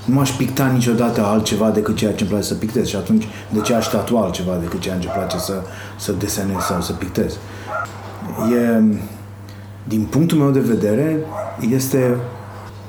nu 0.04 0.20
aș 0.20 0.30
picta 0.30 0.66
niciodată 0.66 1.24
altceva 1.24 1.70
decât 1.70 1.96
ceea 1.96 2.12
ce 2.12 2.20
îmi 2.22 2.30
place 2.30 2.46
să 2.46 2.54
pictez 2.54 2.86
și 2.86 2.96
atunci 2.96 3.28
de 3.52 3.60
ce 3.60 3.74
aș 3.74 3.86
tatua 3.86 4.22
altceva 4.22 4.56
decât 4.60 4.80
ceea 4.80 4.96
ce 4.98 5.06
îmi 5.06 5.16
place 5.16 5.38
să, 5.38 5.62
să 5.98 6.12
desenez 6.12 6.60
sau 6.60 6.80
să 6.80 6.92
pictez. 6.92 7.32
E, 8.52 8.82
din 9.88 10.06
punctul 10.10 10.38
meu 10.38 10.50
de 10.50 10.60
vedere, 10.60 11.18
este 11.70 12.16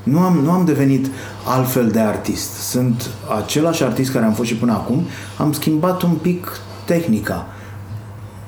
nu 0.02 0.18
am, 0.18 0.40
nu 0.44 0.50
am 0.50 0.64
devenit 0.64 1.06
altfel 1.44 1.88
de 1.88 1.98
artist. 1.98 2.50
Sunt 2.50 3.10
același 3.42 3.84
artist 3.84 4.12
care 4.12 4.24
am 4.24 4.32
fost 4.32 4.48
și 4.48 4.56
până 4.56 4.72
acum. 4.72 5.02
Am 5.38 5.52
schimbat 5.52 6.02
un 6.02 6.14
pic 6.22 6.60
tehnica. 6.84 7.46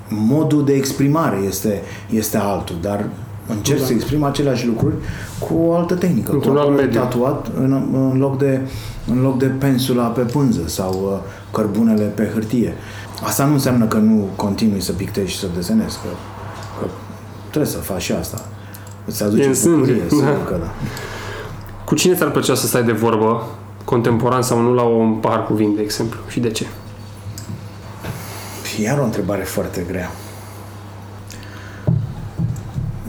Modul 0.07 0.65
de 0.65 0.73
exprimare 0.73 1.37
este, 1.47 1.81
este 2.09 2.37
altul, 2.37 2.75
dar 2.81 3.05
încerc 3.47 3.79
da. 3.79 3.85
să 3.85 3.93
exprim 3.93 4.23
aceleași 4.23 4.67
lucruri 4.67 4.93
cu 5.39 5.53
o 5.53 5.75
altă 5.75 5.93
tehnică. 5.93 6.31
Într-un 6.31 6.57
alt 6.57 6.75
mediu. 6.75 6.99
Tatuat 6.99 7.47
în, 7.57 7.71
în, 8.11 8.17
loc 8.19 8.37
de, 8.37 8.61
în 9.07 9.21
loc 9.21 9.37
de 9.37 9.45
pensula 9.45 10.05
pe 10.05 10.21
pânză 10.21 10.61
sau 10.65 10.91
uh, 10.91 11.19
cărbunele 11.51 12.03
pe 12.03 12.29
hârtie. 12.33 12.73
Asta 13.23 13.45
nu 13.45 13.53
înseamnă 13.53 13.85
că 13.85 13.97
nu 13.97 14.27
continui 14.35 14.81
să 14.81 14.91
pictezi 14.91 15.31
și 15.31 15.39
să 15.39 15.47
desenezi, 15.55 15.97
că, 15.97 16.07
că 16.30 16.30
trebuie 17.51 17.71
să 17.71 17.77
faci 17.77 18.01
și 18.01 18.11
asta. 18.11 18.45
Îți 19.05 19.23
aduce 19.23 19.51
bucurie, 19.63 20.01
sigur 20.07 20.23
da. 20.43 20.43
că 20.45 20.57
da. 20.59 20.71
Cu 21.85 21.95
cine 21.95 22.15
ți-ar 22.15 22.31
plăcea 22.31 22.55
să 22.55 22.67
stai 22.67 22.83
de 22.83 22.91
vorbă, 22.91 23.47
contemporan 23.85 24.41
sau 24.41 24.61
nu, 24.61 24.73
la 24.73 24.81
un 24.81 25.13
pahar 25.13 25.45
cu 25.45 25.53
vin, 25.53 25.75
de 25.75 25.81
exemplu? 25.81 26.19
Și 26.27 26.39
de 26.39 26.49
ce? 26.49 26.65
Iar 28.81 28.99
o 28.99 29.03
întrebare 29.03 29.41
foarte 29.41 29.85
grea. 29.87 30.11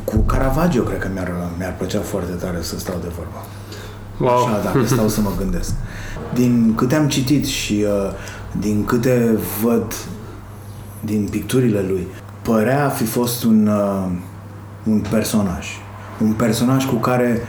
Cu 0.04 0.16
Caravaggio 0.16 0.82
cred 0.82 0.98
că 0.98 1.08
mi-ar, 1.12 1.32
mi-ar 1.58 1.74
plăcea 1.78 2.00
foarte 2.00 2.32
tare 2.32 2.58
să 2.60 2.78
stau 2.78 2.98
de 3.02 3.08
vorbă. 3.16 3.44
Wow. 4.18 4.44
Așa, 4.44 4.60
dacă 4.64 4.86
stau 4.86 5.08
să 5.08 5.20
mă 5.20 5.30
gândesc. 5.38 5.74
Din 6.34 6.74
câte 6.74 6.94
am 6.94 7.08
citit 7.08 7.46
și 7.46 7.84
uh, 7.86 8.12
din 8.60 8.84
câte 8.84 9.38
văd 9.62 9.94
din 11.00 11.28
picturile 11.30 11.80
lui, 11.88 12.06
părea 12.42 12.84
a 12.84 12.88
fi 12.88 13.04
fost 13.04 13.44
un, 13.44 13.66
uh, 13.66 14.10
un 14.84 15.00
personaj. 15.10 15.66
Un 16.20 16.32
personaj 16.32 16.84
cu 16.84 16.94
care 16.94 17.40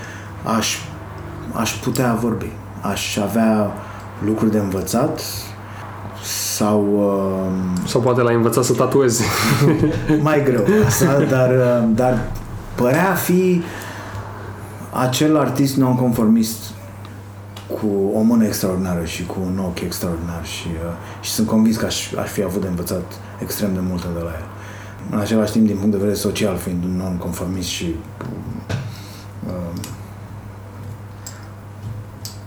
aș 0.58 0.78
aș 1.54 1.72
putea 1.72 2.14
vorbi. 2.14 2.52
Aș 2.82 3.18
avea 3.18 3.72
lucruri 4.26 4.52
de 4.52 4.58
învățat 4.58 5.22
sau... 6.56 6.88
Uh, 6.94 7.88
sau 7.88 8.02
poate 8.02 8.22
l-ai 8.22 8.36
învățat 8.36 8.64
să 8.64 8.74
tatuezi. 8.74 9.24
mai 10.22 10.44
greu 10.44 10.66
asta, 10.86 11.20
dar, 11.30 11.50
uh, 11.50 11.90
dar 11.96 12.20
părea 12.76 13.12
a 13.12 13.14
fi 13.14 13.62
acel 14.92 15.38
artist 15.38 15.76
nonconformist 15.76 16.58
cu 17.68 17.88
o 18.14 18.22
mână 18.22 18.46
extraordinară 18.46 19.04
și 19.06 19.26
cu 19.26 19.36
un 19.46 19.60
ochi 19.66 19.80
extraordinar 19.80 20.46
și, 20.46 20.68
uh, 20.68 20.92
și 21.22 21.32
sunt 21.32 21.48
convins 21.48 21.78
că 21.78 21.86
aș, 21.86 22.14
aș 22.14 22.30
fi 22.30 22.44
avut 22.44 22.62
de 22.62 22.68
învățat 22.68 23.04
extrem 23.42 23.74
de 23.74 23.80
multe 23.82 24.08
de 24.14 24.20
la 24.20 24.30
el. 24.30 24.46
În 25.12 25.20
același 25.20 25.52
timp 25.52 25.66
din 25.66 25.76
punct 25.76 25.92
de 25.92 25.98
vedere 25.98 26.16
social, 26.16 26.58
fiind 26.58 26.84
un 26.84 26.96
non-conformist 26.96 27.68
și 27.68 27.96
uh, 29.48 29.80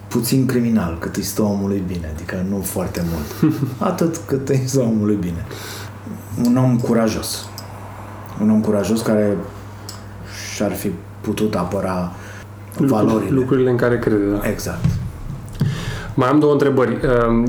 puțin 0.09 0.47
criminal, 0.47 0.97
cât 0.99 1.17
îi 1.17 1.23
stă 1.23 1.43
omului 1.43 1.83
bine, 1.87 2.11
adică 2.15 2.45
nu 2.49 2.61
foarte 2.61 3.05
mult. 3.13 3.55
Atât 3.91 4.21
cât 4.27 4.49
îi 4.49 4.63
stă 4.67 4.81
omului 4.81 5.17
bine. 5.17 5.47
Un 6.45 6.57
om 6.57 6.79
curajos. 6.79 7.49
Un 8.41 8.51
om 8.51 8.61
curajos 8.61 9.01
care 9.01 9.37
și-ar 10.55 10.73
fi 10.73 10.91
putut 11.21 11.55
apăra 11.55 12.13
valorile. 12.77 13.31
Lucrurile 13.31 13.71
în 13.71 13.77
care 13.77 13.99
crede, 13.99 14.25
da. 14.25 14.49
Exact. 14.49 14.85
Mai 16.15 16.29
am 16.29 16.39
două 16.39 16.53
întrebări. 16.53 16.99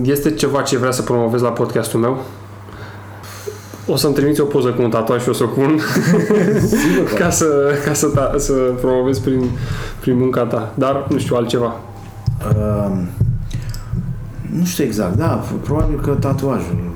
Este 0.03 0.31
ceva 0.31 0.61
ce 0.61 0.77
vrea 0.77 0.91
să 0.91 1.01
promovezi 1.01 1.43
la 1.43 1.49
podcastul 1.49 1.99
meu? 1.99 2.23
O 3.87 3.95
să-mi 3.95 4.13
trimiți 4.13 4.41
o 4.41 4.45
poză 4.45 4.69
cu 4.69 4.81
un 4.81 4.89
tatuaj 4.89 5.21
și 5.21 5.29
o 5.29 5.33
să 5.33 5.43
o 5.43 5.47
pun 5.47 5.79
ca, 7.19 7.29
să, 7.29 7.45
ca 7.85 7.93
să, 7.93 8.07
ta, 8.07 8.33
să 8.37 8.53
promovezi 8.53 9.21
prin, 9.21 9.49
prin 9.99 10.17
munca 10.17 10.43
ta. 10.43 10.73
Dar 10.73 11.05
nu 11.09 11.17
știu 11.17 11.35
altceva. 11.35 11.79
Uh, 12.55 12.97
nu 14.51 14.65
știu 14.65 14.83
exact, 14.83 15.15
da, 15.15 15.43
probabil 15.63 15.99
că 15.99 16.11
tatuajul 16.11 16.91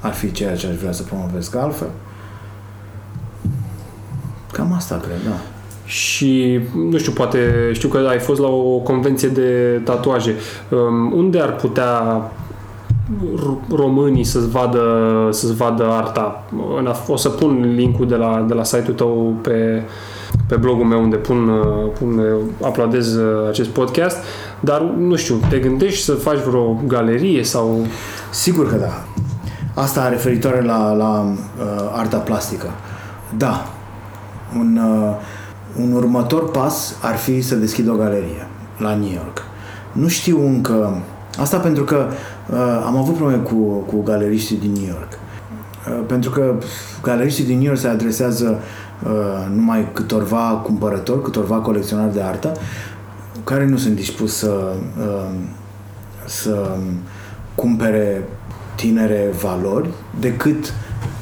ar 0.00 0.12
fi 0.12 0.32
ceea 0.32 0.56
ce 0.56 0.66
aș 0.66 0.74
vrea 0.74 0.92
să 0.92 1.02
promovez, 1.02 1.48
că 1.48 1.58
altfel 1.58 1.88
cam 4.52 4.72
asta 4.72 5.00
cred, 5.02 5.16
da. 5.24 5.36
Și, 5.84 6.60
nu 6.90 6.98
știu, 6.98 7.12
poate 7.12 7.70
știu 7.72 7.88
că 7.88 7.98
ai 7.98 8.18
fost 8.18 8.40
la 8.40 8.48
o 8.48 8.78
convenție 8.78 9.28
de 9.28 9.80
tatuaje. 9.84 10.34
Um, 10.68 11.12
unde 11.12 11.40
ar 11.40 11.56
putea 11.56 12.22
românii 13.74 14.24
să-ți 14.24 14.48
vadă, 14.48 14.82
să-ți 15.30 15.54
vadă 15.54 15.84
arta? 15.84 16.44
O 17.06 17.16
să 17.16 17.28
pun 17.28 17.72
linkul 17.74 18.06
de 18.06 18.14
la, 18.14 18.44
de 18.48 18.54
la 18.54 18.64
site-ul 18.64 18.96
tău 18.96 19.34
pe, 19.42 19.82
pe 20.46 20.56
blogul 20.56 20.84
meu 20.84 21.02
unde 21.02 21.16
pun, 21.16 21.50
pun 21.98 22.22
aplaudez 22.62 23.18
acest 23.48 23.68
podcast, 23.68 24.16
dar 24.60 24.80
nu 24.80 25.16
știu, 25.16 25.40
te 25.48 25.58
gândești 25.58 26.04
să 26.04 26.12
faci 26.12 26.38
vreo 26.38 26.80
galerie 26.86 27.42
sau... 27.44 27.86
Sigur 28.30 28.68
că 28.68 28.76
da. 28.76 29.04
Asta 29.74 30.08
referitoare 30.08 30.62
la, 30.62 30.92
la 30.92 31.20
uh, 31.20 31.92
arta 31.92 32.16
plastică. 32.16 32.70
Da. 33.36 33.66
Un, 34.58 34.80
uh, 34.82 35.16
un 35.82 35.92
următor 35.92 36.50
pas 36.50 36.96
ar 37.02 37.16
fi 37.16 37.40
să 37.40 37.54
deschid 37.54 37.88
o 37.88 37.94
galerie 37.94 38.48
la 38.78 38.94
New 38.94 39.12
York. 39.12 39.42
Nu 39.92 40.08
știu 40.08 40.46
încă... 40.46 41.02
Asta 41.38 41.56
pentru 41.56 41.84
că 41.84 42.06
uh, 42.08 42.14
am 42.86 42.96
avut 42.96 43.14
probleme 43.14 43.42
cu, 43.42 43.54
cu 43.86 44.02
galeriștii 44.02 44.56
din 44.56 44.72
New 44.72 44.86
York. 44.86 45.12
Uh, 45.12 46.04
pentru 46.06 46.30
că 46.30 46.54
galeriștii 47.02 47.44
din 47.44 47.56
New 47.56 47.66
York 47.66 47.78
se 47.78 47.88
adresează 47.88 48.60
uh, 49.04 49.54
numai 49.54 49.88
câtorva 49.92 50.60
cumpărători, 50.64 51.22
câtorva 51.22 51.56
colecționari 51.56 52.12
de 52.12 52.22
artă, 52.22 52.56
care 53.44 53.66
nu 53.66 53.76
sunt 53.76 53.94
dispuși 53.94 54.32
să, 54.32 54.72
uh, 54.98 55.30
să 56.24 56.76
cumpere 57.54 58.24
tinere 58.74 59.30
valori, 59.42 59.88
decât 60.20 60.74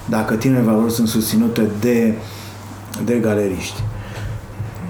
dacă 0.09 0.35
tinere 0.35 0.63
valori 0.63 0.93
sunt 0.93 1.09
susținute 1.09 1.69
de, 1.81 2.15
de 3.05 3.15
galeriști. 3.15 3.83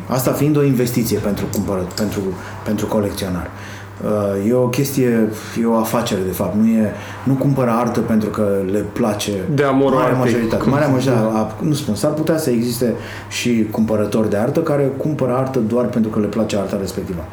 Asta 0.08 0.32
fiind 0.32 0.56
o 0.56 0.62
investiție 0.62 1.18
pentru 1.18 1.46
cumpărăt, 1.52 1.92
pentru, 1.92 2.20
pentru 2.64 2.86
colecționar. 2.86 3.46
Uh, 3.46 3.77
e 4.48 4.52
o 4.52 4.68
chestie, 4.68 5.28
e 5.62 5.66
o 5.66 5.76
afacere 5.76 6.20
de 6.26 6.32
fapt, 6.32 6.54
nu, 6.54 6.66
e, 6.66 6.92
nu 7.24 7.34
cumpără 7.34 7.70
artă 7.70 8.00
pentru 8.00 8.28
că 8.28 8.48
le 8.70 8.84
place 8.92 9.32
de 9.54 9.62
amor 9.62 9.94
marea 9.94 10.16
majoritate. 10.16 10.68
Marea 10.68 10.88
majoritate, 10.88 11.54
nu 11.60 11.72
spun, 11.72 11.94
s-ar 11.94 12.10
putea 12.10 12.38
să 12.38 12.50
existe 12.50 12.94
și 13.28 13.66
cumpărători 13.70 14.30
de 14.30 14.36
artă 14.36 14.60
care 14.60 14.92
cumpără 14.96 15.34
artă 15.36 15.58
doar 15.58 15.86
pentru 15.86 16.10
că 16.10 16.20
le 16.20 16.26
place 16.26 16.56
arta 16.56 16.76
respectivă. 16.80 17.24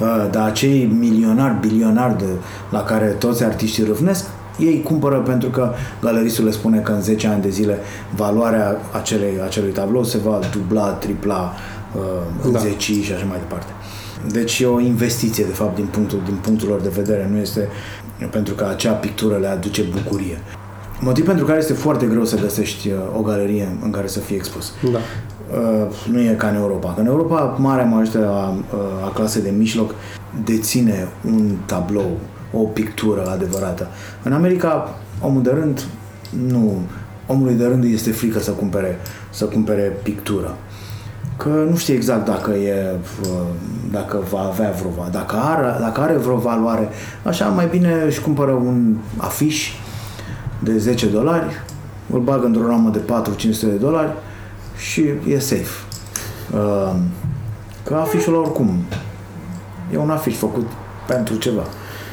Uh, 0.00 0.26
dar 0.30 0.46
acei 0.46 0.96
milionari, 0.98 1.54
bilionari 1.60 2.18
de, 2.18 2.24
la 2.70 2.82
care 2.82 3.06
toți 3.06 3.44
artiștii 3.44 3.84
râvnesc, 3.84 4.24
ei 4.58 4.82
cumpără 4.82 5.16
pentru 5.18 5.48
că 5.48 5.72
galeristul 6.00 6.44
le 6.44 6.50
spune 6.50 6.78
că 6.78 6.92
în 6.92 7.00
10 7.00 7.26
ani 7.26 7.42
de 7.42 7.48
zile 7.48 7.78
valoarea 8.16 8.76
acelei, 8.92 9.40
acelui 9.44 9.70
tablou 9.70 10.04
se 10.04 10.18
va 10.18 10.38
dubla, 10.52 10.88
tripla, 10.88 11.52
uh, 11.96 12.52
da. 12.52 12.58
zeci 12.58 12.82
și 12.82 13.12
așa 13.14 13.24
mai 13.28 13.38
departe. 13.38 13.72
Deci 14.26 14.58
e 14.58 14.66
o 14.66 14.80
investiție, 14.80 15.44
de 15.44 15.52
fapt, 15.52 15.74
din 15.74 15.86
punctul, 15.86 16.20
din 16.24 16.34
punctul 16.34 16.68
lor 16.68 16.80
de 16.80 16.88
vedere. 16.88 17.28
Nu 17.30 17.36
este 17.36 17.68
pentru 18.30 18.54
că 18.54 18.64
acea 18.64 18.92
pictură 18.92 19.36
le 19.36 19.46
aduce 19.46 19.82
bucurie. 19.82 20.38
Motiv 21.00 21.24
pentru 21.24 21.44
care 21.44 21.58
este 21.58 21.72
foarte 21.72 22.06
greu 22.06 22.24
să 22.24 22.36
găsești 22.36 22.88
uh, 22.88 22.98
o 23.18 23.22
galerie 23.22 23.76
în 23.82 23.90
care 23.90 24.06
să 24.06 24.18
fie 24.18 24.36
expus. 24.36 24.72
Da. 24.92 24.98
Uh, 24.98 26.06
nu 26.10 26.20
e 26.20 26.34
ca 26.38 26.48
în 26.48 26.54
Europa. 26.54 26.94
Că 26.94 27.00
în 27.00 27.06
Europa, 27.06 27.56
marea 27.58 27.84
majoritate 27.84 28.24
a, 28.24 28.48
uh, 28.48 29.04
a 29.04 29.10
clasei 29.14 29.42
de 29.42 29.52
mijloc 29.56 29.94
deține 30.44 31.08
un 31.24 31.56
tablou 31.66 32.18
o 32.52 32.58
pictură 32.58 33.26
adevărată. 33.26 33.88
În 34.22 34.32
America, 34.32 34.98
omul 35.20 35.42
de 35.42 35.50
rând, 35.50 35.84
nu, 36.46 36.82
omului 37.26 37.54
de 37.54 37.64
rând 37.64 37.84
este 37.84 38.10
frică 38.10 38.38
să 38.38 38.50
cumpere, 38.50 38.98
să 39.30 39.44
cumpere 39.44 39.96
pictură. 40.02 40.56
Că 41.38 41.48
nu 41.70 41.76
știe 41.76 41.94
exact 41.94 42.24
dacă 42.24 42.50
e, 42.50 42.96
dacă 43.90 44.22
va 44.30 44.40
avea 44.40 44.74
vreo, 44.78 45.08
dacă 45.10 45.36
are, 45.36 45.76
dacă 45.80 46.00
are 46.00 46.16
vreo 46.16 46.36
valoare, 46.36 46.88
așa 47.22 47.46
mai 47.46 47.66
bine 47.66 48.02
își 48.06 48.20
cumpără 48.20 48.52
un 48.52 48.96
afiș 49.16 49.72
de 50.58 50.78
10 50.78 51.06
dolari, 51.06 51.44
îl 52.12 52.20
bagă 52.20 52.46
într-o 52.46 52.66
ramă 52.66 52.90
de 52.90 52.98
4-500 52.98 53.60
de 53.60 53.66
dolari 53.66 54.12
și 54.76 55.04
e 55.28 55.38
safe. 55.38 55.84
Că 57.84 57.94
afișul 57.94 58.34
oricum 58.34 58.70
e 59.92 59.96
un 59.96 60.10
afiș 60.10 60.36
făcut 60.36 60.66
pentru 61.06 61.36
ceva 61.36 61.62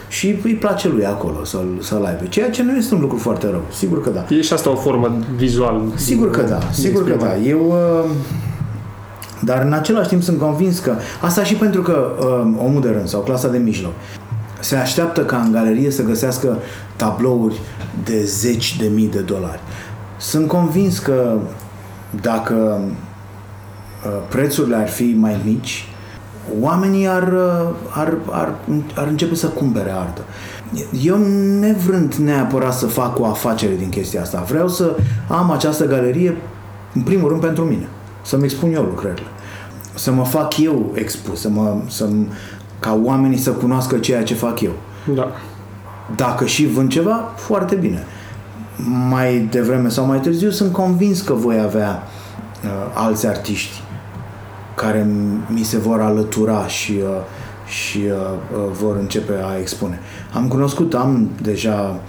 și 0.08 0.40
îi 0.44 0.54
place 0.54 0.88
lui 0.88 1.06
acolo 1.06 1.44
să-l, 1.44 1.68
să-l 1.82 2.06
aibă. 2.06 2.26
Ceea 2.30 2.50
ce 2.50 2.64
nu 2.64 2.76
este 2.76 2.96
un 2.96 3.02
lucru 3.02 3.18
foarte 3.18 3.50
rău. 3.50 3.64
Sigur 3.72 4.04
că 4.04 4.10
da. 4.10 4.26
E 4.30 4.42
și 4.42 4.54
asta 4.54 4.70
o 4.70 4.76
formă 4.76 5.18
vizuală. 5.36 5.82
Sigur 5.96 6.30
că 6.30 6.42
da. 6.42 6.60
Sigur 6.72 7.10
că 7.10 7.16
da. 7.16 7.38
Eu... 7.38 7.76
Uh, 9.46 9.52
dar 9.54 9.62
în 9.62 9.74
același 9.74 10.08
timp 10.08 10.24
sunt 10.24 10.40
convins 10.40 10.80
că 10.80 10.96
asta 11.22 11.44
și 11.44 11.56
pentru 11.56 11.82
că 11.82 12.12
uh, 12.20 12.26
omul 12.66 12.82
de 12.82 12.90
rând 12.90 13.08
sau 13.08 13.22
clasa 13.22 13.48
de 13.48 13.58
mijloc 13.58 13.94
se 14.60 14.76
așteaptă 14.76 15.22
ca 15.26 15.38
în 15.38 15.52
galerie 15.52 15.92
să 15.92 16.04
găsească 16.04 16.58
tablouri 16.96 17.62
de 18.04 18.24
zeci 18.24 18.78
de 18.78 18.88
mii 18.88 19.08
de 19.08 19.20
dolari. 19.20 19.60
Sunt 20.18 20.48
convins 20.48 21.00
că 21.00 21.38
dacă 22.22 22.80
uh, 24.06 24.12
prețurile 24.30 24.76
ar 24.76 24.88
fi 24.88 25.16
mai 25.20 25.42
mici, 25.44 25.88
oamenii 26.62 27.08
ar, 27.08 27.34
ar, 27.90 28.18
ar, 28.30 28.54
ar 28.96 29.08
începe 29.08 29.36
să 29.36 29.48
cumpere 29.48 29.92
artă. 29.92 30.22
Eu 31.02 31.18
nevrând 31.60 32.14
neapărat 32.14 32.74
să 32.74 32.86
fac 32.86 33.20
o 33.20 33.26
afacere 33.26 33.76
din 33.76 33.90
chestia 33.90 34.22
asta, 34.22 34.46
vreau 34.48 34.68
să 34.68 34.96
am 35.28 35.52
această 35.52 35.86
galerie 35.86 36.38
în 36.94 37.02
primul 37.02 37.30
rând 37.30 37.42
pentru 37.42 37.64
mine, 37.64 37.88
să-mi 38.26 38.44
expun 38.44 38.74
eu 38.74 38.84
lucrările, 38.84 39.28
să 39.94 40.12
mă 40.12 40.26
fac 40.26 40.58
eu 40.58 40.92
expus, 40.94 41.40
să 41.40 41.50
mă, 41.50 41.78
să 41.88 42.10
ca 42.80 43.00
oamenii 43.04 43.38
să 43.38 43.52
cunoască 43.52 43.98
ceea 43.98 44.24
ce 44.24 44.34
fac 44.34 44.62
eu. 44.62 44.74
Da. 45.14 45.32
Dacă 46.16 46.46
și 46.46 46.66
vând 46.66 46.90
ceva, 46.90 47.32
foarte 47.36 47.76
bine. 47.76 48.04
Mai 49.10 49.48
devreme 49.52 49.90
sau 49.90 50.06
mai 50.06 50.20
târziu 50.20 50.50
sunt 50.50 50.72
convins 50.72 51.22
că 51.22 51.34
voi 51.34 51.60
avea 51.60 52.04
uh, 52.64 52.70
alți 52.94 53.28
artiști 53.28 53.84
care 54.76 55.08
mi 55.48 55.64
se 55.64 55.78
vor 55.78 56.00
alătura 56.00 56.68
și, 56.68 56.92
uh, 56.92 57.10
și 57.68 57.98
uh, 57.98 58.12
uh, 58.12 58.72
vor 58.72 58.96
începe 58.96 59.34
a 59.44 59.60
expune. 59.60 60.00
Am 60.34 60.48
cunoscut, 60.48 60.94
am 60.94 61.30
deja 61.42 62.00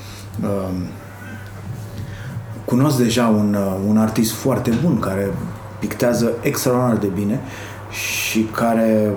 cunosc 2.65 2.99
deja 2.99 3.27
un, 3.27 3.57
un 3.89 3.97
artist 3.97 4.33
foarte 4.33 4.73
bun 4.83 4.99
care 4.99 5.35
pictează 5.79 6.33
extraordinar 6.41 6.97
de 6.97 7.07
bine 7.07 7.41
și 7.91 8.41
care 8.41 9.11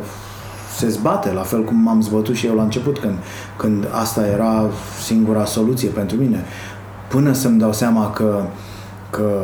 se 0.78 0.90
zbate, 0.90 1.32
la 1.32 1.42
fel 1.42 1.64
cum 1.64 1.78
m-am 1.78 2.02
zbătut 2.02 2.36
și 2.36 2.46
eu 2.46 2.56
la 2.56 2.64
început, 2.64 3.00
când, 3.00 3.18
când 3.58 3.88
asta 3.92 4.28
era 4.28 4.70
singura 5.04 5.46
soluție 5.46 5.90
pentru 5.90 6.18
mine. 6.18 6.44
Până 7.08 7.34
să-mi 7.34 7.60
dau 7.60 7.74
seama 7.74 8.12
că, 8.12 8.44
că 9.10 9.42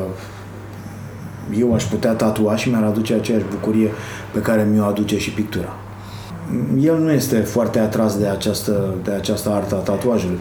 eu 1.60 1.74
aș 1.74 1.84
putea 1.84 2.12
tatua 2.12 2.56
și 2.56 2.70
mi-ar 2.70 2.84
aduce 2.84 3.14
aceeași 3.14 3.46
bucurie 3.50 3.92
pe 4.34 4.40
care 4.40 4.68
mi-o 4.72 4.84
aduce 4.84 5.18
și 5.18 5.32
pictura. 5.32 5.76
El 6.80 6.98
nu 6.98 7.12
este 7.12 7.40
foarte 7.40 7.80
atras 7.80 8.18
de 8.18 8.28
această, 8.28 8.94
de 9.04 9.12
această 9.12 9.50
artă 9.50 9.76
a 9.76 9.78
tatuajului, 9.78 10.38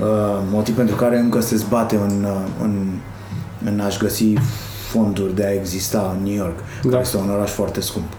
uh, 0.00 0.06
motiv 0.50 0.76
pentru 0.76 0.94
care 0.96 1.18
încă 1.18 1.40
se 1.40 1.56
zbate 1.56 1.96
în, 1.96 2.24
uh, 2.24 2.62
în, 2.62 2.86
în 3.64 3.80
a-și 3.80 3.98
găsi 3.98 4.32
fonduri 4.94 5.34
de 5.34 5.44
a 5.44 5.52
exista 5.52 6.16
în 6.18 6.24
New 6.24 6.34
York, 6.34 6.58
da. 6.82 6.88
care 6.90 7.02
este 7.02 7.16
un 7.16 7.30
oraș 7.30 7.50
foarte 7.50 7.80
scump. 7.80 8.12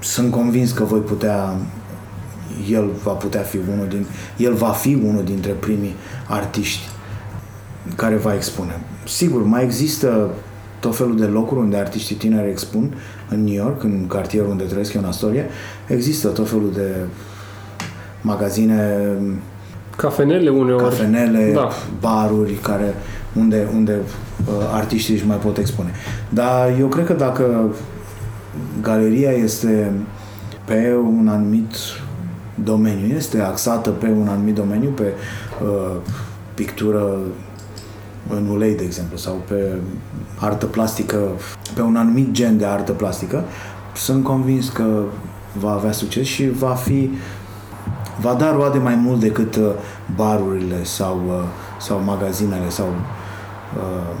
Sunt 0.00 0.30
convins 0.30 0.72
că 0.72 0.84
voi 0.84 1.00
putea 1.00 1.52
el 2.70 2.88
va 3.02 3.12
putea 3.12 3.40
fi 3.40 3.58
unul 3.72 3.86
din 3.88 4.06
el 4.36 4.54
va 4.54 4.68
fi 4.68 4.94
unul 5.04 5.24
dintre 5.24 5.50
primii 5.52 5.94
artiști 6.28 6.88
care 7.96 8.14
va 8.16 8.34
expune. 8.34 8.80
Sigur, 9.06 9.42
mai 9.42 9.64
există 9.64 10.30
tot 10.80 10.96
felul 10.96 11.16
de 11.16 11.24
locuri 11.24 11.60
unde 11.60 11.76
artiștii 11.76 12.16
tineri 12.16 12.50
expun, 12.50 12.94
în 13.28 13.44
New 13.44 13.54
York, 13.54 13.82
în 13.82 14.06
cartierul 14.06 14.50
unde 14.50 14.64
trăiesc 14.64 14.92
eu 14.92 15.00
în 15.00 15.06
Astoria, 15.08 15.44
există 15.86 16.28
tot 16.28 16.48
felul 16.48 16.70
de 16.74 16.94
magazine, 18.20 18.98
Cafenele 19.96 20.50
uneori. 20.50 20.82
cafenele, 20.82 21.50
Da. 21.54 21.68
baruri 22.00 22.52
care, 22.52 22.94
unde, 23.36 23.68
unde 23.74 23.98
uh, 24.46 24.54
artiștii 24.72 25.14
își 25.14 25.26
mai 25.26 25.36
pot 25.36 25.58
expune. 25.58 25.90
Dar 26.28 26.78
eu 26.78 26.86
cred 26.86 27.06
că 27.06 27.12
dacă 27.12 27.74
galeria 28.80 29.30
este 29.30 29.92
pe 30.64 30.94
un 31.18 31.28
anumit 31.28 31.74
domeniu, 32.64 33.16
este 33.16 33.40
axată 33.40 33.90
pe 33.90 34.06
un 34.06 34.28
anumit 34.28 34.54
domeniu, 34.54 34.88
pe 34.88 35.12
uh, 35.62 35.96
pictură 36.54 37.18
în 38.28 38.48
ulei, 38.48 38.76
de 38.76 38.84
exemplu, 38.84 39.16
sau 39.16 39.42
pe 39.48 39.74
artă 40.38 40.66
plastică, 40.66 41.28
pe 41.74 41.80
un 41.80 41.96
anumit 41.96 42.30
gen 42.30 42.58
de 42.58 42.64
artă 42.64 42.92
plastică, 42.92 43.44
sunt 43.94 44.24
convins 44.24 44.68
că 44.68 45.02
va 45.58 45.72
avea 45.72 45.92
succes 45.92 46.26
și 46.26 46.50
va 46.50 46.74
fi 46.74 47.10
va 48.20 48.34
da 48.34 48.52
roade 48.52 48.78
mai 48.78 48.94
mult 48.94 49.20
decât 49.20 49.56
uh, 49.56 49.70
barurile 50.16 50.84
sau, 50.84 51.20
uh, 51.26 51.42
sau 51.80 52.00
magazinele 52.04 52.68
sau 52.68 52.86
uh, 52.86 54.16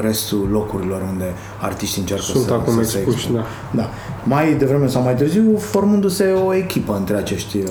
restul 0.00 0.48
locurilor 0.50 1.02
unde 1.12 1.24
artiștii 1.60 2.00
încearcă 2.00 2.24
Sunt 2.24 2.44
să, 2.44 2.52
acum 2.52 2.74
să 2.82 2.82
se 2.90 2.96
expuși, 2.98 3.16
expună. 3.18 3.44
da. 3.70 3.82
Da. 3.82 3.88
Mai 4.24 4.54
devreme 4.54 4.86
sau 4.86 5.02
mai 5.02 5.14
târziu, 5.16 5.56
formându-se 5.58 6.24
o 6.46 6.54
echipă 6.54 6.94
între 6.96 7.16
acești, 7.16 7.56
uh, 7.58 7.70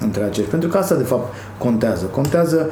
între 0.00 0.22
acești. 0.22 0.50
Pentru 0.50 0.68
că 0.68 0.78
asta, 0.78 0.94
de 0.94 1.02
fapt, 1.04 1.34
contează. 1.58 2.04
Contează 2.04 2.68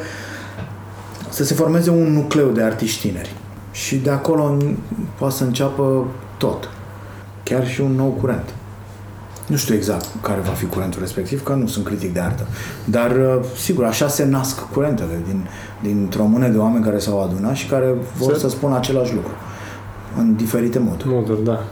să 1.28 1.44
se 1.44 1.54
formeze 1.54 1.90
un 1.90 2.12
nucleu 2.12 2.48
de 2.48 2.62
artiști 2.62 3.08
tineri. 3.08 3.34
Și 3.72 3.96
de 3.96 4.10
acolo 4.10 4.56
n- 4.56 4.74
poate 5.18 5.34
să 5.34 5.44
înceapă 5.44 6.04
tot. 6.36 6.68
Chiar 7.42 7.68
și 7.68 7.80
un 7.80 7.92
nou 7.92 8.16
curent. 8.20 8.54
Nu 9.48 9.56
știu 9.56 9.74
exact 9.74 10.06
care 10.22 10.40
va 10.44 10.50
fi 10.52 10.64
curentul 10.64 11.00
respectiv, 11.00 11.42
că 11.42 11.52
nu 11.52 11.66
sunt 11.66 11.84
critic 11.84 12.12
de 12.14 12.20
artă. 12.20 12.46
Dar, 12.84 13.10
uh, 13.10 13.44
sigur, 13.56 13.84
așa 13.84 14.08
se 14.08 14.24
nasc 14.24 14.60
curentele 14.72 15.22
din, 15.26 15.46
dintr-o 15.82 16.24
mână 16.24 16.48
de 16.48 16.58
oameni 16.58 16.84
care 16.84 16.98
s-au 16.98 17.22
adunat 17.22 17.54
și 17.54 17.66
care 17.66 17.94
vor 18.18 18.32
Se- 18.32 18.38
să 18.38 18.48
spună 18.48 18.76
același 18.76 19.14
lucru. 19.14 19.30
În 20.18 20.36
diferite 20.36 20.78
moduri. 20.78 21.08
Moduri, 21.08 21.44
da. 21.44 21.62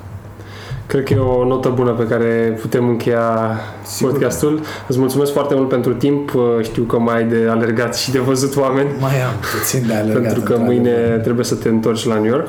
Cred 0.86 1.04
că 1.04 1.12
e 1.12 1.16
o 1.18 1.46
notă 1.46 1.68
bună 1.68 1.90
pe 1.90 2.06
care 2.06 2.58
putem 2.60 2.88
încheia 2.88 3.58
Sigur. 3.86 4.10
podcastul. 4.10 4.60
Îți 4.88 4.98
mulțumesc 4.98 5.32
foarte 5.32 5.54
mult 5.54 5.68
pentru 5.68 5.94
timp. 5.94 6.32
Știu 6.62 6.82
că 6.82 6.98
mai 6.98 7.16
ai 7.16 7.24
de 7.24 7.46
alergat 7.50 7.96
și 7.96 8.10
de 8.10 8.18
văzut 8.18 8.56
oameni. 8.56 8.88
Mai 9.00 9.22
am 9.22 9.32
puțin 9.58 9.86
de 9.86 9.94
alergat. 9.94 10.22
pentru 10.22 10.40
că 10.42 10.52
într-adevăr. 10.52 10.74
mâine 10.74 11.20
trebuie 11.22 11.44
să 11.44 11.54
te 11.54 11.68
întorci 11.68 12.04
la 12.04 12.14
New 12.14 12.24
York. 12.24 12.48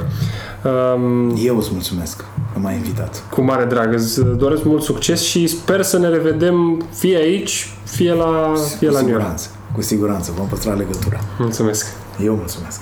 Um, 0.64 1.36
Eu 1.38 1.58
îți 1.58 1.70
mulțumesc 1.72 2.26
că 2.54 2.60
m-ai 2.60 2.76
invitat. 2.76 3.24
cu 3.32 3.42
mare 3.42 3.66
drag. 3.66 3.94
Îți 3.94 4.24
doresc 4.24 4.64
mult 4.64 4.84
succes 4.84 5.22
și 5.24 5.48
sper 5.48 5.82
să 5.82 5.98
ne 5.98 6.08
revedem 6.08 6.86
fie 6.94 7.16
aici, 7.18 7.70
fie 7.86 8.14
la, 8.14 8.54
fie 8.78 8.88
cu 8.88 8.94
la 8.94 9.00
New 9.02 9.10
York. 9.10 9.22
siguranță. 9.22 9.50
Cu 9.74 9.82
siguranță. 9.82 10.32
Vom 10.38 10.48
păstra 10.48 10.74
legătura. 10.74 11.20
Mulțumesc. 11.40 11.86
Eu 12.24 12.36
mulțumesc. 12.36 12.82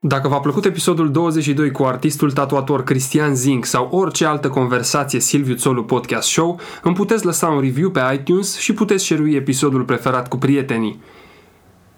Dacă 0.00 0.28
v-a 0.28 0.40
plăcut 0.40 0.64
episodul 0.64 1.10
22 1.10 1.70
cu 1.70 1.82
artistul 1.82 2.32
tatuator 2.32 2.84
Cristian 2.84 3.34
Zinc 3.34 3.64
sau 3.64 3.88
orice 3.90 4.24
altă 4.24 4.48
conversație 4.48 5.20
Silviu 5.20 5.54
Țolu 5.54 5.84
Podcast 5.84 6.28
Show, 6.28 6.60
îmi 6.82 6.94
puteți 6.94 7.24
lăsa 7.24 7.46
un 7.48 7.60
review 7.60 7.90
pe 7.90 8.00
iTunes 8.14 8.56
și 8.58 8.72
puteți 8.72 9.04
share 9.04 9.30
episodul 9.30 9.82
preferat 9.82 10.28
cu 10.28 10.36
prietenii. 10.36 11.00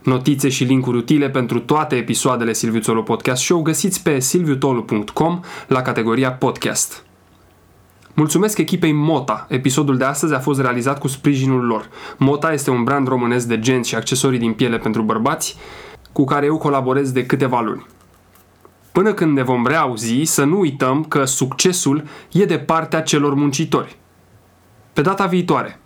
Notițe 0.02 0.48
și 0.48 0.64
linkuri 0.64 0.96
utile 0.96 1.30
pentru 1.30 1.60
toate 1.60 1.96
episoadele 1.96 2.52
Silviu 2.52 2.80
Țolu 2.80 3.02
Podcast 3.02 3.42
Show 3.42 3.62
găsiți 3.62 4.02
pe 4.02 4.18
silviutolu.com 4.18 5.40
la 5.68 5.82
categoria 5.82 6.32
podcast. 6.32 7.04
Mulțumesc 8.14 8.58
echipei 8.58 8.92
Mota. 8.92 9.46
Episodul 9.48 9.96
de 9.96 10.04
astăzi 10.04 10.34
a 10.34 10.38
fost 10.38 10.60
realizat 10.60 10.98
cu 10.98 11.08
sprijinul 11.08 11.64
lor. 11.64 11.88
Mota 12.16 12.52
este 12.52 12.70
un 12.70 12.84
brand 12.84 13.08
românesc 13.08 13.46
de 13.46 13.58
genți 13.58 13.88
și 13.88 13.94
accesorii 13.94 14.38
din 14.38 14.52
piele 14.52 14.78
pentru 14.78 15.02
bărbați, 15.02 15.56
cu 16.12 16.24
care 16.24 16.46
eu 16.46 16.58
colaborez 16.58 17.12
de 17.12 17.26
câteva 17.26 17.60
luni. 17.60 17.86
Până 18.92 19.12
când 19.12 19.36
ne 19.36 19.42
vom 19.42 19.66
reauzi, 19.66 20.22
să 20.22 20.44
nu 20.44 20.58
uităm 20.58 21.04
că 21.04 21.24
succesul 21.24 22.04
e 22.32 22.44
de 22.44 22.58
partea 22.58 23.02
celor 23.02 23.34
muncitori. 23.34 23.96
Pe 24.92 25.02
data 25.02 25.26
viitoare! 25.26 25.79